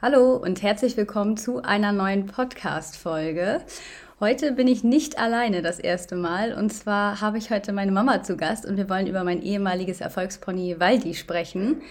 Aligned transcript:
Hallo 0.00 0.36
und 0.36 0.62
herzlich 0.62 0.96
willkommen 0.96 1.36
zu 1.36 1.60
einer 1.64 1.90
neuen 1.90 2.26
Podcast-Folge. 2.26 3.62
Heute 4.20 4.52
bin 4.52 4.68
ich 4.68 4.84
nicht 4.84 5.18
alleine 5.18 5.60
das 5.60 5.80
erste 5.80 6.14
Mal 6.14 6.52
und 6.52 6.70
zwar 6.70 7.20
habe 7.20 7.36
ich 7.36 7.50
heute 7.50 7.72
meine 7.72 7.90
Mama 7.90 8.22
zu 8.22 8.36
Gast 8.36 8.64
und 8.64 8.76
wir 8.76 8.88
wollen 8.88 9.08
über 9.08 9.24
mein 9.24 9.42
ehemaliges 9.42 10.00
Erfolgspony 10.00 10.78
Waldi 10.78 11.14
sprechen. 11.14 11.82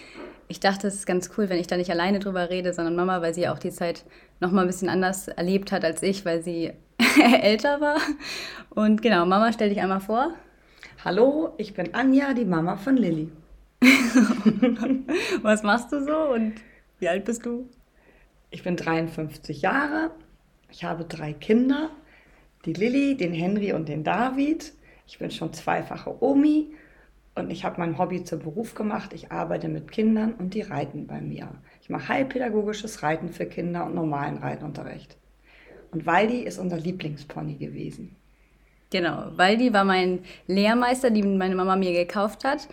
Ich 0.47 0.61
dachte, 0.61 0.87
es 0.87 0.95
ist 0.95 1.05
ganz 1.05 1.31
cool, 1.37 1.49
wenn 1.49 1.59
ich 1.59 1.67
da 1.67 1.75
nicht 1.75 1.91
alleine 1.91 2.19
drüber 2.19 2.49
rede, 2.49 2.73
sondern 2.73 2.95
Mama, 2.95 3.21
weil 3.21 3.33
sie 3.33 3.49
auch 3.49 3.59
die 3.59 3.71
Zeit 3.71 4.05
noch 4.39 4.53
mal 4.53 4.61
ein 4.61 4.67
bisschen 4.67 4.87
anders 4.87 5.27
erlebt 5.27 5.73
hat 5.73 5.83
als 5.83 6.01
ich, 6.01 6.23
weil 6.23 6.41
sie 6.41 6.71
älter 7.41 7.81
war. 7.81 7.97
Und 8.69 9.01
genau, 9.01 9.25
Mama, 9.25 9.51
stell 9.51 9.67
dich 9.67 9.81
einmal 9.81 9.99
vor. 9.99 10.33
Hallo, 11.03 11.55
ich 11.57 11.73
bin 11.73 11.93
Anja, 11.93 12.33
die 12.33 12.45
Mama 12.45 12.77
von 12.77 12.95
Lilly. 12.95 13.29
Was 15.41 15.63
machst 15.63 15.91
du 15.91 16.01
so 16.01 16.33
und 16.33 16.53
wie 16.99 17.09
alt 17.09 17.25
bist 17.25 17.45
du? 17.45 17.67
Ich 18.49 18.63
bin 18.63 18.77
53 18.77 19.61
Jahre. 19.61 20.11
Ich 20.71 20.83
habe 20.83 21.03
drei 21.03 21.33
Kinder, 21.33 21.89
die 22.65 22.73
Lilly, 22.73 23.17
den 23.17 23.33
Henry 23.33 23.73
und 23.73 23.89
den 23.89 24.03
David. 24.03 24.73
Ich 25.05 25.19
bin 25.19 25.31
schon 25.31 25.53
zweifache 25.53 26.21
Omi 26.23 26.73
und 27.35 27.51
ich 27.51 27.65
habe 27.65 27.79
mein 27.79 27.97
Hobby 27.97 28.23
zum 28.23 28.39
Beruf 28.39 28.73
gemacht. 28.73 29.13
Ich 29.13 29.31
arbeite 29.31 29.67
mit 29.67 29.91
Kindern 29.91 30.33
und 30.33 30.53
die 30.53 30.61
reiten 30.61 31.07
bei 31.07 31.21
mir. 31.21 31.49
Ich 31.81 31.89
mache 31.89 32.07
heilpädagogisches 32.07 33.03
Reiten 33.03 33.29
für 33.29 33.45
Kinder 33.45 33.85
und 33.85 33.95
normalen 33.95 34.37
Reitunterricht. 34.37 35.17
Und 35.91 36.05
Waldi 36.05 36.39
ist 36.39 36.57
unser 36.57 36.77
Lieblingspony 36.77 37.55
gewesen. 37.55 38.15
Genau, 38.89 39.31
Waldi 39.35 39.73
war 39.73 39.83
mein 39.83 40.19
Lehrmeister, 40.47 41.11
den 41.11 41.37
meine 41.37 41.55
Mama 41.55 41.75
mir 41.75 41.91
gekauft 41.91 42.45
hat. 42.45 42.67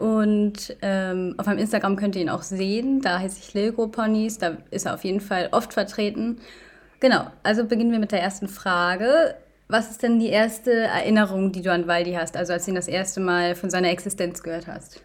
Und 0.00 0.78
ähm, 0.80 1.34
auf 1.36 1.44
meinem 1.44 1.58
Instagram 1.58 1.96
könnt 1.96 2.16
ihr 2.16 2.22
ihn 2.22 2.30
auch 2.30 2.42
sehen. 2.42 3.02
Da 3.02 3.18
heiße 3.18 3.38
ich 3.38 3.52
Lilgo 3.52 3.86
Ponys. 3.88 4.38
Da 4.38 4.56
ist 4.70 4.86
er 4.86 4.94
auf 4.94 5.04
jeden 5.04 5.20
Fall 5.20 5.50
oft 5.52 5.74
vertreten. 5.74 6.40
Genau, 7.00 7.26
also 7.42 7.66
beginnen 7.66 7.92
wir 7.92 7.98
mit 7.98 8.10
der 8.10 8.22
ersten 8.22 8.48
Frage. 8.48 9.34
Was 9.68 9.90
ist 9.90 10.02
denn 10.02 10.18
die 10.18 10.30
erste 10.30 10.72
Erinnerung, 10.72 11.52
die 11.52 11.60
du 11.60 11.70
an 11.70 11.86
Waldi 11.86 12.14
hast, 12.14 12.34
also 12.38 12.54
als 12.54 12.64
du 12.64 12.70
ihn 12.70 12.76
das 12.76 12.88
erste 12.88 13.20
Mal 13.20 13.54
von 13.54 13.68
seiner 13.68 13.90
Existenz 13.90 14.42
gehört 14.42 14.66
hast? 14.68 15.02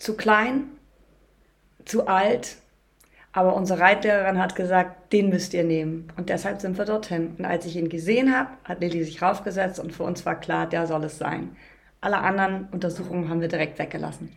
Zu 0.00 0.16
klein, 0.16 0.64
zu 1.84 2.08
alt, 2.08 2.56
aber 3.32 3.54
unsere 3.54 3.78
Reitlehrerin 3.78 4.38
hat 4.38 4.56
gesagt, 4.56 5.12
den 5.12 5.28
müsst 5.28 5.54
ihr 5.54 5.64
nehmen. 5.64 6.12
Und 6.16 6.28
deshalb 6.28 6.60
sind 6.60 6.76
wir 6.76 6.86
dorthin. 6.86 7.36
Und 7.38 7.44
als 7.44 7.66
ich 7.66 7.76
ihn 7.76 7.88
gesehen 7.88 8.36
habe, 8.36 8.50
hat 8.64 8.80
Lilly 8.80 9.04
sich 9.04 9.22
raufgesetzt 9.22 9.78
und 9.78 9.92
für 9.92 10.02
uns 10.02 10.26
war 10.26 10.38
klar, 10.38 10.68
der 10.68 10.88
soll 10.88 11.04
es 11.04 11.18
sein. 11.18 11.56
Alle 12.00 12.18
anderen 12.18 12.68
Untersuchungen 12.70 13.28
haben 13.28 13.40
wir 13.40 13.48
direkt 13.48 13.78
weggelassen. 13.78 14.30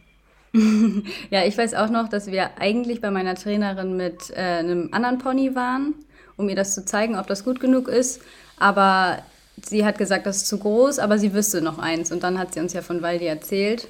ja, 1.30 1.45
ich 1.45 1.58
weiß 1.58 1.76
auch 1.76 1.90
noch, 1.90 2.09
dass 2.09 2.28
wir 2.28 2.52
eigentlich 2.59 3.00
bei 3.02 3.12
meiner 3.12 3.36
Trainerin 3.36 3.95
mit 3.95 4.31
äh, 4.31 4.59
einem 4.59 4.90
anderen 4.92 5.20
Pony 5.20 5.56
waren, 5.56 5.94
um 6.38 6.50
ihr 6.50 6.56
das 6.56 6.73
zu 6.73 6.84
zeigen, 6.84 7.18
ob 7.18 7.28
das 7.28 7.45
gut 7.45 7.59
genug 7.59 7.88
ist. 7.88 8.22
Aber 8.58 9.20
sie 9.64 9.86
hat 9.86 9.98
gesagt, 9.98 10.26
das 10.26 10.38
ist 10.38 10.48
zu 10.48 10.58
groß, 10.59 11.00
aber 11.00 11.18
sie 11.18 11.34
wüsste 11.34 11.62
noch 11.62 11.80
eins. 11.80 12.12
Und 12.12 12.23
dann 12.23 12.38
hat 12.38 12.53
sie 12.53 12.59
uns 12.59 12.73
ja 12.73 12.81
von 12.81 13.02
Waldi 13.02 13.26
erzählt. 13.26 13.88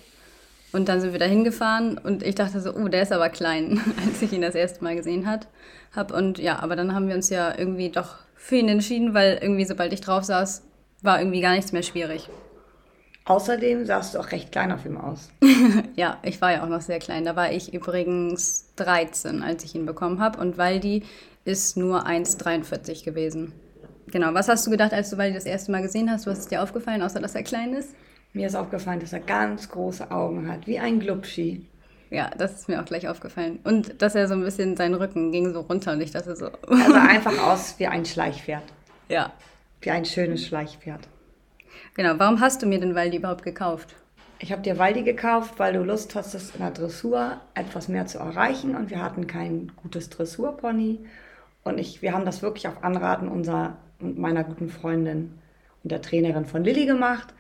Und 0.72 0.88
dann 0.88 1.02
sind 1.02 1.12
wir 1.12 1.20
da 1.20 1.26
hingefahren 1.26 1.98
und 1.98 2.24
ich 2.24 2.36
dachte 2.36 2.62
so, 2.62 2.74
oh, 2.74 2.88
der 2.88 3.02
ist 3.02 3.12
aber 3.12 3.28
klein, 3.28 3.82
als 4.06 4.22
ich 4.22 4.32
ihn 4.32 4.42
das 4.42 4.56
erste 4.56 4.84
Mal 4.84 4.96
gesehen 4.96 5.28
hat, 5.28 5.48
hab. 5.94 6.14
Und 6.14 6.38
ja, 6.38 6.60
aber 6.60 6.76
dann 6.76 6.96
haben 6.96 7.10
wir 7.10 7.16
uns 7.16 7.30
ja 7.30 7.54
irgendwie 7.58 7.90
doch 7.90 8.16
für 8.36 8.56
ihn 8.56 8.70
entschieden, 8.70 9.14
weil 9.14 9.40
irgendwie, 9.42 9.66
sobald 9.66 9.92
ich 9.92 10.02
drauf 10.02 10.24
saß, 10.24 10.64
war 11.02 11.20
irgendwie 11.20 11.42
gar 11.42 11.56
nichts 11.56 11.74
mehr 11.74 11.84
schwierig. 11.84 12.30
Außerdem 13.26 13.86
sahst 13.86 14.16
du 14.16 14.20
auch 14.20 14.32
recht 14.32 14.52
klein 14.52 14.72
auf 14.72 14.86
ihm 14.86 14.98
aus. 14.98 15.30
ja, 15.96 16.18
ich 16.24 16.42
war 16.42 16.52
ja 16.52 16.64
auch 16.64 16.70
noch 16.70 16.82
sehr 16.82 17.00
klein. 17.00 17.24
Da 17.24 17.36
war 17.36 17.52
ich 17.52 17.74
übrigens 17.74 18.74
13, 18.78 19.44
als 19.44 19.64
ich 19.64 19.76
ihn 19.76 19.86
bekommen 19.86 20.20
habe. 20.20 20.40
Und 20.40 20.58
Waldi 20.58 21.04
ist 21.46 21.78
nur 21.78 22.08
1,43 22.08 23.06
gewesen. 23.06 23.54
Genau. 24.08 24.34
Was 24.34 24.48
hast 24.50 24.66
du 24.66 24.72
gedacht, 24.72 24.94
als 24.94 25.12
du 25.12 25.18
Waldi 25.18 25.36
das 25.36 25.46
erste 25.46 25.72
Mal 25.72 25.82
gesehen 25.82 26.10
hast? 26.10 26.26
Was 26.26 26.40
ist 26.40 26.52
dir 26.52 26.64
aufgefallen, 26.64 27.02
außer 27.02 27.20
dass 27.20 27.36
er 27.36 27.44
klein 27.44 27.74
ist? 27.74 27.90
Mir 28.34 28.48
ist 28.48 28.56
aufgefallen, 28.56 29.00
dass 29.00 29.14
er 29.14 29.20
ganz 29.20 29.70
große 29.70 30.10
Augen 30.10 30.50
hat, 30.50 30.66
wie 30.66 30.80
ein 30.80 31.00
Glubschi. 31.00 31.66
Ja, 32.10 32.30
das 32.38 32.54
ist 32.54 32.70
mir 32.70 32.82
auch 32.82 32.86
gleich 32.86 33.08
aufgefallen. 33.08 33.60
Und 33.64 34.02
dass 34.02 34.16
er 34.16 34.28
so 34.28 34.34
ein 34.34 34.44
bisschen, 34.44 34.76
sein 34.76 34.94
Rücken 34.94 35.32
ging 35.32 35.54
so 35.54 35.62
runter 35.62 35.94
und 35.94 36.02
ich 36.02 36.12
dachte 36.12 36.36
so. 36.36 36.48
er 36.48 36.92
sah 36.92 37.04
einfach 37.08 37.38
aus 37.42 37.76
wie 37.78 37.88
ein 37.88 38.06
Schleichpferd. 38.06 38.64
Ja. 39.08 39.32
Wie 39.82 39.92
ein 39.92 40.06
schönes 40.06 40.46
Schleichpferd. 40.46 41.08
Genau, 41.94 42.14
warum 42.18 42.40
hast 42.40 42.62
du 42.62 42.68
mir 42.68 42.80
denn 42.80 42.96
Waldi 42.96 43.18
überhaupt 43.18 43.44
gekauft? 43.44 43.96
Ich 44.40 44.52
habe 44.52 44.62
dir 44.62 44.80
Waldi 44.80 45.04
gekauft, 45.04 45.56
weil 45.58 45.74
du 45.74 45.84
Lust 45.84 46.16
hast, 46.16 46.34
in 46.34 46.62
der 46.62 46.72
Dressur 46.72 47.42
etwas 47.54 47.90
mehr 47.90 48.08
zu 48.08 48.18
erreichen 48.18 48.76
und 48.76 48.90
wir 48.90 49.04
hatten 49.04 49.28
kein 49.28 49.74
gutes 49.76 50.10
Dressurpony. 50.10 51.00
Und 51.64 51.78
ich, 51.78 52.02
wir 52.02 52.14
haben 52.14 52.26
das 52.26 52.42
wirklich 52.42 52.68
auf 52.68 52.84
Anraten 52.84 53.28
unserer 53.28 53.78
und 54.00 54.18
meiner 54.18 54.44
guten 54.44 54.70
Freundin 54.70 55.38
und 55.84 55.92
der 55.92 56.02
Trainerin 56.02 56.46
von 56.46 56.64
Lilly 56.64 56.86
gemacht. 56.86 57.34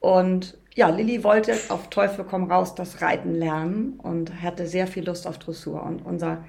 Und 0.00 0.58
ja, 0.74 0.88
Lilly 0.90 1.24
wollte 1.24 1.54
auf 1.68 1.88
Teufel 1.88 2.24
komm 2.28 2.50
raus 2.50 2.74
das 2.74 3.00
Reiten 3.00 3.34
lernen 3.34 3.94
und 3.98 4.42
hatte 4.42 4.66
sehr 4.66 4.86
viel 4.86 5.04
Lust 5.04 5.26
auf 5.26 5.38
Dressur. 5.38 5.82
Und 5.84 6.04
unser, 6.04 6.44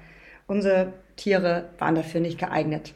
unsere 0.46 0.92
Tiere 1.16 1.70
waren 1.78 1.94
dafür 1.94 2.20
nicht 2.20 2.38
geeignet. 2.38 2.94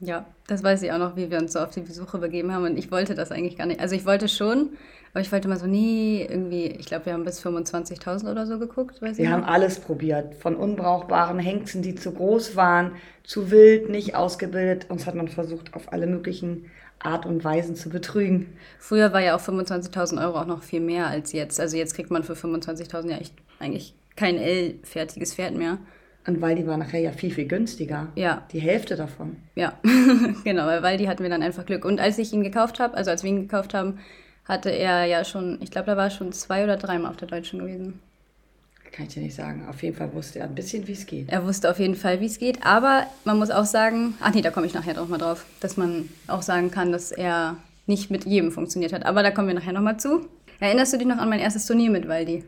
Ja, 0.00 0.26
das 0.46 0.62
weiß 0.62 0.82
ich 0.82 0.92
auch 0.92 0.98
noch, 0.98 1.16
wie 1.16 1.30
wir 1.30 1.38
uns 1.38 1.54
so 1.54 1.60
auf 1.60 1.70
die 1.70 1.80
Besuche 1.80 2.18
begeben 2.18 2.52
haben. 2.52 2.64
Und 2.64 2.78
ich 2.78 2.90
wollte 2.90 3.14
das 3.14 3.32
eigentlich 3.32 3.56
gar 3.56 3.66
nicht. 3.66 3.80
Also 3.80 3.94
ich 3.94 4.04
wollte 4.04 4.28
schon, 4.28 4.70
aber 5.12 5.20
ich 5.22 5.32
wollte 5.32 5.48
mal 5.48 5.58
so 5.58 5.66
nie 5.66 6.20
irgendwie, 6.20 6.66
ich 6.66 6.86
glaube, 6.86 7.06
wir 7.06 7.14
haben 7.14 7.24
bis 7.24 7.44
25.000 7.44 8.30
oder 8.30 8.46
so 8.46 8.58
geguckt. 8.58 9.00
Weiß 9.00 9.16
wir 9.16 9.30
haben 9.30 9.44
alles 9.44 9.80
probiert. 9.80 10.34
Von 10.34 10.54
unbrauchbaren 10.54 11.38
Hengsten, 11.38 11.80
die 11.80 11.94
zu 11.94 12.12
groß 12.12 12.56
waren, 12.56 12.92
zu 13.24 13.50
wild, 13.50 13.88
nicht 13.88 14.14
ausgebildet. 14.14 14.90
Uns 14.90 15.06
hat 15.06 15.14
man 15.14 15.28
versucht, 15.28 15.72
auf 15.72 15.92
alle 15.92 16.06
möglichen 16.06 16.66
Art 16.98 17.24
und 17.24 17.42
Weisen 17.44 17.74
zu 17.74 17.88
betrügen. 17.88 18.56
Früher 18.78 19.12
war 19.14 19.20
ja 19.20 19.36
auch 19.36 19.40
25.000 19.40 20.22
Euro 20.22 20.40
auch 20.40 20.46
noch 20.46 20.62
viel 20.62 20.80
mehr 20.80 21.06
als 21.06 21.32
jetzt. 21.32 21.58
Also 21.58 21.76
jetzt 21.76 21.94
kriegt 21.94 22.10
man 22.10 22.22
für 22.22 22.34
25.000 22.34 23.10
ja 23.10 23.16
echt 23.16 23.34
eigentlich 23.58 23.94
kein 24.16 24.36
L-fertiges 24.36 25.34
Pferd 25.34 25.56
mehr. 25.56 25.78
Und 26.26 26.40
Waldi 26.40 26.66
war 26.66 26.76
nachher 26.76 27.00
ja 27.00 27.12
viel, 27.12 27.30
viel 27.30 27.46
günstiger. 27.46 28.08
Ja. 28.16 28.42
Die 28.52 28.58
Hälfte 28.58 28.96
davon. 28.96 29.36
Ja, 29.54 29.74
genau, 30.44 30.66
weil 30.66 30.82
Waldi 30.82 31.04
hatten 31.04 31.22
wir 31.22 31.30
dann 31.30 31.42
einfach 31.42 31.66
Glück. 31.66 31.84
Und 31.84 32.00
als 32.00 32.18
ich 32.18 32.32
ihn 32.32 32.42
gekauft 32.42 32.80
habe, 32.80 32.96
also 32.96 33.10
als 33.10 33.22
wir 33.22 33.30
ihn 33.30 33.42
gekauft 33.42 33.74
haben, 33.74 34.00
hatte 34.44 34.70
er 34.70 35.04
ja 35.04 35.24
schon, 35.24 35.58
ich 35.60 35.70
glaube, 35.70 35.86
da 35.86 35.96
war 35.96 36.10
schon 36.10 36.32
zwei 36.32 36.64
oder 36.64 36.76
dreimal 36.76 37.10
auf 37.10 37.16
der 37.16 37.28
Deutschen 37.28 37.60
gewesen. 37.60 38.00
Kann 38.92 39.06
ich 39.06 39.14
dir 39.14 39.22
nicht 39.22 39.34
sagen. 39.34 39.66
Auf 39.68 39.82
jeden 39.82 39.94
Fall 39.94 40.12
wusste 40.14 40.38
er 40.38 40.46
ein 40.46 40.54
bisschen, 40.54 40.86
wie 40.88 40.92
es 40.92 41.06
geht. 41.06 41.28
Er 41.28 41.44
wusste 41.44 41.70
auf 41.70 41.78
jeden 41.78 41.96
Fall, 41.96 42.20
wie 42.20 42.26
es 42.26 42.38
geht. 42.38 42.64
Aber 42.64 43.06
man 43.24 43.38
muss 43.38 43.50
auch 43.50 43.64
sagen, 43.64 44.14
ach 44.20 44.32
nee, 44.32 44.42
da 44.42 44.50
komme 44.50 44.66
ich 44.66 44.74
nachher 44.74 44.94
drauf 44.94 45.08
mal 45.08 45.18
drauf, 45.18 45.44
dass 45.60 45.76
man 45.76 46.08
auch 46.28 46.42
sagen 46.42 46.70
kann, 46.70 46.92
dass 46.92 47.12
er 47.12 47.56
nicht 47.86 48.10
mit 48.10 48.24
jedem 48.24 48.52
funktioniert 48.52 48.92
hat. 48.92 49.04
Aber 49.04 49.22
da 49.22 49.30
kommen 49.30 49.48
wir 49.48 49.54
nachher 49.54 49.72
nochmal 49.72 49.98
zu. 49.98 50.28
Erinnerst 50.60 50.92
du 50.92 50.98
dich 50.98 51.06
noch 51.06 51.18
an 51.18 51.28
mein 51.28 51.40
erstes 51.40 51.66
Turnier 51.66 51.90
mit 51.90 52.08
Waldi? 52.08 52.42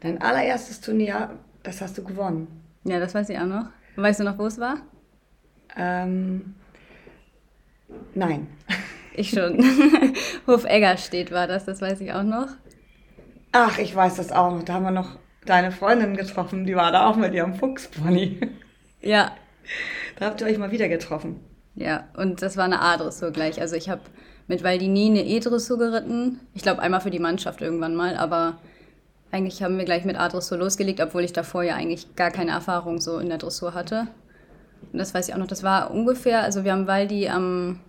Dein 0.00 0.20
allererstes 0.20 0.80
Turnier, 0.80 1.30
das 1.62 1.80
hast 1.80 1.96
du 1.96 2.02
gewonnen. 2.02 2.65
Ja, 2.86 3.00
das 3.00 3.14
weiß 3.14 3.28
ich 3.30 3.38
auch 3.38 3.46
noch. 3.46 3.66
Weißt 3.96 4.20
du 4.20 4.24
noch, 4.24 4.38
wo 4.38 4.46
es 4.46 4.58
war? 4.58 4.76
Ähm, 5.76 6.54
nein. 8.14 8.46
Ich 9.18 9.30
schon. 9.30 9.64
Hof 10.46 10.66
Eggerstedt 10.66 11.32
war 11.32 11.46
das, 11.46 11.64
das 11.64 11.80
weiß 11.80 12.02
ich 12.02 12.12
auch 12.12 12.22
noch. 12.22 12.48
Ach, 13.50 13.78
ich 13.78 13.96
weiß 13.96 14.16
das 14.16 14.30
auch 14.30 14.52
noch. 14.52 14.62
Da 14.62 14.74
haben 14.74 14.82
wir 14.82 14.90
noch 14.90 15.16
deine 15.46 15.72
Freundin 15.72 16.18
getroffen, 16.18 16.66
die 16.66 16.76
war 16.76 16.92
da 16.92 17.06
auch 17.06 17.16
mit 17.16 17.32
ihrem 17.32 17.54
Fuchspony. 17.54 18.40
Ja. 19.00 19.32
Da 20.18 20.26
habt 20.26 20.40
ihr 20.42 20.48
euch 20.48 20.58
mal 20.58 20.70
wieder 20.70 20.88
getroffen. 20.88 21.40
Ja, 21.76 22.08
und 22.16 22.42
das 22.42 22.58
war 22.58 22.64
eine 22.64 22.82
A-Dressur 22.82 23.30
gleich. 23.30 23.60
Also 23.60 23.76
ich 23.76 23.88
habe 23.88 24.02
mit 24.48 24.64
Valdini 24.64 25.06
eine 25.06 25.24
E-Dressur 25.24 25.78
geritten. 25.78 26.40
Ich 26.54 26.62
glaube 26.62 26.82
einmal 26.82 27.00
für 27.00 27.10
die 27.10 27.20
Mannschaft 27.20 27.62
irgendwann 27.62 27.94
mal, 27.94 28.16
aber 28.16 28.58
eigentlich 29.36 29.62
haben 29.62 29.76
wir 29.76 29.84
gleich 29.84 30.04
mit 30.04 30.18
A-Dressur 30.18 30.56
losgelegt, 30.58 31.00
obwohl 31.00 31.22
ich 31.22 31.32
davor 31.32 31.62
ja 31.62 31.74
eigentlich 31.76 32.16
gar 32.16 32.30
keine 32.30 32.52
Erfahrung 32.52 33.00
so 33.00 33.18
in 33.18 33.28
der 33.28 33.38
Dressur 33.38 33.74
hatte. 33.74 34.08
Und 34.92 34.98
das 34.98 35.14
weiß 35.14 35.28
ich 35.28 35.34
auch 35.34 35.38
noch. 35.38 35.46
Das 35.46 35.62
war 35.62 35.90
ungefähr, 35.90 36.42
also 36.42 36.64
wir 36.64 36.72
haben 36.72 36.86
Waldi 36.86 37.28
am, 37.28 37.80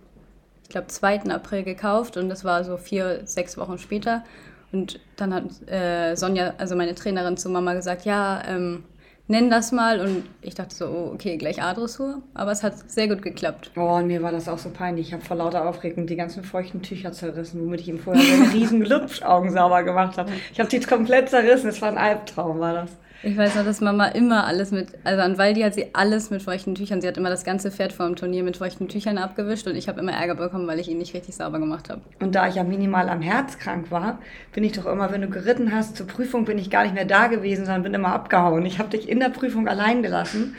ich 0.64 0.68
glaube, 0.68 0.88
2. 0.88 1.30
April 1.30 1.62
gekauft 1.62 2.16
und 2.16 2.28
das 2.28 2.44
war 2.44 2.64
so 2.64 2.76
vier, 2.76 3.22
sechs 3.24 3.56
Wochen 3.56 3.78
später. 3.78 4.24
Und 4.72 5.00
dann 5.16 5.32
hat 5.32 5.68
äh, 5.70 6.14
Sonja, 6.16 6.52
also 6.58 6.76
meine 6.76 6.94
Trainerin, 6.94 7.38
zu 7.38 7.48
Mama 7.48 7.72
gesagt, 7.72 8.04
ja, 8.04 8.42
ähm, 8.46 8.84
nenn 9.28 9.50
das 9.50 9.72
mal. 9.72 10.00
Und 10.00 10.24
ich 10.42 10.54
dachte 10.54 10.74
so, 10.74 10.86
oh, 10.86 11.10
okay, 11.14 11.36
gleich 11.36 11.62
A-Dressur. 11.62 12.22
Aber 12.34 12.50
es 12.50 12.62
hat 12.62 12.90
sehr 12.90 13.08
gut 13.08 13.22
geklappt. 13.22 13.70
Oh, 13.76 13.96
und 13.96 14.08
mir 14.08 14.22
war 14.22 14.32
das 14.32 14.48
auch 14.48 14.58
so 14.58 14.70
peinlich. 14.70 15.08
Ich 15.08 15.12
habe 15.12 15.24
vor 15.24 15.36
lauter 15.36 15.68
Aufregung 15.68 16.06
die 16.06 16.16
ganzen 16.16 16.42
feuchten 16.42 16.82
Tücher 16.82 17.12
zerrissen, 17.12 17.60
womit 17.60 17.80
ich 17.80 17.88
ihm 17.88 17.98
vorher 17.98 18.24
seine 18.24 18.52
riesen 18.52 18.80
Glubschaugen 18.84 19.52
sauber 19.52 19.84
gemacht 19.84 20.18
habe. 20.18 20.32
Ich 20.52 20.58
habe 20.58 20.68
die 20.68 20.80
komplett 20.80 21.28
zerrissen. 21.28 21.68
Es 21.68 21.80
war 21.80 21.90
ein 21.90 21.98
Albtraum, 21.98 22.58
war 22.58 22.74
das. 22.74 22.90
Ich 23.20 23.36
weiß 23.36 23.56
noch, 23.56 23.64
dass 23.64 23.80
Mama 23.80 24.06
immer 24.06 24.46
alles 24.46 24.70
mit, 24.70 24.90
also 25.02 25.22
an 25.22 25.38
Waldi 25.38 25.62
hat 25.62 25.74
sie 25.74 25.92
alles 25.92 26.30
mit 26.30 26.40
feuchten 26.40 26.76
Tüchern. 26.76 27.00
Sie 27.00 27.08
hat 27.08 27.16
immer 27.16 27.30
das 27.30 27.42
ganze 27.42 27.72
Pferd 27.72 27.92
vor 27.92 28.06
dem 28.06 28.14
Turnier 28.14 28.44
mit 28.44 28.58
feuchten 28.58 28.86
Tüchern 28.88 29.18
abgewischt 29.18 29.66
und 29.66 29.74
ich 29.74 29.88
habe 29.88 29.98
immer 29.98 30.12
Ärger 30.12 30.36
bekommen, 30.36 30.68
weil 30.68 30.78
ich 30.78 30.88
ihn 30.88 30.98
nicht 30.98 31.14
richtig 31.14 31.34
sauber 31.34 31.58
gemacht 31.58 31.90
habe. 31.90 32.00
Und 32.20 32.36
da 32.36 32.46
ich 32.46 32.54
ja 32.54 32.62
minimal 32.62 33.08
am 33.08 33.20
Herz 33.20 33.58
krank 33.58 33.90
war, 33.90 34.20
bin 34.52 34.62
ich 34.62 34.70
doch 34.70 34.86
immer, 34.86 35.10
wenn 35.10 35.22
du 35.22 35.28
geritten 35.28 35.74
hast, 35.74 35.96
zur 35.96 36.06
Prüfung 36.06 36.44
bin 36.44 36.58
ich 36.58 36.70
gar 36.70 36.84
nicht 36.84 36.94
mehr 36.94 37.06
da 37.06 37.26
gewesen, 37.26 37.64
sondern 37.64 37.82
bin 37.82 37.94
immer 37.94 38.12
abgehauen. 38.12 38.64
Ich 38.66 38.78
habe 38.78 38.90
dich 38.90 39.08
in 39.08 39.18
der 39.18 39.30
Prüfung 39.30 39.66
allein 39.66 40.02
gelassen 40.04 40.54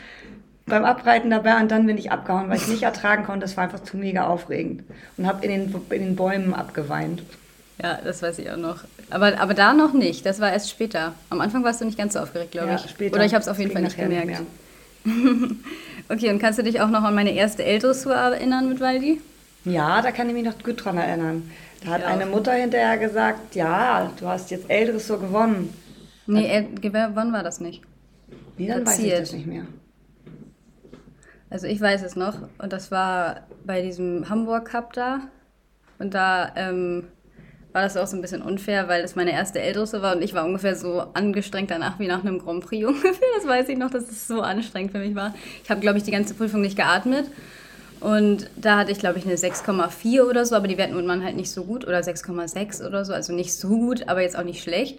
beim 0.66 0.84
Abreiten 0.84 1.30
dabei 1.30 1.58
und 1.60 1.70
dann 1.70 1.86
bin 1.86 1.96
ich 1.96 2.12
abgehauen, 2.12 2.50
weil 2.50 2.58
ich 2.58 2.68
nicht 2.68 2.82
ertragen 2.82 3.24
konnte. 3.24 3.40
Das 3.40 3.56
war 3.56 3.64
einfach 3.64 3.82
zu 3.82 3.96
mega 3.96 4.26
aufregend 4.26 4.84
und 5.16 5.26
habe 5.26 5.44
in 5.46 5.50
den, 5.50 5.74
in 5.90 6.02
den 6.02 6.16
Bäumen 6.16 6.52
abgeweint. 6.52 7.22
Ja, 7.82 7.98
das 8.04 8.20
weiß 8.22 8.38
ich 8.40 8.50
auch 8.50 8.56
noch. 8.56 8.84
Aber, 9.10 9.40
aber 9.40 9.54
da 9.54 9.72
noch 9.72 9.92
nicht. 9.94 10.26
Das 10.26 10.40
war 10.40 10.52
erst 10.52 10.68
später. 10.70 11.14
Am 11.30 11.40
Anfang 11.40 11.64
warst 11.64 11.80
du 11.80 11.84
nicht 11.86 11.96
ganz 11.96 12.12
so 12.12 12.18
aufgeregt, 12.18 12.52
glaube 12.52 12.68
Ja, 12.68 12.76
ich. 12.76 12.90
später. 12.90 13.14
Oder 13.16 13.24
ich 13.24 13.32
habe 13.34 13.42
es 13.42 13.48
auf 13.48 13.58
jeden 13.58 13.70
Fall 13.72 13.82
nicht 13.82 13.96
gemerkt. 13.96 14.42
okay, 16.10 16.30
und 16.30 16.38
kannst 16.40 16.58
du 16.58 16.62
dich 16.62 16.80
auch 16.80 16.90
noch 16.90 17.02
an 17.04 17.14
meine 17.14 17.32
erste 17.32 17.64
L-Dressur 17.64 18.14
erinnern 18.14 18.68
mit 18.68 18.80
Waldi? 18.80 19.20
Ja, 19.64 20.02
da 20.02 20.10
kann 20.12 20.28
ich 20.28 20.34
mich 20.34 20.44
noch 20.44 20.58
gut 20.62 20.84
dran 20.84 20.98
erinnern. 20.98 21.50
Da 21.84 21.92
hat 21.92 22.02
Ja. 22.02 22.08
eine 22.08 22.26
Mutter 22.26 22.52
hinterher 22.52 22.98
gesagt, 22.98 23.54
ja, 23.54 24.10
du 24.18 24.26
hast 24.26 24.50
jetzt 24.50 24.68
L-Dressur 24.68 25.18
gewonnen. 25.20 25.72
Nee, 26.26 26.48
L 26.48 26.66
gewonnen 26.80 27.32
war 27.32 27.42
das 27.42 27.60
nicht. 27.60 27.82
Wie, 28.58 28.66
dann 28.66 28.86
weiß 28.86 28.98
ich 28.98 29.04
Platziert. 29.06 29.22
das 29.22 29.32
nicht 29.32 29.46
mehr. 29.46 29.62
Also 31.48 31.66
ich 31.66 31.80
weiß 31.80 32.02
es 32.02 32.14
noch. 32.14 32.36
Und 32.58 32.72
das 32.72 32.90
war 32.90 33.40
bei 33.64 33.80
diesem 33.82 34.28
Hamburg 34.28 34.66
Cup 34.66 34.92
da. 34.92 35.20
Und 35.98 36.14
da 36.14 36.52
ähm, 36.56 37.04
war 37.72 37.82
das 37.82 37.96
auch 37.96 38.06
so 38.06 38.16
ein 38.16 38.22
bisschen 38.22 38.42
unfair, 38.42 38.88
weil 38.88 39.02
das 39.02 39.14
meine 39.14 39.32
erste 39.32 39.60
L-Dressur 39.60 40.02
war 40.02 40.16
und 40.16 40.22
ich 40.22 40.34
war 40.34 40.44
ungefähr 40.44 40.74
so 40.74 41.00
angestrengt 41.14 41.70
danach 41.70 41.98
wie 41.98 42.08
nach 42.08 42.24
einem 42.24 42.38
Grand 42.38 42.64
Prix 42.64 42.86
ungefähr. 42.86 43.28
Das 43.36 43.46
weiß 43.46 43.68
ich 43.68 43.78
noch, 43.78 43.90
dass 43.90 44.10
es 44.10 44.26
so 44.26 44.40
anstrengend 44.42 44.92
für 44.92 44.98
mich 44.98 45.14
war. 45.14 45.34
Ich 45.62 45.70
habe, 45.70 45.80
glaube 45.80 45.98
ich, 45.98 46.04
die 46.04 46.10
ganze 46.10 46.34
Prüfung 46.34 46.60
nicht 46.60 46.76
geatmet. 46.76 47.26
Und 48.00 48.48
da 48.56 48.78
hatte 48.78 48.92
ich, 48.92 48.98
glaube 48.98 49.18
ich, 49.18 49.26
eine 49.26 49.34
6,4 49.34 50.22
oder 50.22 50.46
so, 50.46 50.56
aber 50.56 50.68
die 50.68 50.78
Werten 50.78 51.04
man 51.04 51.22
halt 51.22 51.36
nicht 51.36 51.50
so 51.50 51.64
gut. 51.64 51.86
Oder 51.86 51.98
6,6 51.98 52.86
oder 52.86 53.04
so, 53.04 53.12
also 53.12 53.32
nicht 53.32 53.52
so 53.52 53.68
gut, 53.68 54.08
aber 54.08 54.22
jetzt 54.22 54.38
auch 54.38 54.42
nicht 54.42 54.62
schlecht. 54.62 54.98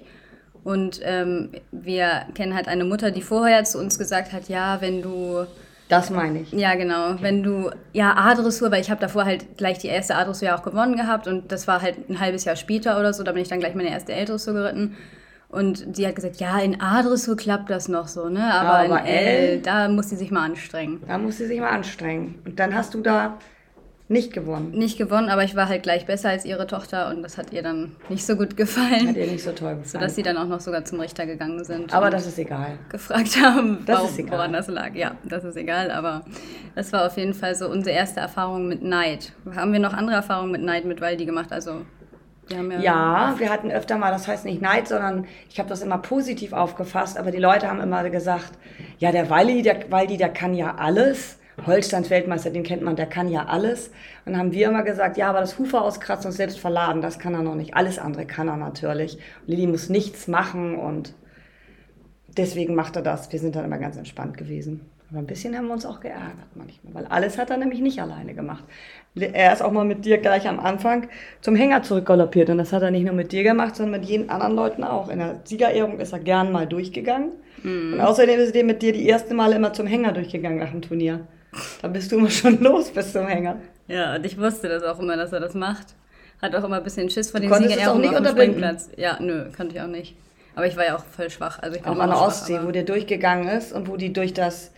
Und 0.63 0.99
ähm, 1.03 1.49
wir 1.71 2.27
kennen 2.35 2.53
halt 2.53 2.67
eine 2.67 2.85
Mutter, 2.85 3.09
die 3.09 3.23
vorher 3.23 3.63
zu 3.63 3.79
uns 3.79 3.97
gesagt 3.97 4.31
hat, 4.31 4.47
ja, 4.49 4.81
wenn 4.81 5.01
du 5.01 5.47
Das 5.91 6.09
meine 6.09 6.39
ich. 6.39 6.51
ja, 6.53 6.75
genau. 6.75 7.15
Wenn 7.19 7.43
du, 7.43 7.69
ja, 7.91 8.15
A-Dressur, 8.15 8.71
weil 8.71 8.79
ich 8.81 8.89
habe 8.89 9.01
davor 9.01 9.25
halt 9.25 9.57
gleich 9.57 9.77
die 9.77 9.87
erste 9.87 10.15
A-Dressur 10.15 10.47
ja 10.47 10.57
auch 10.57 10.63
gewonnen 10.63 10.95
gehabt 10.95 11.27
und 11.27 11.51
das 11.51 11.67
war 11.67 11.81
halt 11.81 12.09
ein 12.09 12.19
halbes 12.21 12.45
Jahr 12.45 12.55
später 12.55 12.97
oder 12.97 13.11
so, 13.11 13.23
da 13.23 13.33
bin 13.33 13.41
ich 13.41 13.49
dann 13.49 13.59
gleich 13.59 13.75
meine 13.75 13.89
erste 13.91 14.13
L-Dressur 14.13 14.53
geritten. 14.53 14.95
Und 15.49 15.97
sie 15.97 16.07
hat 16.07 16.15
gesagt, 16.15 16.37
ja, 16.37 16.59
in 16.59 16.79
A-Dressur 16.79 17.35
klappt 17.35 17.69
das 17.69 17.89
noch 17.89 18.07
so, 18.07 18.29
ne? 18.29 18.53
Aber, 18.53 18.93
Aber 18.93 19.01
in 19.01 19.05
L, 19.05 19.49
L? 19.55 19.59
da 19.59 19.89
muss 19.89 20.09
sie 20.09 20.15
sich 20.15 20.31
mal 20.31 20.45
anstrengen. 20.45 21.01
Da 21.05 21.17
muss 21.17 21.39
sie 21.39 21.45
sich 21.47 21.59
mal 21.59 21.71
anstrengen. 21.71 22.39
Und 22.45 22.57
dann 22.57 22.73
hast 22.73 22.93
du 22.93 23.01
da 23.01 23.37
nicht 24.11 24.33
gewonnen. 24.33 24.71
Nicht 24.71 24.97
gewonnen, 24.97 25.29
aber 25.29 25.43
ich 25.43 25.55
war 25.55 25.67
halt 25.69 25.83
gleich 25.83 26.05
besser 26.05 26.29
als 26.29 26.45
ihre 26.45 26.67
Tochter 26.67 27.09
und 27.09 27.23
das 27.23 27.37
hat 27.37 27.53
ihr 27.53 27.63
dann 27.63 27.95
nicht 28.09 28.25
so 28.25 28.35
gut 28.35 28.57
gefallen. 28.57 29.07
Hat 29.09 29.15
ihr 29.15 29.27
nicht 29.27 29.43
so 29.43 29.51
toll 29.51 29.69
gefallen. 29.75 29.85
Sodass 29.85 30.15
sie 30.15 30.23
dann 30.23 30.37
auch 30.37 30.47
noch 30.47 30.59
sogar 30.59 30.83
zum 30.85 30.99
Richter 30.99 31.25
gegangen 31.25 31.63
sind. 31.63 31.93
Aber 31.93 32.09
das 32.09 32.27
ist 32.27 32.37
egal. 32.37 32.77
gefragt 32.89 33.41
haben, 33.41 33.79
Das 33.85 33.97
warum, 33.97 34.09
ist 34.09 34.19
egal. 34.19 34.31
woran 34.37 34.53
das 34.53 34.67
lag. 34.67 34.93
Ja, 34.93 35.15
das 35.23 35.43
ist 35.43 35.55
egal, 35.55 35.91
aber 35.91 36.23
das 36.75 36.91
war 36.93 37.05
auf 37.07 37.17
jeden 37.17 37.33
Fall 37.33 37.55
so 37.55 37.67
unsere 37.69 37.95
erste 37.95 38.19
Erfahrung 38.19 38.67
mit 38.67 38.83
Neid. 38.83 39.31
Haben 39.55 39.73
wir 39.73 39.79
noch 39.79 39.93
andere 39.93 40.17
Erfahrungen 40.17 40.51
mit 40.51 40.61
Neid 40.61 40.85
mit 40.85 41.01
Waldi 41.01 41.25
gemacht? 41.25 41.51
Also, 41.51 41.81
wir 42.47 42.57
haben 42.57 42.71
ja. 42.71 42.79
Ja, 42.81 43.35
wir 43.37 43.49
hatten 43.49 43.71
öfter 43.71 43.97
mal, 43.97 44.11
das 44.11 44.27
heißt 44.27 44.45
nicht 44.45 44.61
Neid, 44.61 44.87
sondern 44.89 45.25
ich 45.49 45.57
habe 45.59 45.69
das 45.69 45.81
immer 45.81 45.97
positiv 45.99 46.51
aufgefasst, 46.53 47.17
aber 47.17 47.31
die 47.31 47.37
Leute 47.39 47.67
haben 47.69 47.79
immer 47.79 48.09
gesagt, 48.09 48.51
ja, 48.99 49.11
der 49.11 49.29
Waldi, 49.29 49.61
der, 49.61 49.89
Waldi, 49.89 50.17
der 50.17 50.29
kann 50.29 50.53
ja 50.53 50.75
alles. 50.75 51.37
Holsteins 51.65 52.09
Weltmeister, 52.09 52.49
den 52.49 52.63
kennt 52.63 52.81
man, 52.81 52.95
der 52.95 53.05
kann 53.05 53.29
ja 53.29 53.45
alles. 53.45 53.87
Und 54.25 54.33
dann 54.33 54.37
haben 54.37 54.51
wir 54.51 54.67
immer 54.67 54.83
gesagt, 54.83 55.17
ja, 55.17 55.29
aber 55.29 55.41
das 55.41 55.59
Hufer 55.59 55.81
auskratzen 55.83 56.31
und 56.31 56.35
selbst 56.35 56.59
verladen, 56.59 57.01
das 57.01 57.19
kann 57.19 57.33
er 57.33 57.43
noch 57.43 57.55
nicht. 57.55 57.75
Alles 57.75 57.99
andere 57.99 58.25
kann 58.25 58.47
er 58.47 58.57
natürlich. 58.57 59.17
Lilly 59.45 59.67
muss 59.67 59.89
nichts 59.89 60.27
machen 60.27 60.75
und 60.75 61.13
deswegen 62.37 62.75
macht 62.75 62.95
er 62.95 63.01
das. 63.01 63.31
Wir 63.31 63.39
sind 63.39 63.55
dann 63.55 63.65
immer 63.65 63.77
ganz 63.77 63.97
entspannt 63.97 64.37
gewesen. 64.37 64.81
Aber 65.09 65.19
ein 65.19 65.27
bisschen 65.27 65.57
haben 65.57 65.67
wir 65.67 65.73
uns 65.73 65.85
auch 65.85 65.99
geärgert 65.99 66.47
manchmal, 66.55 66.93
weil 66.93 67.05
alles 67.07 67.37
hat 67.37 67.49
er 67.49 67.57
nämlich 67.57 67.81
nicht 67.81 68.01
alleine 68.01 68.33
gemacht. 68.33 68.63
Er 69.13 69.51
ist 69.51 69.61
auch 69.61 69.73
mal 69.73 69.83
mit 69.83 70.05
dir 70.05 70.17
gleich 70.19 70.47
am 70.47 70.57
Anfang 70.57 71.09
zum 71.41 71.53
Hänger 71.53 71.83
zurückgaloppiert 71.83 72.49
und 72.49 72.57
das 72.57 72.71
hat 72.71 72.81
er 72.81 72.91
nicht 72.91 73.03
nur 73.03 73.13
mit 73.13 73.33
dir 73.33 73.43
gemacht, 73.43 73.75
sondern 73.75 73.99
mit 73.99 74.09
jeden 74.09 74.29
anderen 74.29 74.55
Leuten 74.55 74.85
auch. 74.85 75.09
In 75.09 75.19
der 75.19 75.41
Siegerehrung 75.43 75.99
ist 75.99 76.13
er 76.13 76.19
gern 76.19 76.53
mal 76.53 76.65
durchgegangen 76.65 77.31
und 77.61 77.99
außerdem 77.99 78.39
ist 78.39 78.55
er 78.55 78.63
mit 78.63 78.81
dir 78.81 78.93
die 78.93 79.05
erste 79.05 79.33
Mal 79.33 79.51
immer 79.51 79.73
zum 79.73 79.85
Hänger 79.85 80.13
durchgegangen 80.13 80.59
nach 80.59 80.71
dem 80.71 80.81
Turnier. 80.81 81.27
Da 81.81 81.87
bist 81.87 82.11
du 82.11 82.17
immer 82.17 82.29
schon 82.29 82.59
los 82.63 82.89
bis 82.89 83.11
zum 83.11 83.27
Hänger. 83.27 83.57
Ja, 83.87 84.15
und 84.15 84.25
ich 84.25 84.37
wusste 84.37 84.69
das 84.69 84.83
auch 84.83 84.99
immer, 84.99 85.17
dass 85.17 85.33
er 85.33 85.39
das 85.39 85.53
macht. 85.53 85.87
Hat 86.41 86.55
auch 86.55 86.63
immer 86.63 86.77
ein 86.77 86.83
bisschen 86.83 87.09
Schiss 87.09 87.29
vor 87.31 87.39
den 87.39 87.49
konntest 87.49 87.77
es 87.77 87.87
auch 87.87 87.97
nicht 87.97 88.13
auf 88.13 88.17
dem. 88.17 88.27
Springplatz. 88.27 88.89
Ja, 88.97 89.17
nö, 89.19 89.45
kannte 89.55 89.75
ich 89.75 89.81
auch 89.81 89.87
nicht. 89.87 90.15
Aber 90.55 90.65
ich 90.65 90.75
war 90.75 90.85
ja 90.85 90.97
auch 90.97 91.03
voll 91.03 91.29
schwach. 91.29 91.59
Also 91.59 91.77
ich 91.77 91.83
bin 91.83 91.91
Auch 91.91 91.99
an 91.99 92.09
der 92.09 92.19
Ostsee, 92.19 92.55
schwach, 92.55 92.65
wo 92.65 92.71
der 92.71 92.83
durchgegangen 92.83 93.47
ist 93.47 93.71
und 93.71 93.87
wo 93.87 93.95
die 93.95 94.11
durch 94.11 94.33
das, 94.33 94.71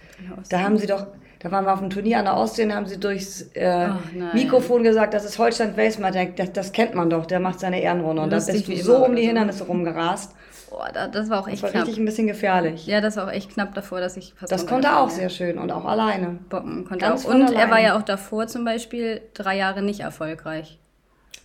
da 0.49 0.59
haben 0.61 0.77
sie 0.77 0.87
doch, 0.87 1.07
da 1.39 1.51
waren 1.51 1.65
wir 1.65 1.73
auf 1.73 1.79
dem 1.79 1.89
Turnier 1.89 2.19
an 2.19 2.25
der 2.25 2.37
Ostsee 2.37 2.63
und 2.63 2.75
haben 2.75 2.85
sie 2.85 2.99
durchs 2.99 3.41
äh. 3.53 3.89
Mikrofon 4.33 4.83
gesagt, 4.83 5.13
das 5.13 5.25
ist 5.25 5.39
Holstein 5.39 5.75
Weltmeister, 5.75 6.25
das, 6.25 6.53
das 6.53 6.71
kennt 6.73 6.93
man 6.95 7.09
doch, 7.09 7.25
der 7.25 7.39
macht 7.39 7.59
seine 7.59 7.81
Ehrenrunde. 7.81 8.21
Und 8.21 8.29
da 8.29 8.37
bist 8.37 8.67
du 8.67 8.75
so 8.77 8.97
um 8.97 9.15
die 9.15 9.21
oder 9.21 9.21
so. 9.21 9.27
Hindernisse 9.27 9.63
rumgerast. 9.63 10.35
Boah, 10.73 10.89
da, 10.91 11.07
das 11.07 11.29
war 11.29 11.39
auch 11.39 11.45
Das 11.45 11.53
echt 11.53 11.63
war 11.63 11.69
knapp. 11.69 11.83
richtig 11.83 11.99
ein 11.99 12.05
bisschen 12.05 12.25
gefährlich. 12.25 12.87
Ja, 12.87 12.99
das 12.99 13.15
war 13.15 13.27
auch 13.27 13.31
echt 13.31 13.51
knapp 13.51 13.75
davor, 13.75 13.99
dass 13.99 14.17
ich 14.17 14.33
fast 14.33 14.51
Das 14.51 14.65
konnte 14.65 14.87
er 14.87 15.01
auch 15.01 15.09
sehr 15.11 15.29
schön 15.29 15.59
und 15.59 15.71
auch 15.71 15.85
alleine. 15.85 16.39
Bocken 16.49 16.83
konnte 16.85 17.05
Ganz 17.05 17.25
auch. 17.27 17.29
Und 17.29 17.41
er 17.43 17.53
war 17.53 17.61
alleine. 17.77 17.87
ja 17.89 17.97
auch 17.97 18.01
davor 18.01 18.47
zum 18.47 18.65
Beispiel 18.65 19.21
drei 19.35 19.55
Jahre 19.55 19.83
nicht 19.83 19.99
erfolgreich. 19.99 20.79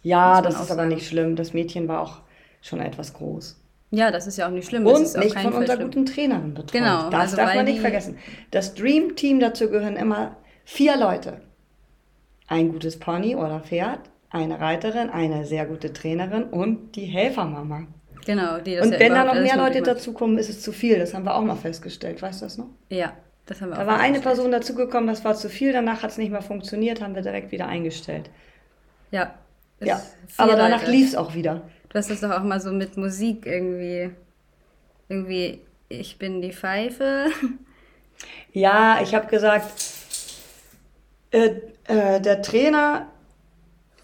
Ja, 0.02 0.40
das 0.40 0.58
ist 0.58 0.70
aber 0.70 0.86
nicht 0.86 1.06
schlimm. 1.06 1.36
Das 1.36 1.52
Mädchen 1.52 1.88
war 1.88 2.00
auch 2.00 2.20
schon 2.62 2.80
etwas 2.80 3.12
groß. 3.12 3.60
Ja, 3.90 4.10
das 4.10 4.26
ist 4.26 4.38
ja 4.38 4.46
auch 4.46 4.50
nicht 4.50 4.66
schlimm. 4.66 4.84
das 4.84 5.14
Und 5.14 5.22
nicht 5.22 5.38
von 5.38 5.52
Fall 5.52 5.60
unserer 5.60 5.76
guten 5.76 6.06
Trainerin 6.06 6.54
betreut. 6.54 6.72
Genau, 6.72 7.10
Das 7.10 7.20
also 7.20 7.36
darf 7.36 7.54
man 7.54 7.66
nicht 7.66 7.80
vergessen. 7.80 8.16
Das 8.50 8.74
Dream 8.74 9.14
Team, 9.14 9.40
dazu 9.40 9.68
gehören 9.68 9.96
immer 9.96 10.36
vier 10.64 10.96
Leute. 10.96 11.42
Ein 12.46 12.72
gutes 12.72 12.98
Pony 12.98 13.36
oder 13.36 13.60
Pferd, 13.60 14.00
eine 14.30 14.58
Reiterin, 14.58 15.10
eine 15.10 15.44
sehr 15.44 15.66
gute 15.66 15.92
Trainerin 15.92 16.44
und 16.44 16.96
die 16.96 17.04
Helfermama. 17.04 17.86
Genau, 18.28 18.58
die 18.58 18.76
das 18.76 18.84
Und 18.84 18.92
ja 18.92 18.98
wenn 19.00 19.14
da 19.14 19.24
noch 19.24 19.40
mehr 19.40 19.56
Leute 19.56 19.80
dazukommen, 19.80 20.36
ist 20.36 20.50
es 20.50 20.60
zu 20.60 20.70
viel. 20.70 20.98
Das 20.98 21.14
haben 21.14 21.24
wir 21.24 21.34
auch 21.34 21.42
mal 21.42 21.56
festgestellt. 21.56 22.20
Weißt 22.20 22.42
du 22.42 22.44
das 22.44 22.58
noch? 22.58 22.66
Ja, 22.90 23.14
das 23.46 23.62
haben 23.62 23.70
wir 23.70 23.76
Da 23.76 23.84
auch 23.84 23.86
war 23.86 24.00
eine. 24.00 24.20
Person 24.20 24.52
dazugekommen, 24.52 25.06
das 25.06 25.24
war 25.24 25.34
zu 25.34 25.48
viel. 25.48 25.72
Danach 25.72 26.02
hat 26.02 26.10
es 26.10 26.18
nicht 26.18 26.30
mehr 26.30 26.42
funktioniert, 26.42 27.00
haben 27.00 27.14
wir 27.14 27.22
direkt 27.22 27.52
wieder 27.52 27.68
eingestellt. 27.68 28.28
Ja. 29.10 29.34
Ja, 29.80 30.02
aber 30.36 30.56
danach 30.56 30.86
lief 30.86 31.08
es 31.08 31.14
auch 31.14 31.34
wieder. 31.34 31.62
Du 31.88 31.98
hast 31.98 32.10
das 32.10 32.20
doch 32.20 32.32
auch 32.32 32.42
mal 32.42 32.60
so 32.60 32.70
mit 32.70 32.98
Musik 32.98 33.46
irgendwie. 33.46 34.10
Irgendwie, 35.08 35.62
ich 35.88 36.18
bin 36.18 36.42
die 36.42 36.52
Pfeife. 36.52 37.28
Ja, 38.52 39.00
ich 39.00 39.14
habe 39.14 39.28
gesagt, 39.28 39.70
äh, 41.30 41.50
äh, 41.84 42.20
der 42.20 42.42
Trainer, 42.42 43.06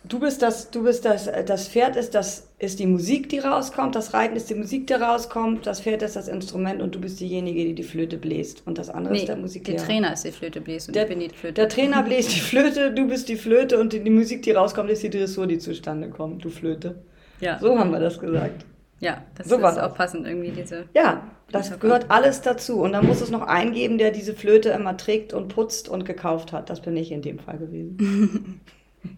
du 0.04 0.20
bist 0.20 0.40
das, 0.40 0.70
du 0.70 0.84
bist 0.84 1.04
das, 1.04 1.26
äh, 1.26 1.42
das 1.44 1.66
Pferd 1.66 1.96
ist 1.96 2.14
das 2.14 2.46
ist 2.64 2.78
die 2.80 2.86
Musik, 2.86 3.28
die 3.28 3.38
rauskommt, 3.38 3.94
das 3.94 4.12
Reiten 4.14 4.34
ist 4.36 4.50
die 4.50 4.54
Musik, 4.54 4.86
die 4.86 4.94
rauskommt, 4.94 5.66
das 5.66 5.80
Pferd 5.82 6.02
ist 6.02 6.16
das 6.16 6.28
Instrument 6.28 6.82
und 6.82 6.94
du 6.94 7.00
bist 7.00 7.20
diejenige, 7.20 7.64
die 7.64 7.74
die 7.74 7.82
Flöte 7.82 8.16
bläst 8.16 8.62
und 8.66 8.78
das 8.78 8.90
andere 8.90 9.12
Nee, 9.12 9.20
ist 9.20 9.28
der 9.28 9.34
der 9.36 9.42
Musiklehrer. 9.42 9.84
Trainer 9.84 10.12
ist 10.12 10.24
die 10.24 10.32
Flöte 10.32 10.60
bläst 10.60 10.88
und 10.88 10.94
Der, 10.96 11.04
ich 11.04 11.08
bin 11.08 11.20
die 11.20 11.28
Flöte. 11.28 11.54
der 11.54 11.68
Trainer 11.68 12.02
bläst 12.02 12.34
die 12.34 12.40
Flöte, 12.40 12.92
du 12.92 13.06
bist 13.06 13.28
die 13.28 13.36
Flöte 13.36 13.78
und 13.78 13.92
die, 13.92 14.00
die 14.02 14.10
Musik, 14.10 14.42
die 14.42 14.52
rauskommt, 14.52 14.90
ist 14.90 15.02
die 15.02 15.10
Dressur, 15.10 15.46
die 15.46 15.58
zustande 15.58 16.08
kommt, 16.10 16.44
du 16.44 16.50
Flöte. 16.50 16.96
ja. 17.40 17.58
So 17.60 17.78
haben 17.78 17.90
wir 17.92 18.00
das 18.00 18.18
gesagt. 18.18 18.64
ja, 19.00 19.22
das 19.36 19.48
so 19.48 19.56
ist 19.56 19.62
das. 19.62 19.78
auch 19.78 19.94
passend 19.94 20.26
irgendwie, 20.26 20.50
diese. 20.50 20.84
Ja, 20.94 21.30
das 21.52 21.78
gehört 21.78 22.10
alles 22.10 22.40
dazu. 22.40 22.80
Und 22.80 22.92
dann 22.92 23.06
muss 23.06 23.20
es 23.20 23.30
noch 23.30 23.42
einen 23.42 23.72
geben, 23.72 23.98
der 23.98 24.10
diese 24.10 24.34
Flöte 24.34 24.70
immer 24.70 24.96
trägt 24.96 25.32
und 25.34 25.48
putzt 25.48 25.88
und 25.88 26.04
gekauft 26.04 26.52
hat. 26.52 26.70
Das 26.70 26.80
bin 26.80 26.96
ich 26.96 27.12
in 27.12 27.22
dem 27.22 27.38
Fall 27.38 27.58
gewesen. 27.58 28.60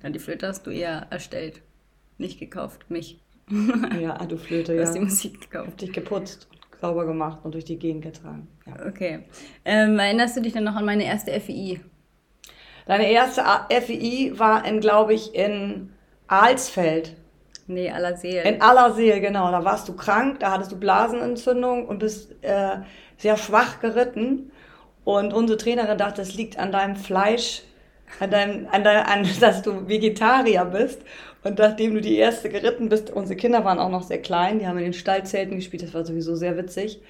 Ja, 0.03 0.11
die 0.11 0.19
Flöte 0.19 0.49
hast 0.49 0.67
du 0.67 0.71
eher 0.73 1.07
erstellt. 1.11 1.63
Nicht 2.19 2.41
gekauft, 2.41 2.87
mich. 2.91 3.21
Ja, 4.01 4.17
ah, 4.19 4.27
du 4.27 4.37
Flöte, 4.37 4.73
Du 4.73 4.79
ja. 4.79 4.85
hast 4.87 4.95
die 4.95 5.01
Musik 5.01 5.35
Ich 5.41 5.51
gekauft. 5.51 5.69
hab 5.69 5.77
dich 5.79 5.93
geputzt, 5.93 6.49
sauber 6.81 7.07
gemacht 7.07 7.39
und 7.45 7.55
durch 7.55 7.65
die 7.65 7.79
Gegend 7.79 8.03
getragen. 8.03 8.49
Ja. 8.67 8.87
Okay. 8.87 9.25
Ähm, 9.65 9.99
erinnerst 9.99 10.37
du 10.37 10.41
dich 10.43 10.53
dann 10.53 10.65
noch 10.65 10.75
an 10.77 10.85
meine 10.85 11.05
erste 11.05 11.39
FI? 11.41 11.81
Deine 12.87 13.11
erste 13.11 13.43
FEI 13.69 14.33
war 14.37 14.65
in, 14.65 14.81
glaube 14.81 15.15
ich, 15.15 15.35
in 15.35 15.93
Alsfeld. 16.29 17.17
Nee, 17.69 17.91
aller 17.91 18.17
Seelen. 18.17 18.47
In 18.55 18.63
Allerseel, 18.63 19.21
genau. 19.21 19.51
Da 19.51 19.65
warst 19.65 19.89
du 19.89 19.97
krank, 19.97 20.39
da 20.39 20.53
hattest 20.53 20.71
du 20.71 20.79
Blasenentzündung 20.79 21.87
und 21.89 21.99
bist 21.99 22.33
äh, 22.43 22.77
sehr 23.17 23.37
schwach 23.37 23.81
geritten. 23.81 24.53
Und 25.05 25.33
unsere 25.33 25.57
Trainerin 25.59 25.99
dachte, 25.99 26.23
es 26.23 26.35
liegt 26.35 26.59
an 26.59 26.71
deinem 26.71 26.95
Fleisch, 26.95 27.63
an 28.21 28.31
deinem, 28.31 28.67
an 28.71 28.85
dein, 28.85 29.05
an, 29.05 29.29
dass 29.41 29.63
du 29.63 29.89
Vegetarier 29.89 30.65
bist. 30.65 31.03
Und 31.45 31.59
nachdem 31.59 31.95
du 31.95 32.01
die 32.01 32.17
erste 32.17 32.49
geritten 32.49 32.89
bist, 32.89 33.11
unsere 33.11 33.37
Kinder 33.37 33.65
waren 33.65 33.79
auch 33.79 33.91
noch 33.91 34.03
sehr 34.03 34.21
klein, 34.21 34.59
die 34.59 34.67
haben 34.67 34.79
in 34.79 34.85
den 34.85 34.93
Stallzelten 34.93 35.57
gespielt, 35.57 35.83
das 35.83 35.95
war 35.95 36.05
sowieso 36.05 36.35
sehr 36.35 36.57
witzig. 36.57 37.01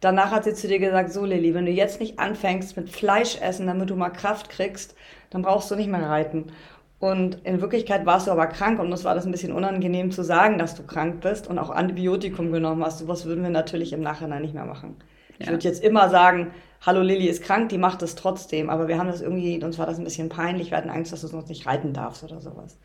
Danach 0.00 0.30
hat 0.30 0.44
sie 0.44 0.54
zu 0.54 0.68
dir 0.68 0.78
gesagt, 0.78 1.12
so 1.12 1.24
Lilly, 1.24 1.54
wenn 1.54 1.66
du 1.66 1.72
jetzt 1.72 2.00
nicht 2.00 2.18
anfängst 2.18 2.76
mit 2.76 2.88
Fleisch 2.88 3.38
essen, 3.40 3.66
damit 3.66 3.90
du 3.90 3.96
mal 3.96 4.10
Kraft 4.10 4.48
kriegst, 4.48 4.94
dann 5.30 5.42
brauchst 5.42 5.70
du 5.70 5.76
nicht 5.76 5.90
mehr 5.90 6.08
reiten. 6.08 6.52
Und 7.00 7.38
in 7.44 7.60
Wirklichkeit 7.60 8.06
warst 8.06 8.26
du 8.26 8.30
aber 8.30 8.46
krank 8.46 8.78
und 8.78 8.92
uns 8.92 9.04
war 9.04 9.14
das 9.14 9.26
ein 9.26 9.32
bisschen 9.32 9.52
unangenehm 9.52 10.10
zu 10.10 10.22
sagen, 10.22 10.58
dass 10.58 10.74
du 10.74 10.82
krank 10.82 11.20
bist 11.22 11.48
und 11.48 11.58
auch 11.58 11.70
Antibiotikum 11.70 12.52
genommen 12.52 12.84
hast. 12.84 12.98
Sowas 12.98 13.24
würden 13.24 13.42
wir 13.42 13.50
natürlich 13.50 13.92
im 13.92 14.02
Nachhinein 14.02 14.42
nicht 14.42 14.54
mehr 14.54 14.66
machen. 14.66 14.96
Ich 15.40 15.48
würde 15.48 15.66
jetzt 15.66 15.82
immer 15.82 16.10
sagen, 16.10 16.52
hallo 16.82 17.02
Lilly 17.02 17.26
ist 17.26 17.42
krank, 17.42 17.70
die 17.70 17.78
macht 17.78 18.02
es 18.02 18.14
trotzdem. 18.14 18.70
Aber 18.70 18.88
wir 18.88 18.98
haben 18.98 19.08
das 19.08 19.20
irgendwie, 19.20 19.62
uns 19.62 19.78
war 19.78 19.86
das 19.86 19.98
ein 19.98 20.04
bisschen 20.04 20.28
peinlich, 20.28 20.70
wir 20.70 20.78
hatten 20.78 20.90
Angst, 20.90 21.12
dass 21.12 21.22
du 21.22 21.26
sonst 21.28 21.48
nicht 21.48 21.66
reiten 21.66 21.92
darfst 21.92 22.22
oder 22.22 22.40
sowas. 22.40 22.78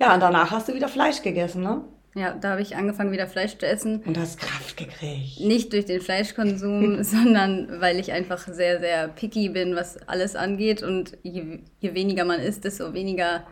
Ja, 0.00 0.14
und 0.14 0.20
danach 0.20 0.50
hast 0.50 0.68
du 0.68 0.74
wieder 0.74 0.88
Fleisch 0.88 1.22
gegessen, 1.22 1.62
ne? 1.62 1.82
Ja, 2.14 2.32
da 2.32 2.52
habe 2.52 2.62
ich 2.62 2.76
angefangen, 2.76 3.12
wieder 3.12 3.26
Fleisch 3.26 3.58
zu 3.58 3.66
essen. 3.66 4.02
Und 4.06 4.16
hast 4.16 4.40
Kraft 4.40 4.78
gekriegt. 4.78 5.38
Nicht 5.38 5.72
durch 5.74 5.84
den 5.84 6.00
Fleischkonsum, 6.00 7.02
sondern 7.02 7.80
weil 7.80 7.98
ich 7.98 8.12
einfach 8.12 8.38
sehr, 8.38 8.80
sehr 8.80 9.08
picky 9.08 9.50
bin, 9.50 9.76
was 9.76 9.98
alles 10.08 10.34
angeht. 10.34 10.82
Und 10.82 11.18
je, 11.22 11.58
je 11.80 11.94
weniger 11.94 12.24
man 12.24 12.40
isst, 12.40 12.64
desto 12.64 12.94
weniger 12.94 13.46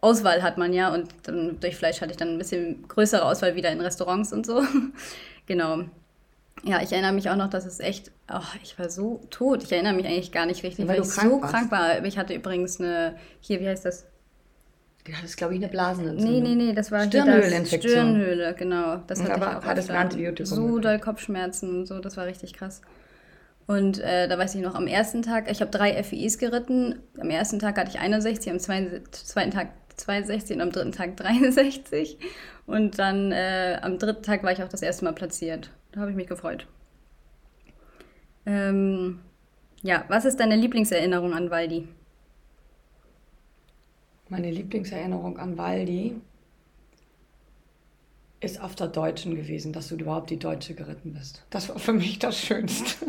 Auswahl 0.00 0.42
hat 0.42 0.56
man 0.56 0.72
ja. 0.72 0.92
Und 0.92 1.08
dann, 1.24 1.60
durch 1.60 1.76
Fleisch 1.76 2.00
hatte 2.00 2.12
ich 2.12 2.16
dann 2.16 2.28
ein 2.28 2.38
bisschen 2.38 2.88
größere 2.88 3.24
Auswahl 3.26 3.56
wieder 3.56 3.70
in 3.70 3.80
Restaurants 3.80 4.32
und 4.32 4.46
so. 4.46 4.62
genau. 5.46 5.84
Ja, 6.64 6.82
ich 6.82 6.92
erinnere 6.92 7.12
mich 7.12 7.30
auch 7.30 7.36
noch, 7.36 7.48
dass 7.48 7.66
es 7.66 7.80
echt, 7.80 8.10
oh, 8.32 8.40
ich 8.62 8.78
war 8.78 8.90
so 8.90 9.20
tot. 9.30 9.62
Ich 9.62 9.72
erinnere 9.72 9.94
mich 9.94 10.06
eigentlich 10.06 10.32
gar 10.32 10.46
nicht 10.46 10.62
richtig, 10.62 10.88
weil, 10.88 10.98
weil 10.98 11.04
ich 11.04 11.10
krank 11.10 11.30
so 11.30 11.42
warst. 11.42 11.54
krank 11.54 11.70
war. 11.70 12.04
Ich 12.04 12.18
hatte 12.18 12.34
übrigens 12.34 12.80
eine, 12.80 13.16
hier, 13.40 13.60
wie 13.60 13.68
heißt 13.68 13.84
das? 13.84 14.06
Du 15.04 15.12
hattest, 15.12 15.36
glaube 15.36 15.54
ich, 15.54 15.60
eine 15.60 15.68
Blasenentzündung. 15.68 16.42
Nee, 16.42 16.54
nee, 16.54 16.54
nee, 16.54 16.72
das 16.74 16.90
war 16.90 17.04
Stirnhöhleninfektion. 17.04 17.92
Stirnhöhle, 17.92 18.54
genau. 18.54 18.96
Das 19.06 19.22
hatte 19.22 19.34
Aber 19.34 19.52
ich 19.52 19.56
auch 19.56 19.64
hattest 19.64 19.90
ein 19.90 19.96
Antibiotikum. 19.96 20.46
So 20.46 20.78
doll 20.80 20.98
Kopfschmerzen 20.98 21.70
und 21.70 21.86
so, 21.86 21.98
das 22.00 22.16
war 22.16 22.26
richtig 22.26 22.52
krass. 22.52 22.82
Und 23.66 24.00
äh, 24.00 24.28
da 24.28 24.38
weiß 24.38 24.54
ich 24.54 24.62
noch, 24.62 24.74
am 24.74 24.86
ersten 24.86 25.22
Tag, 25.22 25.50
ich 25.50 25.60
habe 25.60 25.70
drei 25.70 26.02
FIIs 26.02 26.38
geritten. 26.38 27.00
Am 27.18 27.30
ersten 27.30 27.58
Tag 27.58 27.78
hatte 27.78 27.90
ich 27.90 27.98
61, 27.98 28.50
am 28.50 28.58
zweiten 28.58 29.50
Tag 29.50 29.68
62 29.96 30.56
und 30.56 30.62
am 30.62 30.72
dritten 30.72 30.92
Tag 30.92 31.16
63. 31.16 32.18
Und 32.66 32.98
dann 32.98 33.32
äh, 33.32 33.78
am 33.80 33.98
dritten 33.98 34.22
Tag 34.22 34.42
war 34.42 34.52
ich 34.52 34.62
auch 34.62 34.68
das 34.68 34.82
erste 34.82 35.04
Mal 35.04 35.12
platziert. 35.12 35.70
Da 35.92 36.00
habe 36.00 36.10
ich 36.10 36.16
mich 36.16 36.26
gefreut. 36.26 36.66
Ähm, 38.46 39.20
ja, 39.82 40.04
was 40.08 40.24
ist 40.24 40.40
deine 40.40 40.56
Lieblingserinnerung 40.56 41.34
an 41.34 41.50
Waldi? 41.50 41.88
Meine 44.28 44.50
Lieblingserinnerung 44.50 45.38
an 45.38 45.56
Waldi 45.56 46.20
ist 48.40 48.60
auf 48.60 48.74
der 48.74 48.88
Deutschen 48.88 49.34
gewesen, 49.34 49.72
dass 49.72 49.88
du 49.88 49.96
überhaupt 49.96 50.30
die 50.30 50.38
Deutsche 50.38 50.74
geritten 50.74 51.14
bist. 51.14 51.44
Das 51.50 51.68
war 51.68 51.78
für 51.78 51.92
mich 51.92 52.18
das 52.18 52.38
Schönste, 52.38 53.06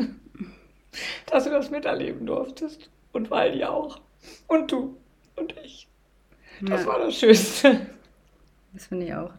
dass 1.26 1.44
du 1.44 1.50
das 1.50 1.70
miterleben 1.70 2.26
durftest. 2.26 2.90
Und 3.12 3.30
Waldi 3.30 3.64
auch. 3.64 4.00
Und 4.46 4.70
du 4.72 4.96
und 5.36 5.54
ich. 5.64 5.88
Das 6.62 6.82
ja. 6.82 6.86
war 6.86 6.98
das 7.00 7.16
Schönste. 7.16 7.86
Das 8.72 8.86
finde 8.86 9.06
ich 9.06 9.14
auch. 9.14 9.32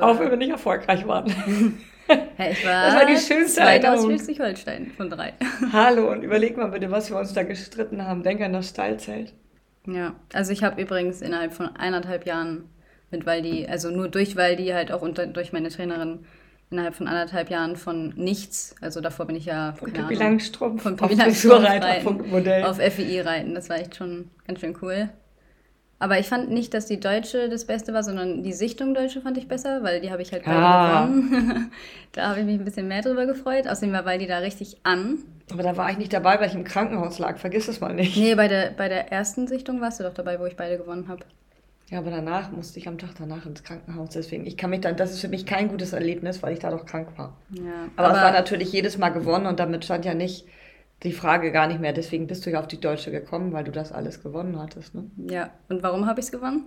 auch 0.00 0.20
wenn 0.20 0.30
wir 0.30 0.36
nicht 0.36 0.50
erfolgreich 0.50 1.06
waren. 1.06 1.78
Ich 2.38 2.66
war 2.66 2.86
das 2.86 2.94
war 2.94 3.06
die 3.06 3.16
schönste 3.16 3.60
Erinnerung. 3.60 4.10
Schleswig-Holstein 4.10 4.92
von 4.96 5.10
drei. 5.10 5.32
Hallo, 5.72 6.12
und 6.12 6.22
überleg 6.22 6.56
mal 6.56 6.66
bitte, 6.66 6.90
was 6.90 7.10
wir 7.10 7.18
uns 7.18 7.32
da 7.32 7.42
gestritten 7.42 8.06
haben. 8.06 8.22
Denk 8.22 8.40
an 8.40 8.52
das 8.52 8.68
Stallzelt. 8.68 9.32
Ja, 9.86 10.14
also 10.32 10.52
ich 10.52 10.62
habe 10.62 10.80
übrigens 10.80 11.22
innerhalb 11.22 11.52
von 11.52 11.74
eineinhalb 11.76 12.26
Jahren 12.26 12.68
mit 13.10 13.24
Waldi, 13.24 13.66
also 13.68 13.90
nur 13.90 14.08
durch 14.08 14.36
Waldi, 14.36 14.68
halt 14.68 14.92
auch 14.92 15.02
unter, 15.02 15.26
durch 15.26 15.52
meine 15.52 15.68
Trainerin, 15.68 16.26
innerhalb 16.70 16.94
von 16.94 17.06
anderthalb 17.06 17.50
Jahren 17.50 17.76
von 17.76 18.08
nichts, 18.16 18.74
also 18.80 19.00
davor 19.00 19.26
bin 19.26 19.36
ich 19.36 19.46
ja 19.46 19.74
von 19.74 19.92
Pippi 19.92 20.14
Langstrumpf 20.14 20.82
von 20.82 20.96
Pippi 20.96 21.14
Langstrumpf 21.14 21.64
auf 22.64 22.76
FEI 22.78 23.22
reiten, 23.22 23.54
das 23.54 23.68
war 23.68 23.78
echt 23.78 23.94
schon 23.94 24.30
ganz 24.46 24.60
schön 24.60 24.76
cool. 24.82 25.08
Aber 25.98 26.18
ich 26.18 26.26
fand 26.26 26.50
nicht, 26.50 26.74
dass 26.74 26.86
die 26.86 27.00
Deutsche 27.00 27.48
das 27.48 27.64
Beste 27.64 27.94
war, 27.94 28.02
sondern 28.02 28.42
die 28.42 28.52
Sichtung 28.52 28.92
Deutsche 28.92 29.22
fand 29.22 29.38
ich 29.38 29.48
besser, 29.48 29.82
weil 29.82 30.00
die 30.00 30.10
habe 30.10 30.20
ich 30.20 30.30
halt 30.30 30.44
beide 30.44 30.58
ah. 30.58 31.06
gewonnen. 31.06 31.70
da 32.12 32.28
habe 32.28 32.40
ich 32.40 32.46
mich 32.46 32.58
ein 32.58 32.64
bisschen 32.64 32.86
mehr 32.86 33.00
drüber 33.00 33.24
gefreut. 33.24 33.66
Außerdem 33.66 33.92
war 33.94 34.04
Waldi 34.04 34.26
da 34.26 34.38
richtig 34.38 34.76
an. 34.82 35.18
Aber 35.50 35.62
da 35.62 35.76
war 35.76 35.90
ich 35.90 35.96
nicht 35.96 36.12
dabei, 36.12 36.38
weil 36.38 36.48
ich 36.48 36.54
im 36.54 36.64
Krankenhaus 36.64 37.18
lag. 37.18 37.38
Vergiss 37.38 37.68
es 37.68 37.80
mal 37.80 37.94
nicht. 37.94 38.16
Nee, 38.16 38.34
bei 38.34 38.46
der, 38.46 38.72
bei 38.72 38.88
der 38.88 39.10
ersten 39.10 39.46
Sichtung 39.46 39.80
warst 39.80 39.98
du 39.98 40.04
doch 40.04 40.12
dabei, 40.12 40.38
wo 40.38 40.44
ich 40.44 40.56
beide 40.56 40.76
gewonnen 40.76 41.08
habe. 41.08 41.24
Ja, 41.88 42.00
aber 42.00 42.10
danach 42.10 42.50
musste 42.50 42.78
ich 42.78 42.88
am 42.88 42.98
Tag 42.98 43.10
danach 43.18 43.46
ins 43.46 43.62
Krankenhaus. 43.62 44.10
Deswegen, 44.10 44.44
ich 44.44 44.56
kann 44.56 44.70
mich 44.70 44.80
dann, 44.80 44.96
das 44.96 45.12
ist 45.12 45.20
für 45.20 45.28
mich 45.28 45.46
kein 45.46 45.68
gutes 45.68 45.92
Erlebnis, 45.92 46.42
weil 46.42 46.52
ich 46.52 46.58
da 46.58 46.70
doch 46.70 46.84
krank 46.84 47.08
war. 47.16 47.36
Ja, 47.50 47.62
aber, 47.94 48.08
aber 48.08 48.16
es 48.16 48.22
war 48.22 48.32
natürlich 48.32 48.72
jedes 48.72 48.98
Mal 48.98 49.10
gewonnen 49.10 49.46
und 49.46 49.60
damit 49.60 49.84
stand 49.84 50.04
ja 50.04 50.12
nicht 50.12 50.46
die 51.02 51.12
Frage 51.12 51.52
gar 51.52 51.66
nicht 51.66 51.80
mehr. 51.80 51.92
Deswegen 51.92 52.26
bist 52.26 52.46
du 52.46 52.50
ja 52.50 52.60
auf 52.60 52.68
die 52.68 52.80
Deutsche 52.80 53.10
gekommen, 53.10 53.52
weil 53.52 53.64
du 53.64 53.72
das 53.72 53.92
alles 53.92 54.22
gewonnen 54.22 54.58
hattest. 54.60 54.94
Ne? 54.94 55.10
Ja, 55.28 55.50
und 55.68 55.82
warum 55.82 56.06
habe 56.06 56.20
ich 56.20 56.26
es 56.26 56.32
gewonnen? 56.32 56.64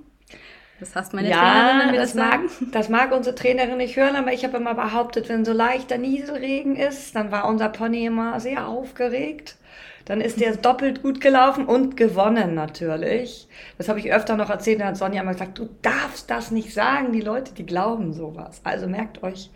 Das 0.80 0.96
hasst 0.96 1.14
meine 1.14 1.30
ja, 1.30 1.40
Trainerin, 1.40 1.80
wenn 1.80 1.94
wir 1.94 2.00
das, 2.00 2.14
das 2.14 2.16
mag, 2.16 2.42
das 2.72 2.90
mag 2.90 3.12
unsere 3.12 3.36
Trainerin 3.36 3.78
nicht 3.78 3.98
hören, 3.98 4.16
aber 4.16 4.32
ich 4.32 4.46
habe 4.46 4.58
immer 4.58 4.76
behauptet, 4.76 5.28
wenn 5.28 5.44
so 5.44 5.52
leichter 5.52 5.98
Nieselregen 5.98 6.78
ist, 6.78 7.16
dann 7.16 7.32
war 7.32 7.50
unser 7.50 7.68
Pony 7.68 8.06
immer 8.06 8.40
sehr 8.40 8.68
aufgeregt. 8.68 9.58
Dann 10.06 10.22
ist 10.22 10.40
der 10.40 10.56
doppelt 10.56 11.04
gut 11.04 11.22
gelaufen 11.22 11.66
und 11.66 11.96
gewonnen 11.96 12.56
natürlich. 12.56 13.48
Das 13.78 13.90
habe 13.90 14.00
ich 14.00 14.12
öfter 14.12 14.38
noch 14.38 14.50
erzählt. 14.50 14.80
Dann 14.80 14.88
hat 14.88 14.98
Sonja 14.98 15.22
immer 15.22 15.34
gesagt, 15.34 15.60
du 15.60 15.70
darfst 15.84 16.32
das 16.32 16.50
nicht 16.50 16.74
sagen. 16.74 17.12
Die 17.12 17.22
Leute, 17.22 17.54
die 17.54 17.66
glauben 17.66 18.14
sowas. 18.14 18.62
Also 18.64 18.88
merkt 18.88 19.22
euch, 19.22 19.52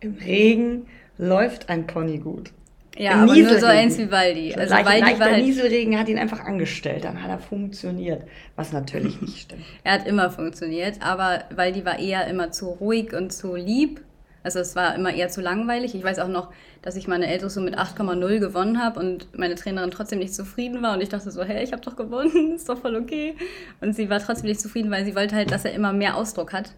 im 0.00 0.14
Regen 0.16 0.88
läuft 1.16 1.70
ein 1.70 1.86
Pony 1.86 2.18
gut. 2.18 2.50
Ja, 2.96 3.12
aber 3.22 3.34
nur 3.34 3.58
so 3.58 3.66
eins 3.66 3.98
wie 3.98 4.10
Waldi. 4.10 4.54
Also 4.54 4.72
Leicht, 4.72 4.86
Waldi 4.86 5.20
war 5.20 5.30
halt 5.30 5.44
Nieselregen 5.44 5.98
hat 5.98 6.08
ihn 6.08 6.18
einfach 6.18 6.40
angestellt, 6.40 7.04
dann 7.04 7.22
hat 7.22 7.30
er 7.30 7.38
funktioniert, 7.38 8.22
was 8.56 8.72
natürlich 8.72 9.20
nicht 9.20 9.40
stimmt. 9.40 9.62
er 9.84 9.94
hat 9.94 10.06
immer 10.06 10.30
funktioniert, 10.30 10.98
aber 11.00 11.44
Waldi 11.54 11.84
war 11.84 11.98
eher 11.98 12.26
immer 12.26 12.52
zu 12.52 12.68
ruhig 12.68 13.12
und 13.12 13.32
zu 13.32 13.56
lieb. 13.56 14.00
Also 14.44 14.58
es 14.58 14.76
war 14.76 14.94
immer 14.94 15.12
eher 15.12 15.30
zu 15.30 15.40
langweilig. 15.40 15.94
Ich 15.94 16.04
weiß 16.04 16.18
auch 16.18 16.28
noch, 16.28 16.52
dass 16.82 16.96
ich 16.96 17.08
meine 17.08 17.26
Ältere 17.26 17.48
so 17.48 17.62
mit 17.62 17.78
8,0 17.78 18.38
gewonnen 18.40 18.80
habe 18.80 19.00
und 19.00 19.36
meine 19.36 19.54
Trainerin 19.54 19.90
trotzdem 19.90 20.18
nicht 20.18 20.34
zufrieden 20.34 20.82
war 20.82 20.94
und 20.94 21.00
ich 21.00 21.08
dachte 21.08 21.30
so, 21.30 21.42
hey, 21.42 21.64
ich 21.64 21.72
habe 21.72 21.82
doch 21.82 21.96
gewonnen, 21.96 22.52
ist 22.54 22.68
doch 22.68 22.78
voll 22.78 22.94
okay. 22.94 23.36
Und 23.80 23.96
sie 23.96 24.10
war 24.10 24.20
trotzdem 24.20 24.48
nicht 24.48 24.60
zufrieden, 24.60 24.90
weil 24.90 25.04
sie 25.06 25.16
wollte 25.16 25.34
halt, 25.34 25.50
dass 25.50 25.64
er 25.64 25.72
immer 25.72 25.94
mehr 25.94 26.14
Ausdruck 26.16 26.52
hat. 26.52 26.72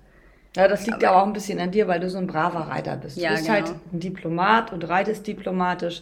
Ja, 0.57 0.69
das 0.69 0.87
liegt 0.87 0.97
aber, 0.97 1.03
ja 1.05 1.21
auch 1.21 1.27
ein 1.27 1.33
bisschen 1.33 1.61
an 1.61 1.71
dir, 1.71 1.87
weil 1.87 2.01
du 2.01 2.09
so 2.09 2.19
ein 2.19 2.27
braver 2.27 2.61
Reiter 2.61 2.97
bist. 2.97 3.19
Ja, 3.19 3.31
du 3.31 3.37
bist 3.37 3.49
halt 3.49 3.67
genau. 3.67 3.77
halt 3.77 3.93
ein 3.93 4.01
Diplomat 4.01 4.73
und 4.73 4.89
reitest 4.89 5.27
diplomatisch. 5.27 6.01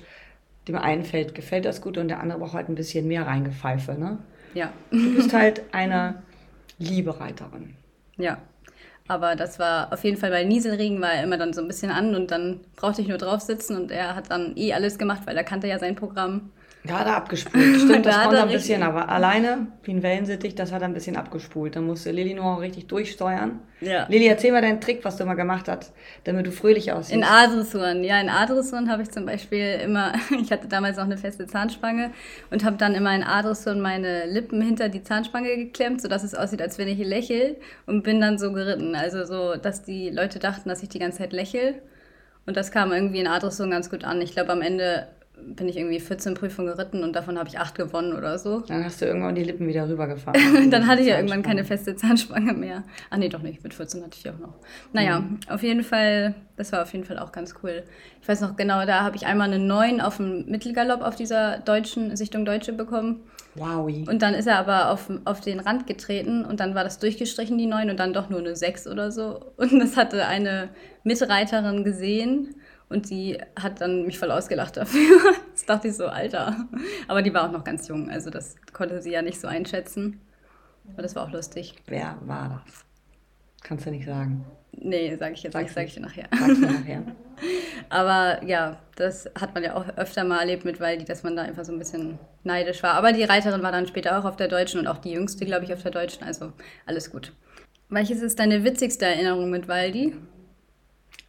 Dem 0.69 0.77
einen 0.77 1.05
fällt, 1.05 1.35
gefällt 1.35 1.67
das 1.67 1.83
gut 1.83 1.99
und 1.99 2.09
der 2.09 2.21
andere 2.21 2.39
braucht 2.39 2.55
halt 2.55 2.69
ein 2.69 2.75
bisschen 2.75 3.07
mehr 3.07 3.27
Reingepfeife, 3.27 3.95
ne? 3.95 4.19
Ja. 4.55 4.73
Du 4.91 5.17
bist 5.17 5.33
halt 5.35 5.63
eine 5.73 6.23
liebe 6.79 7.21
Reiterin. 7.21 7.75
Ja. 8.17 8.39
Aber 9.07 9.37
das 9.37 9.59
war 9.59 9.93
auf 9.93 10.03
jeden 10.05 10.17
Fall 10.17 10.31
bei 10.31 10.45
Nieselregen 10.45 10.99
war 11.03 11.13
er 11.13 11.25
immer 11.25 11.37
dann 11.37 11.53
so 11.53 11.61
ein 11.61 11.69
bisschen 11.69 11.91
an 11.91 12.15
und 12.15 12.31
dann 12.31 12.61
brauchte 12.75 13.03
ich 13.03 13.09
nur 13.09 13.19
drauf 13.19 13.43
sitzen 13.43 13.77
und 13.77 13.91
er 13.91 14.15
hat 14.15 14.31
dann 14.31 14.57
eh 14.57 14.73
alles 14.73 14.97
gemacht, 14.97 15.23
weil 15.27 15.37
er 15.37 15.45
kannte 15.45 15.67
ja 15.67 15.79
sein 15.79 15.95
Programm. 15.95 16.53
Da 16.87 16.99
hat 16.99 17.07
er 17.07 17.17
abgespult. 17.17 17.65
Stimmt, 17.81 18.05
das 18.05 18.15
da 18.15 18.25
konnte 18.25 18.43
ein 18.43 18.49
bisschen, 18.49 18.83
aber 18.83 19.09
alleine, 19.09 19.69
wie 19.85 19.93
ein 19.93 20.03
Wellensittich, 20.03 20.55
das 20.55 20.71
hat 20.71 20.83
er 20.83 20.89
ein 20.89 20.93
bisschen 20.93 21.17
abgespult. 21.17 21.77
Da 21.77 21.81
musste 21.81 22.11
Lilly 22.11 22.35
nur 22.35 22.45
auch 22.45 22.61
richtig 22.61 22.89
durchsteuern. 22.89 23.59
Ja. 23.81 24.07
Lilly, 24.11 24.27
erzähl 24.27 24.53
mal 24.53 24.61
deinen 24.61 24.83
Trick, 24.83 25.03
was 25.03 25.17
du 25.17 25.25
mal 25.25 25.33
gemacht 25.33 25.67
hast, 25.67 25.95
damit 26.25 26.47
du 26.47 26.53
fröhlich 26.53 26.93
aussiehst. 26.93 27.17
In 27.17 27.25
A-Dressuren, 27.25 28.05
ja, 28.05 28.21
in 28.21 28.29
A-Dressuren 28.29 28.91
habe 28.91 29.03
ich 29.03 29.11
zum 29.11 29.25
Beispiel 29.25 29.81
immer, 29.83 30.13
ich 30.43 30.53
hatte 30.53 30.69
damals 30.69 30.99
noch 30.99 31.05
eine 31.05 31.17
feste 31.17 31.47
Zahnspange 31.47 32.11
und 32.51 32.65
habe 32.65 32.77
dann 32.77 32.95
immer 32.95 33.15
in 33.15 33.23
A-Dressuren 33.23 33.81
meine 33.81 34.27
Lippen 34.27 34.61
hinter 34.61 34.91
die 34.91 35.03
Zahnspange 35.03 35.57
geklemmt, 35.57 36.03
sodass 36.03 36.23
es 36.23 36.35
aussieht, 36.35 36.61
als 36.61 36.77
wenn 36.77 36.89
ich 36.89 36.99
lächle 36.99 37.57
und 37.87 38.03
bin 38.03 38.21
dann 38.21 38.37
so 38.37 38.53
geritten. 38.53 38.95
Also 38.95 39.25
so, 39.25 39.57
dass 39.57 39.83
die 39.85 40.11
Leute 40.11 40.39
dachten, 40.39 40.69
dass 40.69 40.83
ich 40.83 40.91
die 40.91 40.99
ganze 40.99 41.19
Zeit 41.19 41.33
lächle. 41.33 41.77
Und 42.45 42.59
das 42.59 42.71
kam 42.71 42.93
irgendwie 42.93 43.21
in 43.21 43.27
A-Dressuren 43.27 43.71
ganz 43.71 43.89
gut 43.89 44.05
an. 44.05 44.21
Ich 44.21 44.33
glaube, 44.33 44.53
am 44.53 44.61
Ende 44.61 45.09
bin 45.37 45.69
ich 45.69 45.77
irgendwie 45.77 46.01
14 46.01 46.35
Prüfungen 46.35 46.69
geritten 46.69 47.03
und 47.03 47.15
davon 47.15 47.39
habe 47.39 47.49
ich 47.49 47.59
acht 47.59 47.75
gewonnen 47.75 48.15
oder 48.15 48.39
so. 48.39 48.61
Dann 48.61 48.85
hast 48.85 49.01
du 49.01 49.07
irgendwann 49.07 49.35
die 49.35 49.43
Lippen 49.45 49.67
wieder 49.67 49.89
rübergefahren. 49.89 50.71
dann 50.71 50.87
hatte 50.87 51.03
ich 51.03 51.09
ja 51.09 51.17
irgendwann 51.17 51.43
keine 51.43 51.65
feste 51.65 51.97
Zahnspange 51.97 52.53
mehr. 52.53 52.85
Ah 53.11 53.19
nee, 53.19 53.29
doch 53.29 53.43
nicht, 53.43 53.63
mit 53.63 53.75
14 53.75 54.03
hatte 54.03 54.17
ich 54.17 54.23
die 54.23 54.31
auch 54.31 54.39
noch. 54.39 54.55
Naja, 54.93 55.21
mhm. 55.21 55.41
auf 55.49 55.63
jeden 55.63 55.83
Fall, 55.83 56.35
das 56.57 56.73
war 56.73 56.83
auf 56.83 56.93
jeden 56.93 57.05
Fall 57.05 57.19
auch 57.19 57.33
ganz 57.33 57.55
cool. 57.63 57.83
Ich 58.23 58.29
weiß 58.29 58.41
noch 58.41 58.57
genau, 58.57 58.87
da 58.87 59.03
habe 59.03 59.17
ich 59.17 59.27
einmal 59.27 59.53
eine 59.53 59.59
9 59.59 60.01
auf 60.01 60.17
dem 60.19 60.47
Mittelgalopp 60.47 61.03
auf 61.03 61.17
dieser 61.17 61.59
deutschen 61.59 62.17
Sichtung 62.17 62.45
Deutsche 62.45 62.73
bekommen. 62.73 63.21
Wow. 63.57 63.87
Und 64.09 64.23
dann 64.23 64.35
ist 64.35 64.47
er 64.47 64.59
aber 64.59 64.91
auf, 64.91 65.11
auf 65.25 65.41
den 65.41 65.61
Rand 65.61 65.87
getreten 65.87 66.45
und 66.45 66.59
dann 66.61 66.75
war 66.75 66.83
das 66.83 66.99
durchgestrichen, 66.99 67.57
die 67.59 67.67
9 67.67 67.91
und 67.91 67.99
dann 67.99 68.13
doch 68.13 68.29
nur 68.29 68.41
eine 68.41 68.57
6 68.57 68.87
oder 68.89 69.13
so. 69.13 69.53
Und 69.57 69.79
das 69.79 69.97
hatte 69.97 70.27
eine 70.27 70.71
Mitreiterin 71.05 71.85
gesehen 71.85 72.55
und 72.95 73.07
sie 73.07 73.39
hat 73.61 73.81
dann 73.81 74.07
mich 74.07 74.19
voll 74.19 74.31
ausgelacht 74.31 74.77
dafür. 74.77 75.35
das 75.53 75.67
dachte 75.67 75.89
ich 75.89 75.97
so, 75.97 76.07
Alter. 76.07 76.57
Aber 77.09 77.23
die 77.23 77.35
war 77.35 77.49
auch 77.49 77.53
noch 77.53 77.65
ganz 77.65 77.89
jung, 77.89 78.09
also 78.09 78.31
das 78.31 78.55
konnte 78.73 79.03
sie 79.03 79.11
ja 79.11 79.21
nicht 79.21 79.41
so 79.41 79.49
einschätzen. 79.49 80.21
Aber 80.93 81.03
das 81.03 81.17
war 81.17 81.25
auch 81.25 81.33
lustig. 81.33 81.75
Wer 81.87 82.17
war 82.23 82.63
das? 82.65 82.85
Kannst 83.63 83.87
du 83.87 83.91
nicht 83.91 84.07
sagen. 84.07 84.45
Nee, 84.73 85.17
sage 85.17 85.35
ich 85.35 85.43
jetzt 85.43 85.55
Sag's 85.55 85.65
nicht, 85.65 85.75
sage 85.75 85.87
ich 85.87 85.95
dir 85.95 86.01
nachher. 86.01 86.29
Sag's 86.31 86.61
dir 86.61 86.71
nachher. 86.71 87.03
Aber 87.89 88.45
ja, 88.45 88.79
das 88.97 89.29
hat 89.39 89.55
man 89.55 89.65
ja 89.65 89.75
auch 89.75 89.89
öfter 89.97 90.25
mal 90.25 90.41
erlebt 90.41 90.65
mit 90.65 90.81
Waldi, 90.81 91.05
dass 91.05 91.23
man 91.23 91.35
da 91.35 91.43
einfach 91.43 91.65
so 91.65 91.73
ein 91.73 91.79
bisschen 91.79 92.19
neidisch 92.45 92.83
war. 92.83 92.95
Aber 92.95 93.13
die 93.13 93.25
Reiterin 93.25 93.63
war 93.63 93.73
dann 93.73 93.87
später 93.87 94.19
auch 94.19 94.25
auf 94.25 94.37
der 94.37 94.49
Deutschen 94.49 94.79
und 94.81 94.87
auch 94.87 94.99
die 94.99 95.13
jüngste, 95.13 95.45
glaube 95.45 95.65
ich, 95.65 95.73
auf 95.73 95.83
der 95.83 95.91
Deutschen. 95.91 96.23
Also 96.23 96.53
alles 96.87 97.11
gut. 97.11 97.33
Welches 97.89 98.23
ist 98.23 98.39
deine 98.39 98.65
witzigste 98.65 99.07
Erinnerung 99.07 99.51
mit 99.51 99.69
Waldi? 99.69 100.15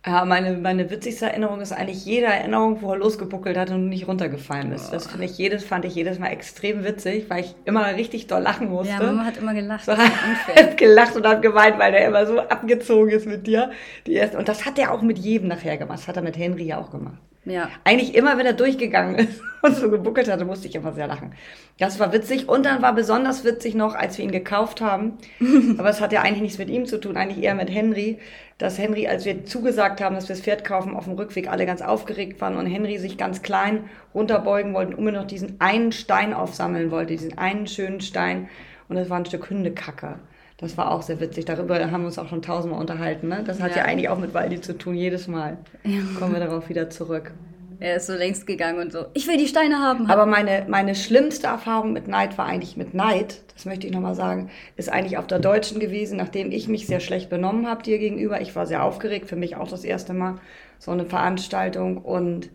Ja, 0.06 0.24
meine, 0.24 0.56
meine 0.58 0.90
witzigste 0.92 1.26
Erinnerung 1.26 1.62
ist 1.62 1.72
eigentlich 1.72 2.06
jede 2.06 2.28
Erinnerung, 2.28 2.82
wo 2.82 2.92
er 2.92 2.98
losgebuckelt 2.98 3.58
hat 3.58 3.72
und 3.72 3.90
nicht 3.90 4.08
runtergefallen 4.08 4.72
ist. 4.72 4.92
Das 4.92 5.08
finde 5.08 5.26
ich 5.26 5.36
jedes, 5.38 5.64
fand 5.64 5.84
ich 5.84 5.96
jedes 5.96 6.20
Mal 6.20 6.28
extrem 6.28 6.84
witzig, 6.84 7.26
weil 7.30 7.44
ich 7.44 7.56
immer 7.66 7.88
richtig 7.96 8.28
doll 8.28 8.44
lachen 8.44 8.70
musste. 8.70 8.94
Ja, 8.94 9.02
Mama 9.02 9.26
hat 9.26 9.38
immer 9.38 9.56
gelacht. 9.56 9.86
So 9.86 9.98
hat 9.98 10.78
gelacht 10.78 11.16
und 11.16 11.26
hat 11.26 11.42
geweint, 11.42 11.80
weil 11.80 11.92
der 11.92 12.06
immer 12.08 12.28
so 12.28 12.40
abgezogen 12.40 13.10
ist 13.10 13.26
mit 13.26 13.48
dir. 13.48 13.72
Die 14.06 14.14
erste. 14.14 14.38
Und 14.38 14.48
das 14.48 14.66
hat 14.66 14.78
er 14.78 14.92
auch 14.94 15.02
mit 15.02 15.18
jedem 15.18 15.48
nachher 15.48 15.78
gemacht. 15.78 16.00
Das 16.00 16.08
hat 16.08 16.18
er 16.18 16.24
mit 16.24 16.38
Henry 16.38 16.66
ja 16.66 16.78
auch 16.78 16.92
gemacht. 16.92 17.18
Ja. 17.46 17.70
Eigentlich 17.84 18.16
immer, 18.16 18.38
wenn 18.38 18.46
er 18.46 18.54
durchgegangen 18.54 19.16
ist 19.16 19.42
und 19.62 19.76
so 19.76 19.90
gebuckelt 19.90 20.30
hatte, 20.30 20.46
musste 20.46 20.68
ich 20.68 20.76
immer 20.76 20.94
sehr 20.94 21.08
lachen. 21.08 21.34
Das 21.78 22.00
war 22.00 22.12
witzig. 22.12 22.50
Und 22.50 22.66
dann 22.66 22.82
war 22.82 22.94
besonders 22.94 23.44
witzig 23.44 23.76
noch, 23.76 23.96
als 23.96 24.18
wir 24.18 24.26
ihn 24.26 24.32
gekauft 24.32 24.82
haben. 24.82 25.14
Aber 25.78 25.90
es 25.90 26.02
hat 26.02 26.12
ja 26.12 26.22
eigentlich 26.22 26.42
nichts 26.42 26.58
mit 26.58 26.70
ihm 26.70 26.86
zu 26.86 27.00
tun, 27.00 27.18
eigentlich 27.18 27.44
eher 27.44 27.56
mit 27.56 27.70
Henry. 27.70 28.20
Dass 28.58 28.78
Henry, 28.78 29.08
als 29.08 29.26
wir 29.26 29.46
zugesagt 29.46 30.02
haben, 30.02 30.16
dass 30.16 30.30
wir 30.30 30.36
das 30.36 30.44
Pferd 30.44 30.64
kaufen, 30.64 30.96
auf 30.96 31.06
dem 31.06 31.14
Rückweg 31.14 31.50
alle 31.50 31.66
ganz 31.66 31.82
aufgeregt 31.82 32.40
waren 32.42 32.56
und 32.56 32.66
Henry 32.66 32.98
sich 32.98 33.18
ganz 33.18 33.42
klein 33.42 33.90
runterbeugen 34.14 34.74
wollte 34.74 34.96
und 34.96 35.04
nur 35.04 35.12
noch 35.12 35.28
diesen 35.28 35.60
einen 35.60 35.92
Stein 35.92 36.34
aufsammeln 36.34 36.90
wollte, 36.90 37.14
diesen 37.14 37.38
einen 37.38 37.68
schönen 37.68 38.02
Stein. 38.02 38.50
Und 38.88 38.96
das 38.96 39.10
war 39.10 39.18
ein 39.18 39.26
Stück 39.26 39.50
Hundekacke. 39.50 40.20
Das 40.66 40.80
war 40.80 40.90
auch 40.90 41.04
sehr 41.04 41.20
witzig. 41.20 41.46
Darüber 41.46 41.80
haben 41.92 42.02
wir 42.02 42.08
uns 42.08 42.18
auch 42.18 42.28
schon 42.28 42.42
tausendmal 42.42 42.82
unterhalten. 42.82 43.28
Ne? 43.28 43.44
Das 43.46 43.62
hat 43.62 43.72
ja. 43.72 43.78
ja 43.78 43.86
eigentlich 43.86 44.10
auch 44.10 44.18
mit 44.18 44.34
Waldi 44.34 44.62
zu 44.62 44.76
tun. 44.76 44.96
Jedes 44.96 45.28
Mal 45.28 45.60
ja. 45.84 46.00
kommen 46.18 46.34
wir 46.34 46.40
darauf 46.40 46.70
wieder 46.70 46.90
zurück. 46.90 47.34
Er 47.80 47.98
ist 47.98 48.08
so 48.08 48.14
längst 48.14 48.48
gegangen 48.48 48.80
und 48.80 48.92
so, 48.92 49.06
ich 49.14 49.28
will 49.28 49.38
die 49.38 49.46
Steine 49.46 49.78
haben. 49.78 50.10
Aber 50.10 50.26
meine, 50.26 50.66
meine 50.68 50.96
schlimmste 50.96 51.46
Erfahrung 51.46 51.94
mit 51.94 52.08
Neid 52.08 52.40
war 52.40 52.48
eigentlich 52.48 52.78
mit 52.78 52.96
Neid, 52.96 53.44
das 53.54 53.66
möchte 53.66 53.86
ich 53.86 53.94
nochmal 53.94 54.16
sagen, 54.16 54.50
ist 54.76 54.92
eigentlich 54.92 55.20
auf 55.20 55.28
der 55.28 55.38
Deutschen 55.38 55.80
gewesen, 55.80 56.18
nachdem 56.18 56.52
ich 56.52 56.68
mich 56.68 56.88
sehr 56.88 57.00
schlecht 57.00 57.30
benommen 57.30 57.68
habe 57.68 57.84
dir 57.84 58.00
gegenüber. 58.00 58.42
Ich 58.42 58.56
war 58.56 58.66
sehr 58.66 58.84
aufgeregt, 58.84 59.30
für 59.30 59.36
mich 59.36 59.58
auch 59.58 59.68
das 59.68 59.84
erste 59.84 60.14
Mal, 60.14 60.40
so 60.80 60.90
eine 60.90 61.06
Veranstaltung. 61.06 62.00
Und 62.00 62.50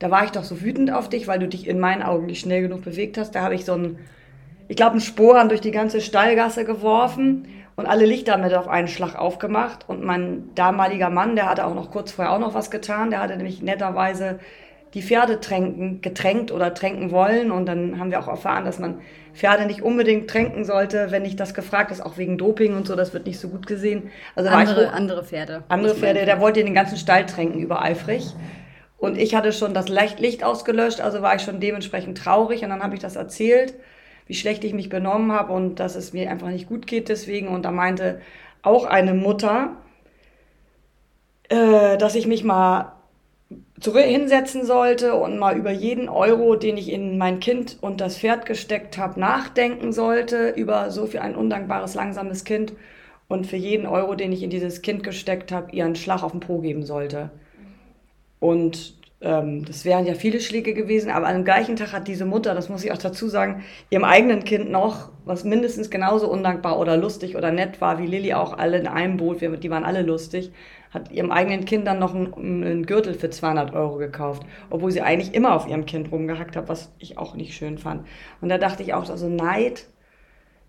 da 0.00 0.10
war 0.10 0.24
ich 0.24 0.30
doch 0.30 0.42
so 0.42 0.62
wütend 0.62 0.92
auf 0.92 1.08
dich, 1.08 1.28
weil 1.28 1.38
du 1.38 1.46
dich 1.46 1.68
in 1.68 1.78
meinen 1.78 2.02
Augen 2.02 2.26
nicht 2.26 2.40
schnell 2.40 2.62
genug 2.62 2.82
bewegt 2.82 3.18
hast. 3.18 3.36
Da 3.36 3.42
habe 3.42 3.54
ich 3.54 3.64
so 3.64 3.74
ein 3.74 4.00
ich 4.70 4.76
glaube, 4.76 4.92
einen 4.92 5.00
Sporen 5.00 5.48
durch 5.48 5.60
die 5.60 5.72
ganze 5.72 6.00
Stallgasse 6.00 6.64
geworfen 6.64 7.48
und 7.74 7.86
alle 7.86 8.06
Lichter 8.06 8.38
mit 8.38 8.54
auf 8.54 8.68
einen 8.68 8.86
Schlag 8.86 9.16
aufgemacht. 9.16 9.84
Und 9.88 10.04
mein 10.04 10.54
damaliger 10.54 11.10
Mann, 11.10 11.34
der 11.34 11.50
hatte 11.50 11.66
auch 11.66 11.74
noch 11.74 11.90
kurz 11.90 12.12
vorher 12.12 12.32
auch 12.32 12.38
noch 12.38 12.54
was 12.54 12.70
getan. 12.70 13.10
Der 13.10 13.20
hatte 13.20 13.36
nämlich 13.36 13.62
netterweise 13.62 14.38
die 14.94 15.02
Pferde 15.02 15.40
tränken, 15.40 16.02
getränkt 16.02 16.52
oder 16.52 16.72
tränken 16.72 17.10
wollen. 17.10 17.50
Und 17.50 17.66
dann 17.66 17.98
haben 17.98 18.12
wir 18.12 18.20
auch 18.20 18.28
erfahren, 18.28 18.64
dass 18.64 18.78
man 18.78 19.00
Pferde 19.34 19.66
nicht 19.66 19.82
unbedingt 19.82 20.30
tränken 20.30 20.64
sollte, 20.64 21.10
wenn 21.10 21.22
nicht 21.22 21.40
das 21.40 21.52
gefragt 21.52 21.90
ist, 21.90 22.00
auch 22.00 22.16
wegen 22.16 22.38
Doping 22.38 22.76
und 22.76 22.86
so. 22.86 22.94
Das 22.94 23.12
wird 23.12 23.26
nicht 23.26 23.40
so 23.40 23.48
gut 23.48 23.66
gesehen. 23.66 24.12
Also 24.36 24.50
andere, 24.50 24.86
hoch, 24.86 24.92
andere 24.92 25.24
Pferde. 25.24 25.64
Andere 25.66 25.96
Pferde, 25.96 26.24
der 26.24 26.40
wollte 26.40 26.62
den 26.62 26.74
ganzen 26.74 26.96
Stall 26.96 27.26
tränken, 27.26 27.60
übereifrig. 27.60 28.36
Und 28.98 29.18
ich 29.18 29.34
hatte 29.34 29.52
schon 29.52 29.74
das 29.74 29.88
Licht 29.88 30.44
ausgelöscht, 30.44 31.00
also 31.00 31.22
war 31.22 31.34
ich 31.34 31.42
schon 31.42 31.58
dementsprechend 31.58 32.18
traurig. 32.18 32.62
Und 32.62 32.68
dann 32.68 32.84
habe 32.84 32.94
ich 32.94 33.00
das 33.00 33.16
erzählt 33.16 33.74
wie 34.30 34.34
schlecht 34.34 34.62
ich 34.62 34.74
mich 34.74 34.88
benommen 34.88 35.32
habe 35.32 35.52
und 35.52 35.80
dass 35.80 35.96
es 35.96 36.12
mir 36.12 36.30
einfach 36.30 36.50
nicht 36.50 36.68
gut 36.68 36.86
geht 36.86 37.08
deswegen. 37.08 37.48
Und 37.48 37.64
da 37.64 37.72
meinte 37.72 38.20
auch 38.62 38.84
eine 38.84 39.12
Mutter, 39.12 39.76
äh, 41.48 41.98
dass 41.98 42.14
ich 42.14 42.28
mich 42.28 42.44
mal 42.44 42.92
zurück 43.80 44.04
hinsetzen 44.04 44.64
sollte 44.64 45.16
und 45.16 45.36
mal 45.36 45.56
über 45.56 45.72
jeden 45.72 46.08
Euro, 46.08 46.54
den 46.54 46.76
ich 46.76 46.92
in 46.92 47.18
mein 47.18 47.40
Kind 47.40 47.78
und 47.80 48.00
das 48.00 48.18
Pferd 48.18 48.46
gesteckt 48.46 48.98
habe, 48.98 49.18
nachdenken 49.18 49.92
sollte, 49.92 50.50
über 50.50 50.92
so 50.92 51.06
viel 51.06 51.18
ein 51.18 51.34
undankbares, 51.34 51.96
langsames 51.96 52.44
Kind 52.44 52.72
und 53.26 53.48
für 53.48 53.56
jeden 53.56 53.86
Euro, 53.86 54.14
den 54.14 54.30
ich 54.30 54.44
in 54.44 54.50
dieses 54.50 54.80
Kind 54.80 55.02
gesteckt 55.02 55.50
habe, 55.50 55.72
ihr 55.72 55.84
einen 55.84 55.96
Schlag 55.96 56.22
auf 56.22 56.30
den 56.30 56.38
Po 56.38 56.60
geben 56.60 56.84
sollte. 56.84 57.30
Und 58.38 58.94
ähm, 59.22 59.64
das 59.66 59.84
wären 59.84 60.06
ja 60.06 60.14
viele 60.14 60.40
Schläge 60.40 60.72
gewesen, 60.72 61.10
aber 61.10 61.28
am 61.28 61.44
gleichen 61.44 61.76
Tag 61.76 61.92
hat 61.92 62.08
diese 62.08 62.24
Mutter, 62.24 62.54
das 62.54 62.68
muss 62.68 62.84
ich 62.84 62.92
auch 62.92 62.98
dazu 62.98 63.28
sagen, 63.28 63.62
ihrem 63.90 64.04
eigenen 64.04 64.44
Kind 64.44 64.70
noch, 64.70 65.10
was 65.26 65.44
mindestens 65.44 65.90
genauso 65.90 66.30
undankbar 66.30 66.78
oder 66.78 66.96
lustig 66.96 67.36
oder 67.36 67.52
nett 67.52 67.80
war, 67.80 67.98
wie 67.98 68.06
Lilly 68.06 68.32
auch 68.32 68.56
alle 68.56 68.78
in 68.78 68.86
einem 68.86 69.18
Boot, 69.18 69.42
wir, 69.42 69.50
die 69.56 69.70
waren 69.70 69.84
alle 69.84 70.02
lustig, 70.02 70.52
hat 70.90 71.12
ihrem 71.12 71.30
eigenen 71.30 71.66
Kind 71.66 71.86
dann 71.86 71.98
noch 71.98 72.14
einen, 72.14 72.64
einen, 72.64 72.86
Gürtel 72.86 73.14
für 73.14 73.30
200 73.30 73.74
Euro 73.74 73.96
gekauft, 73.96 74.42
obwohl 74.70 74.90
sie 74.90 75.02
eigentlich 75.02 75.34
immer 75.34 75.54
auf 75.54 75.68
ihrem 75.68 75.86
Kind 75.86 76.10
rumgehackt 76.10 76.56
hat, 76.56 76.68
was 76.68 76.92
ich 76.98 77.18
auch 77.18 77.34
nicht 77.34 77.54
schön 77.54 77.78
fand. 77.78 78.06
Und 78.40 78.48
da 78.48 78.58
dachte 78.58 78.82
ich 78.82 78.94
auch, 78.94 79.08
also 79.08 79.28
Neid, 79.28 79.86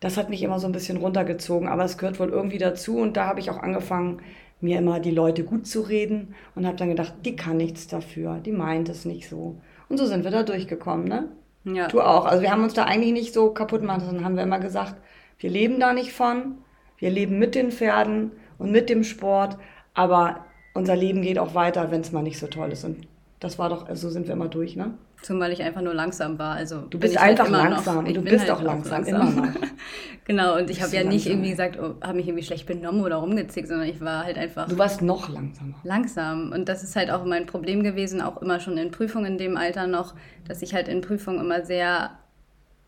das 0.02 0.18
hat 0.18 0.30
mich 0.30 0.44
immer 0.44 0.60
so 0.60 0.68
ein 0.68 0.74
bisschen 0.74 0.98
runtergezogen, 0.98 1.68
aber 1.68 1.86
es 1.86 1.98
gehört 1.98 2.20
wohl 2.20 2.30
irgendwie 2.30 2.58
dazu 2.58 2.98
und 2.98 3.16
da 3.18 3.28
habe 3.28 3.40
ich 3.40 3.50
auch 3.50 3.60
angefangen, 3.60 4.22
mir 4.62 4.78
immer 4.78 5.00
die 5.00 5.12
Leute 5.12 5.44
gut 5.44 5.68
zu 5.68 5.82
reden 5.82 6.36
und 6.56 6.66
habe 6.66 6.78
dann 6.78 6.90
gedacht, 6.90 7.14
die 7.26 7.36
kann 7.36 7.58
nichts 7.58 7.88
dafür, 7.88 8.40
die 8.40 8.52
meint 8.52 8.90
es 8.90 9.06
nicht 9.06 9.28
so. 9.28 9.58
Und 9.90 9.98
so 9.98 10.06
sind 10.06 10.24
wir 10.24 10.32
da 10.32 10.44
durchgekommen, 10.44 11.08
ne? 11.08 11.28
Ja. 11.64 11.88
Du 11.88 12.02
auch. 12.02 12.26
Also 12.26 12.42
wir 12.42 12.52
haben 12.52 12.64
uns 12.64 12.74
da 12.74 12.86
eigentlich 12.86 13.14
nicht 13.14 13.34
so 13.34 13.52
kaputt 13.52 13.82
gemacht, 13.82 14.02
sondern 14.02 14.26
haben 14.26 14.36
wir 14.36 14.44
immer 14.44 14.60
gesagt, 14.60 14.96
wir 15.40 15.50
leben 15.50 15.80
da 15.80 15.94
nicht 15.94 16.14
von, 16.14 16.58
wir 16.98 17.10
leben 17.10 17.40
mit 17.40 17.56
den 17.56 17.72
Pferden 17.72 18.32
und 18.58 18.72
mit 18.72 18.90
dem 18.90 19.04
Sport, 19.04 19.58
aber 19.94 20.46
unser 20.74 20.96
Leben 20.96 21.22
geht 21.22 21.40
auch 21.40 21.54
weiter, 21.54 21.92
wenn 21.92 22.02
es 22.02 22.12
mal 22.12 22.24
nicht 22.24 22.40
so 22.40 22.48
toll 22.48 22.72
ist. 22.72 22.84
Und 22.84 23.08
das 23.40 23.60
war 23.60 23.70
doch, 23.70 23.88
so 23.96 24.10
sind 24.10 24.28
wir 24.28 24.34
immer 24.34 24.48
durch, 24.48 24.76
ne? 24.76 24.94
Zumal 25.22 25.52
ich 25.52 25.62
einfach 25.62 25.82
nur 25.82 25.94
langsam 25.94 26.40
war. 26.40 26.56
Also 26.56 26.82
du 26.82 26.98
bist 26.98 27.20
halt 27.20 27.40
einfach 27.40 27.52
halt 27.52 27.72
langsam. 27.72 28.06
Du 28.06 28.22
bist 28.22 28.40
halt 28.40 28.52
auch 28.52 28.62
langsam, 28.62 29.04
langsam, 29.04 29.22
immer 29.22 29.48
noch. 29.48 29.54
genau, 30.26 30.58
und 30.58 30.70
ich 30.72 30.82
habe 30.82 30.96
ja 30.96 31.04
nicht 31.04 31.28
irgendwie 31.28 31.52
gesagt, 31.52 31.78
oh, 31.80 31.96
habe 32.02 32.16
mich 32.16 32.28
irgendwie 32.28 32.44
schlecht 32.44 32.66
benommen 32.66 33.04
oder 33.04 33.18
rumgezickt, 33.18 33.68
sondern 33.68 33.88
ich 33.88 34.02
war 34.02 34.24
halt 34.24 34.38
einfach. 34.38 34.68
Du 34.68 34.80
warst 34.80 35.04
noch 35.04 35.30
langsamer. 35.30 35.76
Langsam. 35.84 36.52
Und 36.52 36.68
das 36.68 36.82
ist 36.82 36.96
halt 36.96 37.12
auch 37.12 37.24
mein 37.24 37.46
Problem 37.46 37.84
gewesen, 37.84 38.20
auch 38.20 38.42
immer 38.42 38.60
schon 38.60 38.78
in 38.78 38.90
Prüfungen 38.90 39.34
in 39.34 39.38
dem 39.38 39.58
Alter 39.58 39.86
noch, 39.86 40.16
dass 40.48 40.64
ich 40.64 40.74
halt 40.74 40.88
in 40.88 41.02
Prüfungen 41.02 41.40
immer 41.40 41.64
sehr 41.66 42.12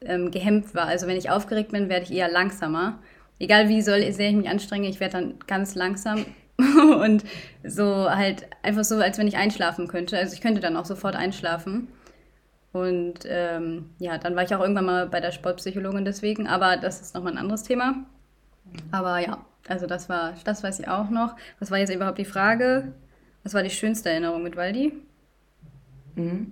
ähm, 0.02 0.32
gehemmt 0.32 0.74
war. 0.74 0.86
Also 0.86 1.08
wenn 1.08 1.18
ich 1.18 1.30
aufgeregt 1.30 1.72
bin, 1.72 1.90
werde 1.90 2.06
ich 2.06 2.14
eher 2.14 2.32
langsamer. 2.32 3.00
Egal 3.40 3.70
wie 3.70 3.82
soll, 3.82 4.12
sehr 4.12 4.30
ich 4.30 4.36
mich 4.36 4.50
anstrenge, 4.50 4.88
ich 4.88 5.00
werde 5.00 5.14
dann 5.14 5.34
ganz 5.48 5.76
langsam 5.76 6.26
und 7.02 7.24
so 7.64 8.10
halt 8.10 8.48
einfach 8.62 8.84
so, 8.84 8.98
als 8.98 9.18
wenn 9.18 9.28
ich 9.28 9.38
einschlafen 9.38 9.88
könnte. 9.88 10.18
Also 10.18 10.34
ich 10.34 10.42
könnte 10.42 10.62
dann 10.62 10.78
auch 10.78 10.86
sofort 10.86 11.16
einschlafen. 11.16 11.90
Und 12.74 13.20
ähm, 13.28 13.92
ja, 14.00 14.18
dann 14.18 14.36
war 14.36 14.44
ich 14.44 14.54
auch 14.54 14.60
irgendwann 14.60 14.86
mal 14.86 15.08
bei 15.08 15.20
der 15.20 15.32
Sportpsychologin 15.32 16.06
deswegen, 16.06 16.48
aber 16.48 16.76
das 16.76 17.02
ist 17.02 17.14
nochmal 17.14 17.34
ein 17.34 17.38
anderes 17.38 17.64
Thema. 17.64 18.04
Aber 18.92 19.20
ja, 19.20 19.46
also 19.68 19.86
das 19.86 20.10
war, 20.10 20.34
das 20.44 20.64
weiß 20.64 20.80
ich 20.80 20.88
auch 20.88 21.12
noch. 21.12 21.36
Was 21.60 21.70
war 21.70 21.78
jetzt 21.78 21.94
überhaupt 21.94 22.18
die 22.18 22.26
Frage? 22.26 22.94
Was 23.44 23.54
war 23.54 23.62
die 23.62 23.70
schönste 23.70 24.10
Erinnerung 24.10 24.42
mit 24.42 24.56
Waldi? 24.56 24.94
Mhm. 26.16 26.52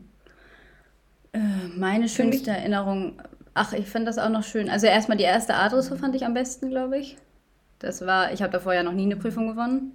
Äh, 1.34 1.40
meine 1.76 2.08
schönste 2.08 2.52
Erinnerung, 2.52 3.20
ach, 3.56 3.74
ich 3.74 3.90
fand 3.90 4.08
das 4.08 4.20
auch 4.20 4.30
noch 4.30 4.44
schön. 4.44 4.70
Also 4.70 4.86
erstmal 4.86 5.18
die 5.18 5.24
erste 5.24 5.56
Adresse 5.56 5.98
fand 5.98 6.16
ich 6.16 6.26
am 6.26 6.36
besten, 6.36 6.70
glaube 6.70 7.00
ich. 7.00 7.18
Das 7.80 8.06
war, 8.06 8.32
ich 8.32 8.44
habe 8.44 8.52
davor 8.52 8.76
ja 8.76 8.84
noch 8.84 8.94
nie 8.94 9.06
eine 9.06 9.16
Prüfung 9.16 9.48
gewonnen. 9.48 9.94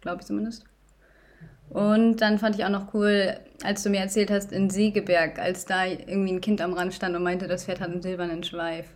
Glaube 0.00 0.20
ich 0.20 0.26
zumindest. 0.26 0.64
Und 1.74 2.18
dann 2.18 2.38
fand 2.38 2.56
ich 2.56 2.64
auch 2.64 2.70
noch 2.70 2.94
cool, 2.94 3.36
als 3.64 3.82
du 3.82 3.90
mir 3.90 3.98
erzählt 3.98 4.30
hast, 4.30 4.52
in 4.52 4.70
Segeberg, 4.70 5.40
als 5.40 5.66
da 5.66 5.84
irgendwie 5.84 6.32
ein 6.32 6.40
Kind 6.40 6.60
am 6.60 6.72
Rand 6.72 6.94
stand 6.94 7.16
und 7.16 7.24
meinte, 7.24 7.48
das 7.48 7.64
Pferd 7.64 7.80
hat 7.80 7.90
einen 7.90 8.00
silbernen 8.00 8.44
Schweif. 8.44 8.86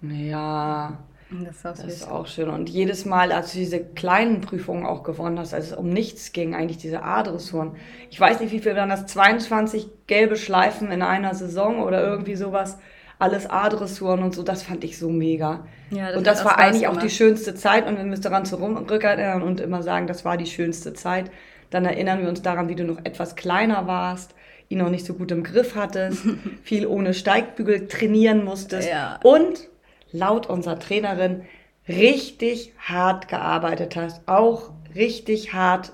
Ja. 0.00 0.96
Das 1.30 1.56
ist, 1.56 1.66
auch, 1.66 1.74
das 1.74 1.84
ist 1.86 2.08
auch 2.08 2.26
schön. 2.28 2.48
Und 2.50 2.70
jedes 2.70 3.04
Mal, 3.04 3.32
als 3.32 3.52
du 3.52 3.58
diese 3.58 3.80
kleinen 3.80 4.40
Prüfungen 4.42 4.86
auch 4.86 5.02
gewonnen 5.02 5.40
hast, 5.40 5.54
als 5.54 5.72
es 5.72 5.72
um 5.72 5.88
nichts 5.88 6.32
ging, 6.32 6.54
eigentlich 6.54 6.78
diese 6.78 7.02
A-Dressuren. 7.02 7.72
Ich 8.10 8.20
weiß 8.20 8.38
nicht, 8.38 8.52
wie 8.52 8.60
viel 8.60 8.74
dann 8.74 8.90
das 8.90 9.06
22 9.06 9.88
gelbe 10.06 10.36
Schleifen 10.36 10.92
in 10.92 11.02
einer 11.02 11.34
Saison 11.34 11.82
oder 11.82 12.00
irgendwie 12.00 12.36
sowas 12.36 12.78
alles 13.18 13.50
A-Dressuren 13.50 14.22
und 14.22 14.34
so, 14.34 14.44
das 14.44 14.62
fand 14.62 14.84
ich 14.84 14.98
so 14.98 15.08
mega. 15.08 15.66
Ja, 15.90 16.08
das 16.08 16.16
und 16.18 16.26
das 16.26 16.44
war 16.44 16.58
eigentlich 16.58 16.82
gemacht. 16.82 16.98
auch 16.98 17.02
die 17.02 17.10
schönste 17.10 17.54
Zeit 17.54 17.86
und 17.88 17.96
wir 17.96 18.04
müssen 18.04 18.22
daran 18.22 18.44
zurückerinnern 18.44 19.42
und 19.42 19.60
immer 19.60 19.82
sagen, 19.82 20.06
das 20.06 20.24
war 20.24 20.36
die 20.36 20.46
schönste 20.46 20.92
Zeit. 20.92 21.30
Dann 21.74 21.86
erinnern 21.86 22.22
wir 22.22 22.28
uns 22.28 22.40
daran, 22.40 22.68
wie 22.68 22.76
du 22.76 22.84
noch 22.84 22.98
etwas 23.02 23.34
kleiner 23.34 23.88
warst, 23.88 24.32
ihn 24.68 24.78
noch 24.78 24.90
nicht 24.90 25.04
so 25.04 25.14
gut 25.14 25.32
im 25.32 25.42
Griff 25.42 25.74
hattest, 25.74 26.24
viel 26.62 26.86
ohne 26.86 27.14
Steigbügel 27.14 27.88
trainieren 27.88 28.44
musstest 28.44 28.88
ja. 28.88 29.18
und 29.24 29.68
laut 30.12 30.46
unserer 30.48 30.78
Trainerin 30.78 31.42
richtig 31.88 32.72
hart 32.78 33.26
gearbeitet 33.26 33.96
hast, 33.96 34.22
auch 34.28 34.70
richtig 34.94 35.52
hart 35.52 35.92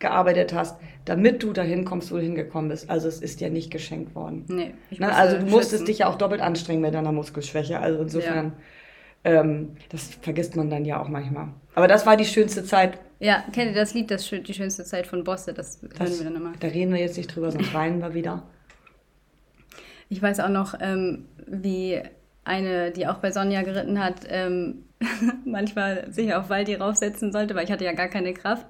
gearbeitet 0.00 0.52
hast, 0.52 0.76
damit 1.04 1.44
du 1.44 1.52
dahin 1.52 1.84
kommst, 1.84 2.10
wo 2.10 2.16
du 2.16 2.22
hingekommen 2.22 2.68
bist. 2.68 2.90
Also 2.90 3.06
es 3.06 3.20
ist 3.20 3.40
dir 3.40 3.48
nicht 3.48 3.70
geschenkt 3.70 4.16
worden. 4.16 4.44
Nee, 4.48 4.74
Na, 4.98 5.06
ne, 5.06 5.14
also 5.14 5.38
du 5.38 5.44
musstest 5.44 5.70
schützen. 5.70 5.86
dich 5.86 5.98
ja 6.00 6.08
auch 6.08 6.18
doppelt 6.18 6.40
anstrengen 6.40 6.80
mit 6.80 6.94
deiner 6.94 7.12
Muskelschwäche. 7.12 7.78
Also 7.78 8.02
insofern, 8.02 8.54
ja. 9.24 9.40
ähm, 9.40 9.76
das 9.88 10.08
vergisst 10.20 10.56
man 10.56 10.68
dann 10.68 10.84
ja 10.84 11.00
auch 11.00 11.06
manchmal. 11.06 11.50
Aber 11.76 11.86
das 11.86 12.06
war 12.06 12.16
die 12.16 12.24
schönste 12.24 12.64
Zeit. 12.64 12.98
Ja, 13.18 13.44
kennt 13.52 13.74
ihr 13.74 13.80
das 13.80 13.94
Lied, 13.94 14.10
das 14.10 14.28
die 14.28 14.54
schönste 14.54 14.84
Zeit 14.84 15.06
von 15.06 15.24
Bosse? 15.24 15.54
Das, 15.54 15.80
das 15.80 15.98
hören 15.98 16.18
wir 16.18 16.24
dann 16.24 16.36
immer. 16.36 16.52
Da 16.60 16.68
reden 16.68 16.92
wir 16.92 17.00
jetzt 17.00 17.16
nicht 17.16 17.34
drüber, 17.34 17.50
sonst 17.50 17.72
weinen 17.72 18.00
wir 18.00 18.14
wieder. 18.14 18.42
Ich 20.08 20.20
weiß 20.20 20.40
auch 20.40 20.50
noch, 20.50 20.74
ähm, 20.80 21.24
wie 21.46 22.00
eine, 22.44 22.92
die 22.92 23.06
auch 23.06 23.16
bei 23.16 23.32
Sonja 23.32 23.62
geritten 23.62 23.98
hat, 24.02 24.20
ähm, 24.28 24.84
manchmal 25.44 26.10
sich 26.12 26.32
auf 26.34 26.48
Waldi 26.48 26.74
raufsetzen 26.74 27.32
sollte, 27.32 27.54
weil 27.54 27.64
ich 27.64 27.72
hatte 27.72 27.84
ja 27.84 27.92
gar 27.92 28.08
keine 28.08 28.34
Kraft 28.34 28.66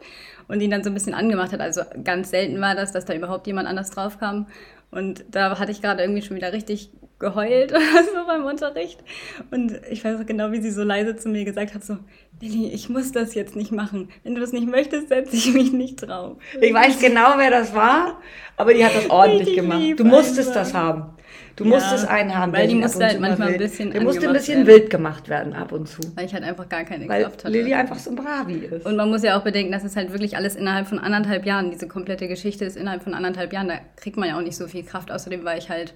und 0.48 0.60
ihn 0.60 0.70
dann 0.70 0.82
so 0.82 0.90
ein 0.90 0.94
bisschen 0.94 1.14
angemacht 1.14 1.52
hat. 1.52 1.60
Also 1.60 1.82
ganz 2.02 2.30
selten 2.30 2.60
war 2.60 2.74
das, 2.74 2.92
dass 2.92 3.04
da 3.04 3.14
überhaupt 3.14 3.46
jemand 3.46 3.68
anders 3.68 3.90
drauf 3.90 4.18
kam. 4.18 4.46
Und 4.90 5.24
da 5.30 5.58
hatte 5.58 5.72
ich 5.72 5.82
gerade 5.82 6.02
irgendwie 6.02 6.22
schon 6.22 6.36
wieder 6.36 6.52
richtig 6.52 6.90
geheult 7.18 7.72
oder 7.72 8.04
so 8.04 8.26
beim 8.26 8.44
Unterricht. 8.44 9.02
Und 9.50 9.72
ich 9.90 10.04
weiß 10.04 10.20
auch 10.20 10.26
genau, 10.26 10.52
wie 10.52 10.60
sie 10.60 10.70
so 10.70 10.82
leise 10.82 11.16
zu 11.16 11.28
mir 11.28 11.44
gesagt 11.44 11.74
hat, 11.74 11.84
so, 11.84 11.98
Lilly, 12.40 12.68
ich 12.68 12.88
muss 12.90 13.12
das 13.12 13.34
jetzt 13.34 13.56
nicht 13.56 13.72
machen. 13.72 14.10
Wenn 14.22 14.34
du 14.34 14.40
das 14.40 14.52
nicht 14.52 14.68
möchtest, 14.68 15.08
setze 15.08 15.36
ich 15.36 15.52
mich 15.54 15.72
nicht 15.72 15.96
drauf. 15.96 16.36
Ich 16.60 16.72
weiß 16.72 16.98
genau, 16.98 17.34
wer 17.36 17.50
das 17.50 17.74
war, 17.74 18.20
aber 18.56 18.74
die 18.74 18.84
hat 18.84 18.94
das 18.94 19.08
ordentlich 19.08 19.56
gemacht. 19.56 19.80
Du 19.96 20.04
musstest 20.04 20.48
einfach. 20.48 20.60
das 20.60 20.74
haben. 20.74 21.16
Du 21.56 21.64
ja, 21.64 21.70
musstest 21.70 22.06
einen 22.06 22.36
haben, 22.36 22.52
weil 22.52 22.68
die 22.68 22.74
musste 22.74 23.06
halt 23.06 23.18
manchmal 23.18 23.48
ein 23.48 23.58
bisschen 23.58 23.90
Der 23.90 24.02
musste 24.02 24.26
ein 24.26 24.34
bisschen 24.34 24.66
werden. 24.66 24.80
wild 24.80 24.90
gemacht 24.90 25.30
werden 25.30 25.54
ab 25.54 25.72
und 25.72 25.88
zu. 25.88 26.02
Weil 26.14 26.26
ich 26.26 26.34
halt 26.34 26.44
einfach 26.44 26.68
gar 26.68 26.84
keine 26.84 27.08
weil 27.08 27.22
Kraft 27.22 27.44
hatte. 27.44 27.52
Lilly 27.52 27.72
einfach 27.72 27.98
so 27.98 28.10
ein 28.10 28.16
Bravi 28.16 28.66
ist. 28.66 28.84
Und 28.84 28.96
man 28.96 29.08
muss 29.08 29.22
ja 29.22 29.38
auch 29.38 29.42
bedenken, 29.42 29.72
dass 29.72 29.82
es 29.82 29.96
halt 29.96 30.12
wirklich 30.12 30.36
alles 30.36 30.54
innerhalb 30.54 30.86
von 30.86 30.98
anderthalb 30.98 31.46
Jahren, 31.46 31.70
diese 31.70 31.88
komplette 31.88 32.28
Geschichte 32.28 32.66
ist 32.66 32.76
innerhalb 32.76 33.02
von 33.02 33.14
anderthalb 33.14 33.54
Jahren, 33.54 33.68
da 33.68 33.76
kriegt 33.96 34.18
man 34.18 34.28
ja 34.28 34.36
auch 34.36 34.42
nicht 34.42 34.56
so 34.56 34.68
viel 34.68 34.84
Kraft. 34.84 35.10
Außerdem 35.10 35.44
war 35.44 35.56
ich 35.56 35.70
halt, 35.70 35.94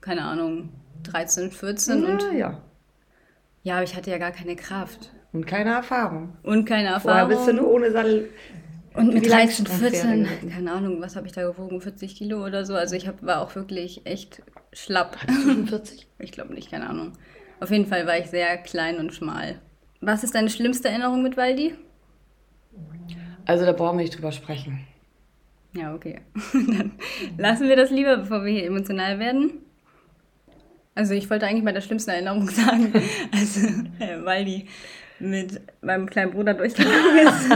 keine 0.00 0.22
Ahnung, 0.22 0.70
13, 1.02 1.50
14 1.50 2.02
ja, 2.02 2.08
und. 2.08 2.38
Ja. 2.38 2.62
Ja, 3.62 3.74
aber 3.74 3.84
ich 3.84 3.94
hatte 3.94 4.10
ja 4.10 4.16
gar 4.16 4.30
keine 4.30 4.56
Kraft. 4.56 5.10
Und 5.32 5.46
keine 5.46 5.70
Erfahrung. 5.70 6.36
Und 6.42 6.64
keine 6.64 6.88
Erfahrung. 6.88 7.02
Vorher 7.02 7.26
bist 7.26 7.48
du 7.48 7.52
nur 7.54 7.72
ohne 7.72 7.92
Sattel 7.92 8.30
und 8.94 9.14
mit 9.14 9.28
13, 9.28 9.66
14, 9.66 10.28
keine 10.50 10.72
Ahnung, 10.72 11.00
was 11.00 11.14
habe 11.14 11.26
ich 11.26 11.32
da 11.32 11.42
gewogen, 11.42 11.80
40 11.80 12.16
Kilo 12.16 12.44
oder 12.44 12.64
so. 12.64 12.74
Also 12.74 12.96
ich 12.96 13.06
hab, 13.06 13.24
war 13.24 13.40
auch 13.40 13.54
wirklich 13.54 14.04
echt 14.04 14.42
schlapp. 14.72 15.18
45? 15.20 16.06
Ich 16.22 16.32
glaube 16.32 16.52
nicht, 16.52 16.70
keine 16.70 16.90
Ahnung. 16.90 17.12
Auf 17.60 17.70
jeden 17.70 17.86
Fall 17.86 18.06
war 18.06 18.18
ich 18.18 18.26
sehr 18.26 18.58
klein 18.58 18.98
und 18.98 19.14
schmal. 19.14 19.58
Was 20.02 20.22
ist 20.22 20.34
deine 20.34 20.50
schlimmste 20.50 20.88
Erinnerung 20.88 21.22
mit 21.22 21.38
Waldi? 21.38 21.74
Also 23.46 23.64
da 23.64 23.72
brauchen 23.72 23.96
wir 23.96 24.02
nicht 24.02 24.16
drüber 24.16 24.32
sprechen. 24.32 24.86
Ja, 25.72 25.94
okay. 25.94 26.20
Dann 26.52 26.92
lassen 27.38 27.68
wir 27.68 27.76
das 27.76 27.90
lieber, 27.90 28.18
bevor 28.18 28.44
wir 28.44 28.52
hier 28.52 28.66
emotional 28.66 29.18
werden. 29.18 29.62
Also 30.94 31.14
ich 31.14 31.30
wollte 31.30 31.46
eigentlich 31.46 31.64
bei 31.64 31.72
der 31.72 31.80
schlimmsten 31.80 32.10
Erinnerung 32.10 32.48
sagen, 32.50 32.92
also 33.32 33.66
äh, 33.98 34.22
Waldi 34.24 34.66
mit 35.20 35.60
meinem 35.82 36.08
kleinen 36.08 36.32
Bruder 36.32 36.54
durchgegangen 36.54 37.26
ist. 37.26 37.50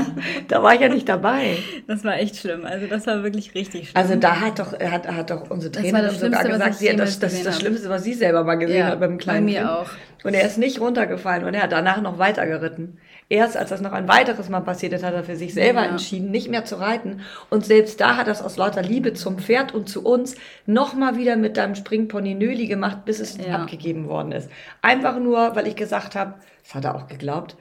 da 0.48 0.62
war 0.62 0.74
ich 0.74 0.80
ja 0.80 0.88
nicht 0.88 1.08
dabei. 1.08 1.56
Das 1.86 2.04
war 2.04 2.18
echt 2.18 2.36
schlimm. 2.36 2.64
Also 2.64 2.86
das 2.86 3.06
war 3.06 3.22
wirklich 3.22 3.54
richtig 3.54 3.90
schlimm. 3.90 4.02
Also 4.02 4.16
da 4.16 4.40
hat 4.40 4.58
doch, 4.58 4.78
hat, 4.78 5.08
hat 5.08 5.30
doch 5.30 5.50
unsere 5.50 5.72
Trainerin 5.72 6.10
sogar 6.10 6.44
gesagt, 6.44 6.74
sie, 6.74 6.94
das, 6.94 7.18
das 7.18 7.32
ist 7.32 7.46
das 7.46 7.58
Schlimmste, 7.58 7.88
was 7.88 8.04
sie 8.04 8.14
selber 8.14 8.44
mal 8.44 8.56
gesehen 8.56 8.78
ja, 8.78 8.86
hat 8.86 9.00
beim 9.00 9.18
kleinen 9.18 9.46
bei 9.46 9.52
mir 9.52 9.58
kind. 9.60 9.70
auch. 9.70 9.90
Und 10.24 10.34
er 10.34 10.46
ist 10.46 10.58
nicht 10.58 10.80
runtergefallen 10.80 11.44
und 11.44 11.54
er 11.54 11.62
hat 11.64 11.72
danach 11.72 12.00
noch 12.00 12.18
weiter 12.18 12.46
geritten. 12.46 12.98
Erst 13.28 13.56
als 13.56 13.70
das 13.70 13.80
noch 13.80 13.92
ein 13.92 14.06
weiteres 14.06 14.48
Mal 14.48 14.60
passiert 14.60 14.92
ist, 14.92 15.02
hat 15.02 15.14
er 15.14 15.24
für 15.24 15.36
sich 15.36 15.54
selber 15.54 15.82
ja. 15.82 15.90
entschieden, 15.90 16.30
nicht 16.30 16.50
mehr 16.50 16.64
zu 16.64 16.76
reiten. 16.76 17.20
Und 17.50 17.64
selbst 17.64 18.00
da 18.00 18.16
hat 18.16 18.26
er 18.26 18.32
es 18.32 18.42
aus 18.42 18.56
lauter 18.56 18.82
Liebe 18.82 19.14
zum 19.14 19.38
Pferd 19.38 19.74
und 19.74 19.88
zu 19.88 20.04
uns 20.04 20.36
nochmal 20.66 21.16
wieder 21.16 21.36
mit 21.36 21.56
deinem 21.56 21.74
Springpony 21.74 22.34
Nöli 22.34 22.66
gemacht, 22.66 23.04
bis 23.04 23.20
es 23.20 23.38
ja. 23.38 23.56
abgegeben 23.56 24.08
worden 24.08 24.32
ist. 24.32 24.50
Einfach 24.82 25.18
nur, 25.18 25.56
weil 25.56 25.66
ich 25.66 25.76
gesagt 25.76 26.14
habe, 26.14 26.34
das 26.62 26.74
hat 26.74 26.84
er 26.84 26.94
auch 26.94 27.06
geglaubt, 27.06 27.56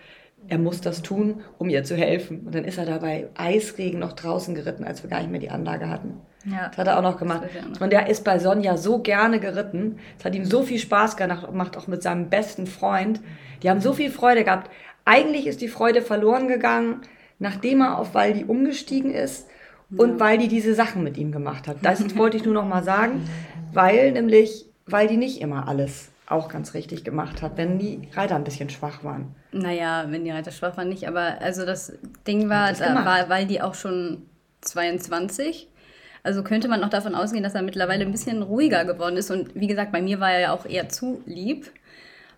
er 0.48 0.58
muss 0.58 0.82
das 0.82 1.02
tun, 1.02 1.42
um 1.58 1.70
ihr 1.70 1.84
zu 1.84 1.96
helfen. 1.96 2.42
Und 2.46 2.56
dann 2.56 2.66
ist 2.66 2.78
er 2.78 2.86
dabei 2.86 3.30
Eisregen 3.36 4.00
noch 4.00 4.14
draußen 4.14 4.56
geritten, 4.56 4.84
als 4.84 5.04
wir 5.04 5.10
gar 5.10 5.20
nicht 5.20 5.32
mehr 5.32 5.40
die 5.40 5.50
Anlage 5.50 5.90
hatten. 5.90 6.22
Ja, 6.46 6.68
das 6.68 6.78
hat 6.78 6.88
er 6.88 6.98
auch 6.98 7.02
noch 7.02 7.18
gemacht. 7.18 7.44
Und 7.80 7.94
der 7.94 8.08
ist 8.08 8.26
bei 8.26 8.38
Sonja 8.40 8.76
so 8.76 9.00
gerne 9.00 9.40
geritten. 9.40 10.00
Es 10.20 10.26
hat 10.26 10.36
ihm 10.36 10.44
so 10.44 10.64
viel 10.64 10.80
Spaß 10.80 11.16
gemacht, 11.16 11.78
auch 11.78 11.88
mit 11.88 12.04
seinem 12.04 12.30
besten 12.30 12.68
Freund. 12.68 13.22
Die 13.62 13.70
haben 13.70 13.80
so 13.80 13.94
viel 13.94 14.12
Freude 14.12 14.44
gehabt. 14.44 14.70
Eigentlich 15.06 15.48
ist 15.48 15.62
die 15.62 15.68
Freude 15.68 16.02
verloren 16.02 16.48
gegangen, 16.48 17.02
nachdem 17.40 17.82
er 17.82 17.98
auf 17.98 18.14
Waldi 18.14 18.46
umgestiegen 18.46 19.14
ist 19.14 19.48
und 19.98 20.20
ja. 20.20 20.38
die 20.38 20.48
diese 20.48 20.74
Sachen 20.74 21.04
mit 21.04 21.18
ihm 21.18 21.32
gemacht 21.32 21.68
hat. 21.68 21.78
Das 21.82 22.16
wollte 22.18 22.38
ich 22.38 22.46
nur 22.46 22.54
noch 22.54 22.66
mal 22.66 22.84
sagen, 22.84 23.28
weil 23.74 24.12
nämlich, 24.12 24.66
weil 24.86 25.08
die 25.08 25.18
nicht 25.18 25.42
immer 25.42 25.68
alles 25.68 26.10
auch 26.28 26.48
ganz 26.48 26.74
richtig 26.74 27.04
gemacht 27.04 27.42
hat, 27.42 27.58
wenn 27.58 27.80
die 27.80 28.08
Reiter 28.14 28.36
ein 28.36 28.44
bisschen 28.44 28.70
schwach 28.70 29.04
waren. 29.04 29.36
Naja, 29.52 30.06
wenn 30.10 30.24
die 30.24 30.32
Reiter 30.32 30.52
schwach 30.52 30.78
waren 30.78 30.90
nicht, 30.90 31.08
aber 31.08 31.42
also 31.42 31.66
das 31.66 31.94
Ding 32.26 32.50
war, 32.50 32.70
das 32.70 32.80
da 32.80 33.06
war 33.06 33.30
weil 33.30 33.46
die 33.46 33.62
auch 33.62 33.76
schon 33.76 34.24
22. 34.62 35.68
Also 36.24 36.42
könnte 36.42 36.70
man 36.70 36.80
noch 36.80 36.90
davon 36.90 37.16
ausgehen, 37.16 37.44
dass 37.44 37.54
er 37.54 37.62
mittlerweile 37.62 38.06
ein 38.06 38.12
bisschen 38.12 38.42
ruhiger 38.42 38.86
geworden 38.86 39.18
ist. 39.18 39.30
Und 39.30 39.54
wie 39.56 39.68
gesagt, 39.68 39.92
bei 39.92 40.02
mir 40.02 40.22
war 40.22 40.32
er 40.32 40.40
ja 40.40 40.54
auch 40.54 40.66
eher 40.66 40.88
zu 40.88 41.22
lieb. 41.26 41.70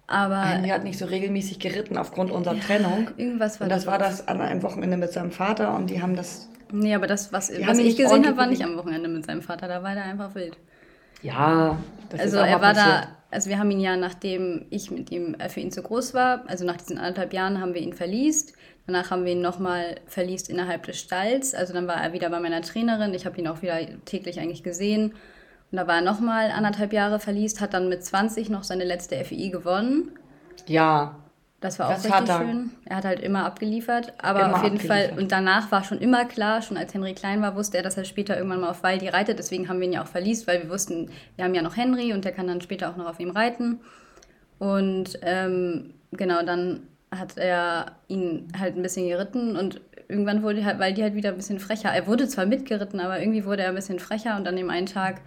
Aber 0.07 0.35
er 0.35 0.73
hat 0.73 0.83
nicht 0.83 0.99
so 0.99 1.05
regelmäßig 1.05 1.59
geritten 1.59 1.97
aufgrund 1.97 2.31
unserer 2.31 2.55
ja, 2.55 2.61
Trennung. 2.61 3.09
Irgendwas 3.17 3.59
war 3.59 3.65
Und 3.65 3.71
das 3.71 3.87
war 3.87 3.97
das 3.97 4.27
an 4.27 4.39
einem 4.39 4.61
Wochenende 4.61 4.97
mit 4.97 5.11
seinem 5.11 5.31
Vater 5.31 5.75
und 5.75 5.89
die 5.89 6.01
haben 6.01 6.15
das. 6.15 6.47
Nee, 6.71 6.93
aber 6.93 7.07
das, 7.07 7.33
was, 7.33 7.51
was 7.65 7.77
ich 7.79 7.95
gesehen 7.95 8.25
habe, 8.25 8.37
war 8.37 8.47
nicht 8.47 8.63
am 8.63 8.77
Wochenende 8.77 9.09
mit 9.09 9.25
seinem 9.25 9.41
Vater. 9.41 9.67
Da 9.67 9.81
war 9.81 9.95
er 9.95 10.03
einfach 10.03 10.35
wild. 10.35 10.57
Ja, 11.21 11.79
das 12.09 12.19
also 12.19 12.37
ist 12.37 12.43
auch 12.43 12.47
er 12.47 12.61
war 12.61 12.73
passiert. 12.73 13.03
da, 13.03 13.07
also 13.31 13.49
wir 13.49 13.57
haben 13.57 13.71
ihn 13.71 13.79
ja, 13.79 13.97
nachdem 13.97 14.67
ich 14.69 14.91
mit 14.91 15.11
ihm 15.11 15.35
äh, 15.35 15.49
für 15.49 15.59
ihn 15.59 15.71
zu 15.71 15.81
groß 15.81 16.13
war, 16.13 16.43
also 16.47 16.65
nach 16.65 16.77
diesen 16.77 16.97
anderthalb 16.97 17.33
Jahren 17.33 17.59
haben 17.59 17.73
wir 17.73 17.81
ihn 17.81 17.93
verliest. 17.93 18.53
Danach 18.85 19.09
haben 19.09 19.25
wir 19.25 19.31
ihn 19.31 19.41
nochmal 19.41 19.95
verliest 20.05 20.49
innerhalb 20.49 20.83
des 20.83 20.99
Stalls. 20.99 21.55
Also 21.55 21.73
dann 21.73 21.87
war 21.87 21.95
er 21.95 22.13
wieder 22.13 22.29
bei 22.29 22.39
meiner 22.39 22.61
Trainerin. 22.61 23.15
Ich 23.15 23.25
habe 23.25 23.39
ihn 23.39 23.47
auch 23.47 23.63
wieder 23.63 23.79
täglich 24.05 24.39
eigentlich 24.39 24.61
gesehen. 24.61 25.13
Und 25.75 25.81
da 25.81 25.87
war 25.87 25.95
er 25.95 26.01
nochmal 26.01 26.51
anderthalb 26.51 26.93
Jahre 26.93 27.19
verliest, 27.19 27.59
hat 27.59 27.73
dann 27.73 27.89
mit 27.89 28.01
20 28.01 28.49
noch 28.49 28.63
seine 28.63 28.85
letzte 28.85 29.21
FI 29.25 29.49
gewonnen. 29.49 30.09
Ja. 30.67 31.17
Das 31.59 31.79
war 31.79 31.89
auch 31.89 31.95
das 31.95 32.05
richtig 32.05 32.29
er. 32.29 32.37
schön. 32.37 32.71
Er 32.85 32.95
hat 32.95 33.03
halt 33.03 33.19
immer 33.19 33.45
abgeliefert. 33.45 34.13
Aber 34.19 34.45
immer 34.45 34.55
auf 34.55 34.63
jeden 34.63 34.79
Fall, 34.79 35.11
und 35.17 35.33
danach 35.33 35.73
war 35.73 35.83
schon 35.83 35.99
immer 35.99 36.23
klar, 36.23 36.61
schon 36.61 36.77
als 36.77 36.93
Henry 36.93 37.13
klein 37.13 37.41
war, 37.41 37.57
wusste 37.57 37.75
er, 37.75 37.83
dass 37.83 37.97
er 37.97 38.05
später 38.05 38.37
irgendwann 38.37 38.61
mal 38.61 38.69
auf 38.69 38.83
Waldi 38.83 39.09
reitet. 39.09 39.37
Deswegen 39.37 39.67
haben 39.67 39.81
wir 39.81 39.87
ihn 39.87 39.91
ja 39.91 40.03
auch 40.03 40.07
verliest, 40.07 40.47
weil 40.47 40.63
wir 40.63 40.69
wussten, 40.69 41.09
wir 41.35 41.43
haben 41.43 41.53
ja 41.53 41.61
noch 41.61 41.75
Henry 41.75 42.13
und 42.13 42.23
der 42.23 42.31
kann 42.31 42.47
dann 42.47 42.61
später 42.61 42.89
auch 42.89 42.95
noch 42.95 43.07
auf 43.07 43.19
ihm 43.19 43.31
reiten. 43.31 43.81
Und 44.59 45.19
ähm, 45.23 45.93
genau, 46.11 46.41
dann 46.43 46.83
hat 47.11 47.37
er 47.37 47.97
ihn 48.07 48.47
halt 48.57 48.77
ein 48.77 48.81
bisschen 48.81 49.09
geritten 49.09 49.57
und 49.57 49.81
irgendwann 50.07 50.41
wurde 50.41 50.63
halt, 50.63 50.79
weil 50.79 50.93
die 50.93 51.03
halt 51.03 51.15
wieder 51.15 51.31
ein 51.31 51.35
bisschen 51.35 51.59
frecher. 51.59 51.89
Er 51.89 52.07
wurde 52.07 52.29
zwar 52.29 52.45
mitgeritten, 52.45 53.01
aber 53.01 53.19
irgendwie 53.19 53.43
wurde 53.43 53.63
er 53.63 53.69
ein 53.69 53.75
bisschen 53.75 53.99
frecher 53.99 54.37
und 54.37 54.47
an 54.47 54.55
dem 54.55 54.69
einen 54.69 54.85
Tag 54.85 55.19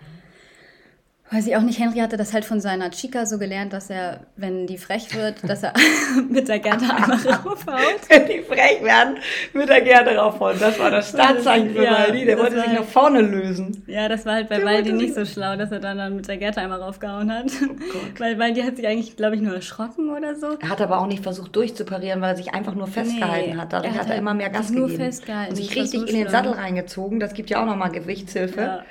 weiß 1.31 1.47
ich 1.47 1.57
auch 1.57 1.63
nicht, 1.63 1.79
Henry 1.79 1.99
hatte 1.99 2.17
das 2.17 2.33
halt 2.33 2.45
von 2.45 2.61
seiner 2.61 2.91
Chica 2.91 3.27
so 3.27 3.39
gelernt, 3.39 3.73
dass 3.73 3.91
er, 3.91 4.21
wenn 4.37 4.67
die 4.67 4.79
frech 4.79 5.15
wird, 5.15 5.37
dass 5.49 5.63
er 5.63 5.75
mit 6.29 6.49
der 6.49 6.59
Gerte 6.59 6.85
einmal 6.85 7.19
raufhaut. 7.19 8.09
Wenn 8.09 8.27
die 8.27 8.41
frech 8.41 8.83
werden, 8.83 9.19
mit 9.53 9.69
der 9.69 9.83
Gerte 9.83 10.17
raufhauen. 10.17 10.59
Das 10.59 10.79
war 10.79 10.91
das 10.91 11.11
Startzeichen 11.11 11.71
für 11.71 11.85
ja, 11.85 11.99
Waldi. 11.99 12.25
Der 12.25 12.39
wollte 12.39 12.61
sich 12.61 12.73
nach 12.73 12.85
vorne 12.85 13.21
lösen. 13.21 13.83
Ja, 13.87 14.09
das 14.09 14.25
war 14.25 14.35
halt 14.35 14.49
bei 14.49 14.65
Waldi 14.65 14.93
nicht 14.93 15.15
so 15.15 15.25
schlau, 15.25 15.57
dass 15.57 15.71
er 15.71 15.81
dann, 15.81 15.99
dann 15.99 16.17
mit 16.17 16.29
der 16.29 16.39
Gerte 16.39 16.61
einmal 16.61 16.81
raufgehauen 16.81 17.33
hat. 17.33 17.47
Oh 17.63 17.99
weil 18.19 18.39
Waldi 18.39 18.63
hat 18.63 18.77
sich 18.77 18.87
eigentlich, 18.87 19.17
glaube 19.17 19.37
ich, 19.37 19.43
nur 19.43 19.55
erschrocken 19.55 20.11
oder 20.11 20.35
so. 20.35 20.57
Er 20.61 20.69
hat 20.71 20.81
aber 20.81 21.01
auch 21.01 21.07
nicht 21.07 21.23
versucht 21.23 21.55
durchzuparieren, 21.55 22.21
weil 22.21 22.31
er 22.31 22.37
sich 22.37 22.55
einfach 22.55 22.75
nur 22.75 22.87
festgehalten 22.87 23.51
nee, 23.51 23.57
hat. 23.57 23.73
Dadurch 23.73 23.93
er 23.93 24.01
hat, 24.01 24.07
hat 24.07 24.13
er 24.13 24.19
immer 24.19 24.35
mehr 24.35 24.51
Gas 24.51 24.71
nur 24.71 24.87
gegeben. 24.87 25.05
Festgehalten. 25.05 25.51
Und 25.51 25.57
sich 25.57 25.77
richtig 25.77 26.01
so 26.01 26.07
in 26.07 26.15
den 26.15 26.29
Sattel 26.29 26.53
reingezogen. 26.53 27.21
Das 27.21 27.35
gibt 27.35 27.51
ja 27.51 27.61
auch 27.61 27.67
nochmal 27.67 27.91
Gewichtshilfe. 27.91 28.61
Ja 28.61 28.85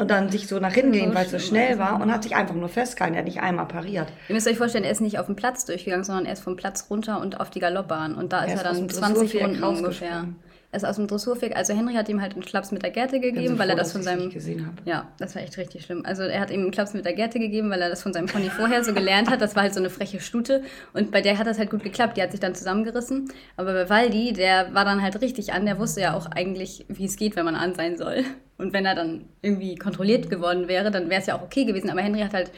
und 0.00 0.10
dann 0.10 0.30
sich 0.30 0.48
so 0.48 0.58
nach 0.58 0.72
hinten 0.72 0.92
gehen, 0.92 1.14
weil 1.14 1.26
es 1.26 1.30
so 1.30 1.38
schnell 1.38 1.78
war 1.78 2.00
und 2.00 2.10
hat 2.10 2.22
sich 2.22 2.34
einfach 2.34 2.54
nur 2.54 2.70
festgehalten. 2.70 3.14
Er 3.14 3.18
hat 3.18 3.26
nicht 3.26 3.40
einmal 3.40 3.66
pariert. 3.66 4.08
Ihr 4.28 4.34
müsst 4.34 4.48
euch 4.48 4.56
vorstellen, 4.56 4.84
er 4.84 4.90
ist 4.90 5.02
nicht 5.02 5.18
auf 5.18 5.26
den 5.26 5.36
Platz 5.36 5.66
durchgegangen, 5.66 6.04
sondern 6.04 6.24
er 6.24 6.32
ist 6.32 6.42
vom 6.42 6.56
Platz 6.56 6.86
runter 6.88 7.20
und 7.20 7.38
auf 7.38 7.50
die 7.50 7.60
Galoppbahn. 7.60 8.14
Und 8.14 8.32
da 8.32 8.44
ist 8.44 8.52
er, 8.52 8.64
er 8.64 8.72
dann 8.72 8.88
20 8.88 9.42
Runden 9.42 9.62
ungefähr. 9.62 10.24
Er 10.72 10.76
ist 10.76 10.84
aus 10.84 10.96
dem 10.96 11.08
Dressurviereck. 11.08 11.56
Also 11.56 11.74
Henry 11.74 11.94
hat 11.94 12.08
ihm 12.08 12.20
halt 12.20 12.34
einen 12.34 12.42
Klaps 12.42 12.70
mit 12.70 12.84
der 12.84 12.90
Gerte 12.90 13.18
gegeben, 13.18 13.58
weil 13.58 13.66
froh, 13.66 13.74
er 13.74 13.76
das 13.76 13.90
von 13.90 14.04
seinem. 14.04 14.30
Ja, 14.84 15.08
das 15.18 15.34
war 15.34 15.42
echt 15.42 15.58
richtig 15.58 15.84
schlimm. 15.84 16.02
Also 16.04 16.22
er 16.22 16.38
hat 16.38 16.52
ihm 16.52 16.60
einen 16.60 16.70
Klaps 16.70 16.94
mit 16.94 17.04
der 17.04 17.12
Gerte 17.12 17.40
gegeben, 17.40 17.70
weil 17.70 17.82
er 17.82 17.88
das 17.88 18.02
von 18.02 18.12
seinem 18.12 18.26
Pony 18.26 18.50
vorher 18.50 18.84
so 18.84 18.94
gelernt 18.94 19.28
hat. 19.30 19.40
Das 19.40 19.56
war 19.56 19.64
halt 19.64 19.74
so 19.74 19.80
eine 19.80 19.90
freche 19.90 20.20
Stute. 20.20 20.62
Und 20.92 21.10
bei 21.10 21.22
der 21.22 21.38
hat 21.38 21.48
das 21.48 21.58
halt 21.58 21.70
gut 21.70 21.82
geklappt. 21.82 22.16
Die 22.16 22.22
hat 22.22 22.30
sich 22.30 22.38
dann 22.38 22.54
zusammengerissen. 22.54 23.32
Aber 23.56 23.72
bei 23.72 23.90
Waldi, 23.90 24.32
der 24.32 24.72
war 24.72 24.84
dann 24.84 25.02
halt 25.02 25.20
richtig 25.20 25.52
an. 25.52 25.66
Der 25.66 25.80
wusste 25.80 26.02
ja 26.02 26.14
auch 26.14 26.26
eigentlich, 26.26 26.84
wie 26.88 27.06
es 27.06 27.16
geht, 27.16 27.34
wenn 27.34 27.44
man 27.44 27.56
an 27.56 27.74
sein 27.74 27.96
soll. 27.96 28.24
Und 28.56 28.72
wenn 28.72 28.86
er 28.86 28.94
dann 28.94 29.24
irgendwie 29.42 29.74
kontrolliert 29.74 30.30
geworden 30.30 30.68
wäre, 30.68 30.92
dann 30.92 31.10
wäre 31.10 31.20
es 31.20 31.26
ja 31.26 31.36
auch 31.36 31.42
okay 31.42 31.64
gewesen. 31.64 31.90
Aber 31.90 32.00
Henry 32.00 32.20
hat 32.20 32.32
halt 32.32 32.52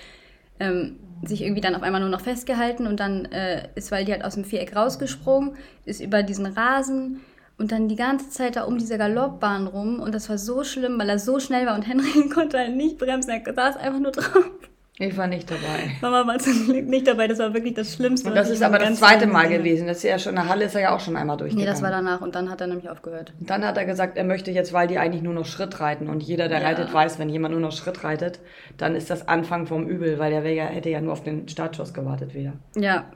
ähm, 0.60 0.98
sich 1.24 1.42
irgendwie 1.42 1.62
dann 1.62 1.74
auf 1.74 1.82
einmal 1.82 2.02
nur 2.02 2.10
noch 2.10 2.20
festgehalten 2.20 2.86
und 2.86 3.00
dann 3.00 3.24
äh, 3.26 3.68
ist 3.74 3.90
Waldi 3.90 4.12
halt 4.12 4.24
aus 4.24 4.34
dem 4.34 4.44
Viereck 4.44 4.76
rausgesprungen, 4.76 5.56
ist 5.86 6.02
über 6.02 6.22
diesen 6.22 6.44
Rasen 6.44 7.20
und 7.62 7.70
dann 7.70 7.86
die 7.86 7.94
ganze 7.94 8.28
Zeit 8.28 8.56
da 8.56 8.64
um 8.64 8.76
diese 8.76 8.98
Galoppbahn 8.98 9.68
rum. 9.68 10.00
Und 10.00 10.12
das 10.14 10.28
war 10.28 10.36
so 10.36 10.64
schlimm, 10.64 10.98
weil 10.98 11.08
er 11.08 11.20
so 11.20 11.38
schnell 11.38 11.64
war 11.64 11.76
und 11.76 11.82
Henry 11.88 12.28
konnte 12.28 12.58
halt 12.58 12.76
nicht 12.76 12.98
bremsen. 12.98 13.30
Er 13.30 13.54
saß 13.54 13.76
einfach 13.76 14.00
nur 14.00 14.10
drauf. 14.10 14.50
Ich 14.98 15.16
war 15.16 15.26
nicht 15.26 15.50
dabei. 15.50 15.96
Mama 16.02 16.26
war 16.26 16.38
zum 16.38 16.66
Glück 16.66 16.86
nicht 16.86 17.06
dabei, 17.06 17.26
das 17.26 17.38
war 17.38 17.54
wirklich 17.54 17.74
das 17.74 17.94
Schlimmste. 17.94 18.28
Und 18.28 18.36
das 18.36 18.50
ist 18.50 18.62
aber 18.62 18.78
das 18.78 18.98
zweite 18.98 19.26
Mal 19.26 19.48
gewesen. 19.48 19.86
Das 19.86 19.98
ist 19.98 20.02
ja 20.02 20.18
schon, 20.18 20.30
in 20.30 20.36
der 20.36 20.48
Halle 20.48 20.66
ist 20.66 20.74
er 20.74 20.82
ja 20.82 20.94
auch 20.94 21.00
schon 21.00 21.16
einmal 21.16 21.36
durchgegangen. 21.36 21.64
Nee, 21.64 21.72
das 21.72 21.82
war 21.82 21.90
danach 21.90 22.20
und 22.20 22.34
dann 22.34 22.50
hat 22.50 22.60
er 22.60 22.66
nämlich 22.66 22.90
aufgehört. 22.90 23.32
Und 23.40 23.48
dann 23.48 23.64
hat 23.64 23.76
er 23.78 23.84
gesagt, 23.84 24.18
er 24.18 24.24
möchte 24.24 24.50
jetzt, 24.50 24.72
weil 24.72 24.88
die 24.88 24.98
eigentlich 24.98 25.22
nur 25.22 25.32
noch 25.32 25.46
Schritt 25.46 25.80
reiten 25.80 26.08
und 26.08 26.22
jeder, 26.22 26.48
der 26.48 26.60
ja. 26.60 26.66
reitet, 26.66 26.92
weiß, 26.92 27.18
wenn 27.18 27.30
jemand 27.30 27.52
nur 27.52 27.60
noch 27.60 27.72
Schritt 27.72 28.04
reitet, 28.04 28.40
dann 28.76 28.94
ist 28.94 29.08
das 29.08 29.28
Anfang 29.28 29.66
vom 29.66 29.88
Übel, 29.88 30.18
weil 30.18 30.30
der 30.30 30.52
ja, 30.52 30.64
hätte 30.64 30.90
ja 30.90 31.00
nur 31.00 31.14
auf 31.14 31.22
den 31.22 31.48
Startschuss 31.48 31.94
gewartet 31.94 32.34
wieder. 32.34 32.52
Ja, 32.76 33.06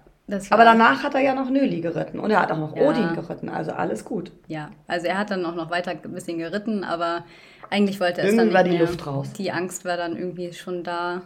aber 0.50 0.64
danach 0.64 1.02
hat 1.04 1.14
er 1.14 1.20
ja 1.20 1.34
noch 1.34 1.50
Nöli 1.50 1.80
geritten 1.80 2.18
und 2.18 2.30
er 2.30 2.40
hat 2.40 2.50
auch 2.50 2.58
noch 2.58 2.76
ja. 2.76 2.82
Odin 2.82 3.14
geritten, 3.14 3.48
also 3.48 3.72
alles 3.72 4.04
gut. 4.04 4.32
Ja, 4.48 4.70
also 4.88 5.06
er 5.06 5.18
hat 5.18 5.30
dann 5.30 5.44
auch 5.46 5.54
noch 5.54 5.70
weiter 5.70 5.92
ein 5.92 6.12
bisschen 6.12 6.38
geritten, 6.38 6.82
aber 6.82 7.24
eigentlich 7.70 8.00
wollte 8.00 8.22
er 8.22 8.28
es 8.28 8.36
dann 8.36 8.46
nicht 8.46 8.54
war 8.54 8.64
die 8.64 8.70
mehr. 8.70 8.80
Luft 8.80 9.06
raus. 9.06 9.32
Die 9.34 9.52
Angst 9.52 9.84
war 9.84 9.96
dann 9.96 10.16
irgendwie 10.16 10.52
schon 10.52 10.82
da. 10.82 11.22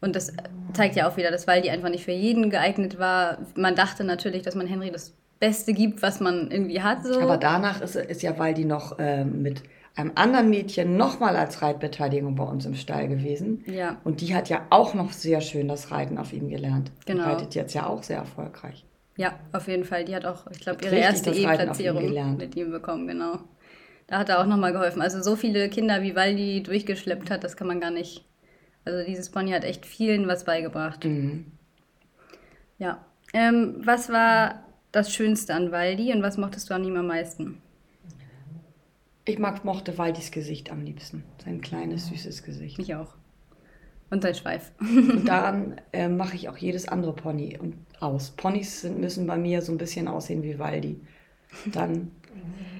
Und 0.00 0.14
das 0.14 0.32
zeigt 0.72 0.94
ja 0.94 1.08
auch 1.08 1.16
wieder, 1.16 1.30
dass 1.30 1.46
Waldi 1.46 1.70
einfach 1.70 1.88
nicht 1.88 2.04
für 2.04 2.12
jeden 2.12 2.50
geeignet 2.50 2.98
war. 2.98 3.38
Man 3.56 3.74
dachte 3.74 4.04
natürlich, 4.04 4.42
dass 4.42 4.54
man 4.54 4.66
Henry 4.66 4.90
das 4.90 5.14
Beste 5.40 5.72
gibt, 5.72 6.02
was 6.02 6.20
man 6.20 6.50
irgendwie 6.50 6.82
hat. 6.82 7.04
So. 7.04 7.20
Aber 7.20 7.38
danach 7.38 7.80
ist, 7.80 7.96
ist 7.96 8.22
ja 8.22 8.38
Waldi 8.38 8.64
noch 8.64 8.98
äh, 8.98 9.24
mit 9.24 9.62
einem 9.96 10.12
anderen 10.14 10.50
Mädchen 10.50 10.96
nochmal 10.96 11.36
als 11.36 11.62
Reitbeteiligung 11.62 12.36
bei 12.36 12.44
uns 12.44 12.66
im 12.66 12.74
Stall 12.74 13.08
gewesen. 13.08 13.64
Ja. 13.66 13.98
Und 14.04 14.20
die 14.20 14.34
hat 14.34 14.48
ja 14.50 14.66
auch 14.70 14.94
noch 14.94 15.12
sehr 15.12 15.40
schön 15.40 15.68
das 15.68 15.90
Reiten 15.90 16.18
auf 16.18 16.32
ihm 16.32 16.48
gelernt. 16.48 16.92
Genau. 17.06 17.24
Die 17.24 17.30
reitet 17.30 17.54
jetzt 17.54 17.74
ja 17.74 17.86
auch 17.86 18.02
sehr 18.02 18.18
erfolgreich. 18.18 18.84
Ja, 19.16 19.38
auf 19.52 19.66
jeden 19.66 19.84
Fall. 19.84 20.04
Die 20.04 20.14
hat 20.14 20.26
auch, 20.26 20.46
ich 20.50 20.60
glaube, 20.60 20.84
ihre 20.84 20.96
erste 20.96 21.30
E-Platzierung 21.30 22.36
mit 22.36 22.54
ihm 22.54 22.70
bekommen, 22.70 23.06
genau. 23.06 23.38
Da 24.06 24.18
hat 24.18 24.28
er 24.28 24.40
auch 24.40 24.46
nochmal 24.46 24.72
geholfen. 24.72 25.00
Also 25.00 25.22
so 25.22 25.34
viele 25.34 25.68
Kinder, 25.70 26.02
wie 26.02 26.14
Waldi 26.14 26.62
durchgeschleppt 26.62 27.30
hat, 27.30 27.42
das 27.42 27.56
kann 27.56 27.66
man 27.66 27.80
gar 27.80 27.90
nicht. 27.90 28.24
Also 28.84 29.04
dieses 29.04 29.30
Pony 29.30 29.50
hat 29.50 29.64
echt 29.64 29.86
vielen 29.86 30.28
was 30.28 30.44
beigebracht. 30.44 31.04
Mhm. 31.04 31.46
Ja. 32.78 33.04
Ähm, 33.32 33.76
was 33.78 34.10
war 34.10 34.62
das 34.92 35.12
Schönste 35.12 35.54
an 35.54 35.72
Waldi 35.72 36.12
und 36.12 36.22
was 36.22 36.36
mochtest 36.36 36.70
du 36.70 36.74
an 36.74 36.84
ihm 36.84 36.96
am 36.96 37.06
meisten? 37.06 37.62
Ich 39.28 39.40
mag, 39.40 39.64
mochte 39.64 39.98
Waldis 39.98 40.30
Gesicht 40.30 40.70
am 40.70 40.84
liebsten. 40.84 41.24
Sein 41.44 41.60
kleines, 41.60 42.06
süßes 42.06 42.44
Gesicht. 42.44 42.78
Ich 42.78 42.94
auch. 42.94 43.14
Und 44.08 44.22
sein 44.22 44.36
Schweif. 44.36 44.70
und 44.78 45.24
daran 45.28 45.80
äh, 45.92 46.08
mache 46.08 46.36
ich 46.36 46.48
auch 46.48 46.56
jedes 46.56 46.86
andere 46.86 47.12
Pony 47.12 47.58
aus. 47.98 48.30
Ponys 48.30 48.82
sind, 48.82 49.00
müssen 49.00 49.26
bei 49.26 49.36
mir 49.36 49.62
so 49.62 49.72
ein 49.72 49.78
bisschen 49.78 50.06
aussehen 50.06 50.44
wie 50.44 50.60
Waldi. 50.60 51.00
Dann. 51.72 52.12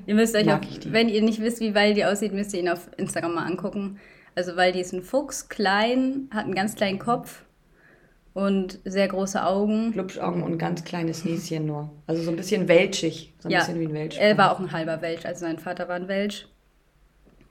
ihr 0.07 0.15
müsst 0.15 0.37
euch, 0.37 0.49
auf, 0.53 0.61
wenn 0.85 1.09
ihr 1.09 1.23
nicht 1.23 1.41
wisst, 1.41 1.61
wie 1.61 1.75
Waldi 1.75 2.05
aussieht, 2.05 2.33
müsst 2.33 2.55
ihr 2.55 2.61
ihn 2.61 2.69
auf 2.69 2.91
Instagram 2.97 3.35
mal 3.35 3.47
angucken. 3.47 3.99
Also 4.37 4.55
Waldi 4.55 4.81
ist 4.81 4.93
ein 4.93 5.03
Fuchs, 5.03 5.49
klein, 5.49 6.29
hat 6.31 6.45
einen 6.45 6.55
ganz 6.55 6.77
kleinen 6.77 7.01
Kopf 7.01 7.46
und 8.37 8.81
sehr 8.85 9.09
große 9.09 9.43
Augen. 9.43 9.93
Glubschaugen 9.93 10.43
und 10.43 10.59
ganz 10.59 10.85
kleines 10.85 11.25
Näschen 11.25 11.65
nur. 11.65 11.91
Also 12.07 12.23
so 12.23 12.31
ein 12.31 12.37
bisschen 12.37 12.69
welschig. 12.69 13.33
So 13.39 13.49
ein 13.49 13.53
ja, 13.53 13.61
bisschen 13.61 13.81
wie 13.81 13.87
ein 13.87 13.95
Welsch. 13.95 14.19
Er 14.19 14.37
war 14.37 14.53
auch 14.53 14.61
ein 14.61 14.73
halber 14.73 15.01
Welsch, 15.01 15.25
also 15.25 15.47
sein 15.47 15.59
Vater 15.59 15.89
war 15.89 15.97
ein 15.97 16.07
Welsch. 16.07 16.47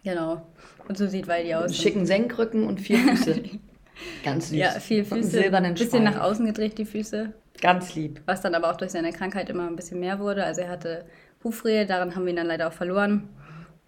Genau. 0.03 0.45
Und 0.87 0.95
so 0.95 1.07
sieht 1.07 1.27
Waldi 1.27 1.55
aus. 1.55 1.63
Einen 1.63 1.73
schicken 1.73 2.05
Senkrücken 2.05 2.67
und 2.67 2.79
vier 2.79 2.99
Füße. 2.99 3.41
ganz 4.23 4.49
süß. 4.49 4.57
Ja, 4.59 4.69
vier 4.73 5.03
Füße. 5.03 5.27
Silbernen 5.27 5.71
Ein 5.71 5.73
bisschen 5.73 6.03
nach 6.03 6.21
außen 6.21 6.45
gedreht, 6.45 6.77
die 6.77 6.85
Füße. 6.85 7.33
Ganz 7.59 7.95
lieb. 7.95 8.21
Was 8.27 8.41
dann 8.41 8.53
aber 8.53 8.69
auch 8.69 8.77
durch 8.77 8.91
seine 8.91 9.11
Krankheit 9.11 9.49
immer 9.49 9.65
ein 9.65 9.75
bisschen 9.75 9.99
mehr 9.99 10.19
wurde. 10.19 10.43
Also 10.43 10.61
er 10.61 10.69
hatte 10.69 11.05
Hufrehe, 11.43 11.87
daran 11.87 12.15
haben 12.15 12.25
wir 12.25 12.29
ihn 12.29 12.35
dann 12.35 12.45
leider 12.45 12.67
auch 12.67 12.73
verloren. 12.73 13.27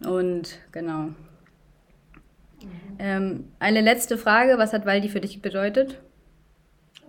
Und 0.04 0.58
genau. 0.72 1.10
Ähm, 2.98 3.50
eine 3.60 3.82
letzte 3.82 4.18
Frage. 4.18 4.58
Was 4.58 4.74
hat 4.74 4.88
Waldi 4.88 5.10
für 5.10 5.22
dich 5.22 5.44
bedeutet? 5.44 6.00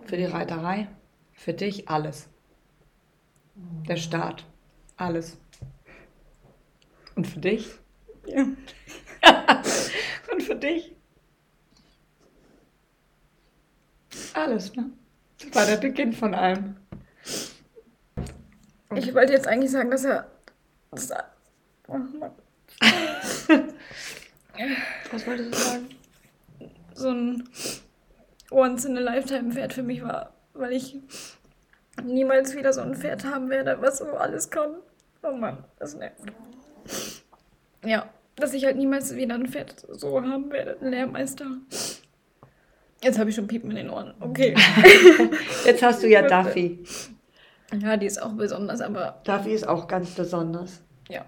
Für 0.05 0.17
die 0.17 0.25
Reiterei? 0.25 0.87
Für 1.33 1.53
dich 1.53 1.87
alles. 1.89 2.27
Der 3.87 3.97
Start. 3.97 4.45
Alles. 4.97 5.37
Und 7.15 7.27
für 7.27 7.39
dich? 7.39 7.69
Ja. 8.25 8.45
Und 10.31 10.43
für 10.43 10.55
dich? 10.55 10.95
Alles, 14.33 14.75
ne? 14.75 14.91
Das 15.39 15.55
war 15.55 15.65
der 15.65 15.77
Beginn 15.77 16.13
von 16.13 16.33
allem. 16.33 16.77
Ich 18.95 19.13
wollte 19.13 19.33
jetzt 19.33 19.47
eigentlich 19.47 19.71
sagen, 19.71 19.91
dass 19.91 20.03
er. 20.03 20.31
Dass 20.91 21.09
er 21.11 21.31
oh 21.87 21.97
Mann. 21.97 22.31
Was 25.11 25.27
wolltest 25.27 25.53
du 25.53 25.57
sagen? 25.57 25.89
So 26.93 27.09
ein 27.09 27.49
Once 28.51 28.85
in 28.85 28.97
a 28.97 29.01
Lifetime 29.01 29.51
Pferd 29.51 29.73
für 29.73 29.83
mich 29.83 30.03
war, 30.03 30.33
weil 30.53 30.73
ich 30.73 30.97
niemals 32.03 32.55
wieder 32.55 32.73
so 32.73 32.81
ein 32.81 32.95
Pferd 32.95 33.25
haben 33.25 33.49
werde, 33.49 33.77
was 33.81 33.99
so 33.99 34.05
alles 34.05 34.49
kann. 34.49 34.75
Oh 35.21 35.31
Mann, 35.31 35.63
das 35.77 35.95
nervt. 35.95 36.19
Ja, 37.85 38.09
dass 38.35 38.53
ich 38.53 38.65
halt 38.65 38.77
niemals 38.77 39.15
wieder 39.15 39.35
ein 39.35 39.47
Pferd 39.47 39.85
so 39.91 40.21
haben 40.21 40.51
werde, 40.51 40.77
ein 40.81 40.89
Lehrmeister. 40.89 41.45
Jetzt 43.03 43.19
habe 43.19 43.29
ich 43.29 43.35
schon 43.35 43.47
Piepen 43.47 43.69
in 43.71 43.77
den 43.77 43.89
Ohren. 43.89 44.13
Okay. 44.19 44.55
Jetzt 45.65 45.83
hast 45.83 46.03
du 46.03 46.07
ja 46.07 46.21
Duffy. 46.21 46.83
Ja, 47.79 47.95
die 47.97 48.07
ist 48.07 48.21
auch 48.21 48.33
besonders, 48.33 48.81
aber. 48.81 49.21
Duffy 49.23 49.53
ist 49.53 49.67
auch 49.67 49.87
ganz 49.87 50.11
besonders. 50.11 50.81
Ja. 51.07 51.25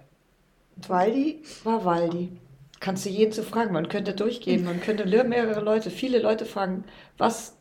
Und 0.75 0.89
Waldi 0.89 1.43
war 1.63 1.85
Waldi 1.85 2.37
kannst 2.81 3.05
du 3.05 3.09
jeden 3.09 3.31
zu 3.31 3.43
fragen. 3.43 3.71
Man 3.71 3.87
könnte 3.87 4.13
durchgehen, 4.13 4.65
man 4.65 4.81
könnte 4.81 5.05
mehrere 5.05 5.61
Leute, 5.61 5.89
viele 5.89 6.19
Leute 6.19 6.45
fragen, 6.45 6.83
was 7.17 7.55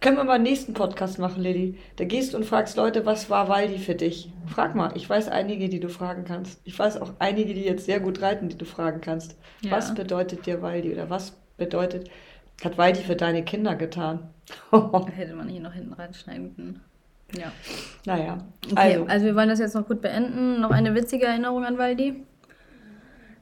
können 0.00 0.18
wir 0.18 0.24
mal 0.24 0.34
einen 0.34 0.44
nächsten 0.44 0.74
Podcast 0.74 1.18
machen, 1.18 1.42
Lilly? 1.42 1.78
Da 1.96 2.04
gehst 2.04 2.32
du 2.32 2.36
und 2.36 2.44
fragst 2.44 2.76
Leute, 2.76 3.06
was 3.06 3.30
war 3.30 3.48
Waldi 3.48 3.78
für 3.78 3.94
dich? 3.94 4.30
Frag 4.46 4.74
mal. 4.74 4.92
Ich 4.94 5.08
weiß 5.08 5.28
einige, 5.28 5.68
die 5.70 5.80
du 5.80 5.88
fragen 5.88 6.24
kannst. 6.24 6.60
Ich 6.64 6.78
weiß 6.78 7.00
auch 7.00 7.14
einige, 7.18 7.54
die 7.54 7.62
jetzt 7.62 7.86
sehr 7.86 7.98
gut 7.98 8.20
reiten, 8.20 8.50
die 8.50 8.58
du 8.58 8.66
fragen 8.66 9.00
kannst. 9.00 9.36
Ja. 9.62 9.70
Was 9.70 9.94
bedeutet 9.94 10.44
dir 10.44 10.60
Waldi? 10.60 10.92
Oder 10.92 11.08
was 11.08 11.32
bedeutet, 11.56 12.10
hat 12.62 12.76
Waldi 12.76 13.00
für 13.00 13.16
deine 13.16 13.42
Kinder 13.42 13.74
getan? 13.74 14.28
Hätte 15.16 15.34
man 15.34 15.48
hier 15.48 15.62
noch 15.62 15.72
hinten 15.72 15.94
reinschneiden 15.94 16.54
können. 16.54 16.80
Ja. 17.34 17.50
Naja. 18.04 18.38
Okay, 18.70 18.76
also. 18.76 19.06
also 19.06 19.26
wir 19.26 19.34
wollen 19.34 19.48
das 19.48 19.58
jetzt 19.58 19.74
noch 19.74 19.88
gut 19.88 20.02
beenden. 20.02 20.60
Noch 20.60 20.70
eine 20.70 20.94
witzige 20.94 21.24
Erinnerung 21.24 21.64
an 21.64 21.78
Waldi? 21.78 22.22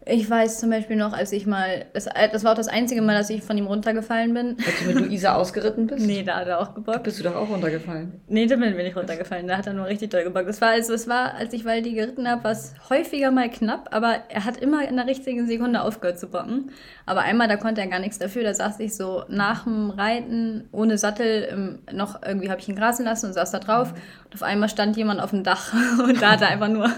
Ich 0.06 0.28
weiß 0.28 0.60
zum 0.60 0.70
Beispiel 0.70 0.96
noch, 0.96 1.12
als 1.12 1.32
ich 1.32 1.46
mal, 1.46 1.86
das, 1.94 2.08
das 2.32 2.44
war 2.44 2.52
auch 2.52 2.56
das 2.56 2.68
einzige 2.68 3.00
Mal, 3.00 3.16
dass 3.16 3.30
ich 3.30 3.42
von 3.42 3.56
ihm 3.56 3.66
runtergefallen 3.66 4.34
bin. 4.34 4.56
Als 4.58 4.80
du 4.80 4.86
mit 4.86 5.06
Luisa 5.06 5.34
ausgeritten 5.34 5.86
bist? 5.86 6.06
Nee, 6.06 6.22
da 6.22 6.36
hat 6.36 6.48
er 6.48 6.60
auch 6.60 6.74
gebockt. 6.74 7.04
Bist 7.04 7.20
du 7.20 7.24
doch 7.24 7.34
auch 7.34 7.48
runtergefallen? 7.48 8.20
Nee, 8.28 8.46
da 8.46 8.56
bin 8.56 8.70
ich 8.70 8.76
nicht 8.76 8.96
runtergefallen. 8.96 9.46
Da 9.46 9.56
hat 9.56 9.66
er 9.66 9.72
nur 9.72 9.86
richtig 9.86 10.10
doll 10.10 10.24
gebockt. 10.24 10.48
Das 10.48 10.60
war, 10.60 10.70
also, 10.70 10.92
es 10.92 11.08
war, 11.08 11.34
als 11.34 11.54
ich 11.54 11.64
Waldi 11.64 11.94
geritten 11.94 12.28
habe, 12.28 12.44
war 12.44 12.50
es 12.50 12.74
häufiger 12.90 13.30
mal 13.30 13.50
knapp, 13.50 13.88
aber 13.92 14.16
er 14.28 14.44
hat 14.44 14.58
immer 14.58 14.86
in 14.86 14.96
der 14.96 15.06
richtigen 15.06 15.46
Sekunde 15.46 15.80
aufgehört 15.80 16.18
zu 16.18 16.28
bocken. 16.28 16.70
Aber 17.06 17.22
einmal, 17.22 17.48
da 17.48 17.56
konnte 17.56 17.80
er 17.80 17.86
gar 17.86 18.00
nichts 18.00 18.18
dafür. 18.18 18.42
Da 18.42 18.52
saß 18.52 18.80
ich 18.80 18.94
so 18.94 19.24
nach 19.28 19.64
dem 19.64 19.90
Reiten 19.90 20.68
ohne 20.72 20.98
Sattel 20.98 21.78
noch 21.92 22.22
irgendwie 22.26 22.50
habe 22.50 22.60
ich 22.60 22.68
ihn 22.68 22.76
grasen 22.76 23.04
lassen 23.04 23.26
und 23.26 23.32
saß 23.32 23.50
da 23.50 23.58
drauf. 23.58 23.92
Und 24.24 24.34
auf 24.34 24.42
einmal 24.42 24.68
stand 24.68 24.96
jemand 24.96 25.20
auf 25.20 25.30
dem 25.30 25.44
Dach 25.44 25.72
und 25.98 26.20
da 26.20 26.32
hat 26.32 26.42
er 26.42 26.48
einfach 26.48 26.68
nur 26.68 26.90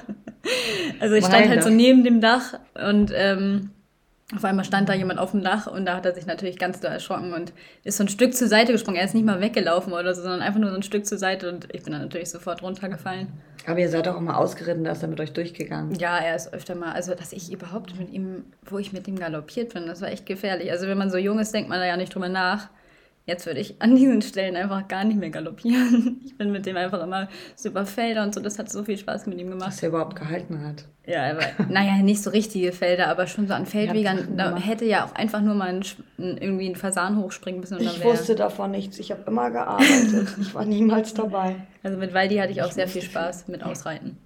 also 1.00 1.14
ich 1.14 1.24
stand 1.24 1.48
halt 1.48 1.62
so 1.62 1.70
neben 1.70 2.04
dem 2.04 2.20
Dach 2.20 2.58
und 2.74 2.95
ähm, 3.14 3.70
auf 4.34 4.44
einmal 4.44 4.64
stand 4.64 4.88
da 4.88 4.94
jemand 4.94 5.20
auf 5.20 5.30
dem 5.30 5.42
Dach 5.44 5.68
und 5.68 5.86
da 5.86 5.96
hat 5.96 6.04
er 6.04 6.12
sich 6.12 6.26
natürlich 6.26 6.58
ganz 6.58 6.80
doll 6.80 6.90
erschrocken 6.90 7.32
und 7.32 7.52
ist 7.84 7.96
so 7.96 8.02
ein 8.02 8.08
Stück 8.08 8.34
zur 8.34 8.48
Seite 8.48 8.72
gesprungen. 8.72 8.98
Er 8.98 9.04
ist 9.04 9.14
nicht 9.14 9.24
mal 9.24 9.40
weggelaufen 9.40 9.92
oder 9.92 10.14
so, 10.14 10.22
sondern 10.22 10.42
einfach 10.42 10.58
nur 10.58 10.70
so 10.70 10.76
ein 10.76 10.82
Stück 10.82 11.06
zur 11.06 11.16
Seite 11.16 11.48
und 11.48 11.72
ich 11.72 11.84
bin 11.84 11.92
dann 11.92 12.02
natürlich 12.02 12.30
sofort 12.30 12.60
runtergefallen. 12.60 13.28
Aber 13.66 13.78
ihr 13.78 13.88
seid 13.88 14.06
doch 14.06 14.16
auch 14.16 14.20
mal 14.20 14.34
ausgeritten, 14.34 14.82
da 14.82 14.92
ist 14.92 15.02
er 15.02 15.08
mit 15.08 15.20
euch 15.20 15.32
durchgegangen. 15.32 15.94
Ja, 15.94 16.18
er 16.18 16.34
ist 16.34 16.52
öfter 16.52 16.74
mal, 16.74 16.92
also 16.92 17.14
dass 17.14 17.32
ich 17.32 17.52
überhaupt 17.52 17.96
mit 18.00 18.12
ihm, 18.12 18.44
wo 18.64 18.78
ich 18.78 18.92
mit 18.92 19.06
ihm 19.06 19.16
galoppiert 19.16 19.74
bin, 19.74 19.86
das 19.86 20.00
war 20.00 20.08
echt 20.08 20.26
gefährlich. 20.26 20.72
Also 20.72 20.88
wenn 20.88 20.98
man 20.98 21.10
so 21.10 21.18
jung 21.18 21.38
ist, 21.38 21.54
denkt 21.54 21.68
man 21.68 21.78
da 21.78 21.86
ja 21.86 21.96
nicht 21.96 22.12
drüber 22.12 22.28
nach. 22.28 22.68
Jetzt 23.26 23.44
würde 23.44 23.58
ich 23.58 23.82
an 23.82 23.96
diesen 23.96 24.22
Stellen 24.22 24.54
einfach 24.54 24.86
gar 24.86 25.02
nicht 25.02 25.18
mehr 25.18 25.30
galoppieren. 25.30 26.20
Ich 26.26 26.38
bin 26.38 26.52
mit 26.52 26.66
dem 26.66 26.76
einfach 26.76 27.02
immer 27.02 27.28
so 27.54 27.70
über 27.70 27.86
Felder 27.86 28.22
und 28.22 28.34
so. 28.34 28.40
Das 28.40 28.58
hat 28.58 28.70
so 28.70 28.84
viel 28.84 28.98
Spaß 28.98 29.26
mit 29.26 29.38
ihm 29.40 29.48
gemacht. 29.48 29.68
Dass 29.68 29.82
er 29.82 29.88
überhaupt 29.88 30.16
gehalten 30.16 30.62
hat. 30.62 30.84
Ja, 31.06 31.30
aber 31.30 31.40
naja, 31.70 32.02
nicht 32.02 32.22
so 32.22 32.28
richtige 32.28 32.72
Felder, 32.72 33.08
aber 33.08 33.26
schon 33.26 33.48
so 33.48 33.54
an 33.54 33.64
Feldwegern. 33.64 34.36
Da 34.36 34.54
hätte 34.56 34.84
ja 34.84 35.06
auch 35.06 35.14
einfach 35.14 35.40
nur 35.40 35.54
mal 35.54 35.68
ein, 35.68 35.82
irgendwie 36.18 36.68
ein 36.68 36.76
Fasan 36.76 37.18
hochspringen 37.18 37.60
müssen. 37.60 37.80
ich 37.80 38.04
wusste 38.04 38.34
davon 38.34 38.70
nichts. 38.70 38.98
Ich 38.98 39.10
habe 39.10 39.22
immer 39.26 39.50
gearbeitet. 39.50 40.28
ich 40.38 40.54
war 40.54 40.66
niemals 40.66 41.14
dabei. 41.14 41.56
Also 41.82 41.96
mit 41.96 42.12
Waldi 42.12 42.36
hatte 42.36 42.52
ich 42.52 42.62
auch 42.62 42.68
ich 42.68 42.74
sehr 42.74 42.88
viel 42.88 43.02
Spaß 43.02 43.48
mit 43.48 43.62
Ausreiten. 43.62 44.18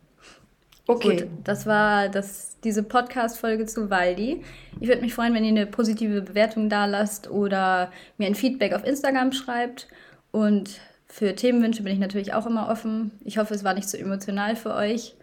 Okay. 0.86 1.16
Gut, 1.18 1.28
das 1.44 1.66
war 1.66 2.08
das, 2.08 2.58
diese 2.64 2.82
Podcast-Folge 2.82 3.66
zu 3.66 3.90
Waldi. 3.90 4.42
Ich 4.80 4.88
würde 4.88 5.02
mich 5.02 5.14
freuen, 5.14 5.34
wenn 5.34 5.44
ihr 5.44 5.50
eine 5.50 5.66
positive 5.66 6.22
Bewertung 6.22 6.68
da 6.68 6.86
lasst 6.86 7.30
oder 7.30 7.92
mir 8.18 8.26
ein 8.26 8.34
Feedback 8.34 8.72
auf 8.72 8.84
Instagram 8.84 9.32
schreibt. 9.32 9.88
Und 10.32 10.80
für 11.06 11.34
Themenwünsche 11.34 11.82
bin 11.82 11.92
ich 11.92 11.98
natürlich 11.98 12.34
auch 12.34 12.46
immer 12.46 12.68
offen. 12.68 13.12
Ich 13.24 13.38
hoffe, 13.38 13.54
es 13.54 13.64
war 13.64 13.74
nicht 13.74 13.88
so 13.88 13.96
emotional 13.96 14.56
für 14.56 14.74
euch. 14.74 15.14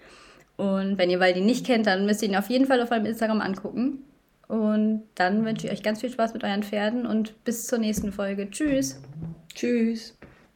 Und 0.58 0.98
wenn 0.98 1.10
ihr 1.10 1.20
Waldi 1.20 1.41
nicht 1.41 1.65
kennt, 1.65 1.86
dann 1.88 2.06
müsst 2.06 2.22
ihr 2.22 2.30
ihn 2.30 2.36
auf 2.36 2.50
jeden 2.50 2.65
Fall 2.65 2.82
auf 2.82 2.89
meinem 2.89 3.06
Instagram 3.06 3.41
angucken. 3.41 4.04
Und 4.48 5.04
dann 5.15 5.46
wünsche 5.46 5.67
ich 5.67 5.74
euch 5.74 5.84
ganz 5.84 6.02
viel 6.02 6.10
Spaß 6.10 6.34
mit 6.34 6.43
euren 6.43 6.63
Pferden 6.63 7.06
und 7.06 7.43
bis 7.43 7.67
zur 7.67 7.80
nächsten 7.80 8.12
Folge. 8.12 8.50
Tschüss. 8.50 9.00
Tschüss. 9.54 10.16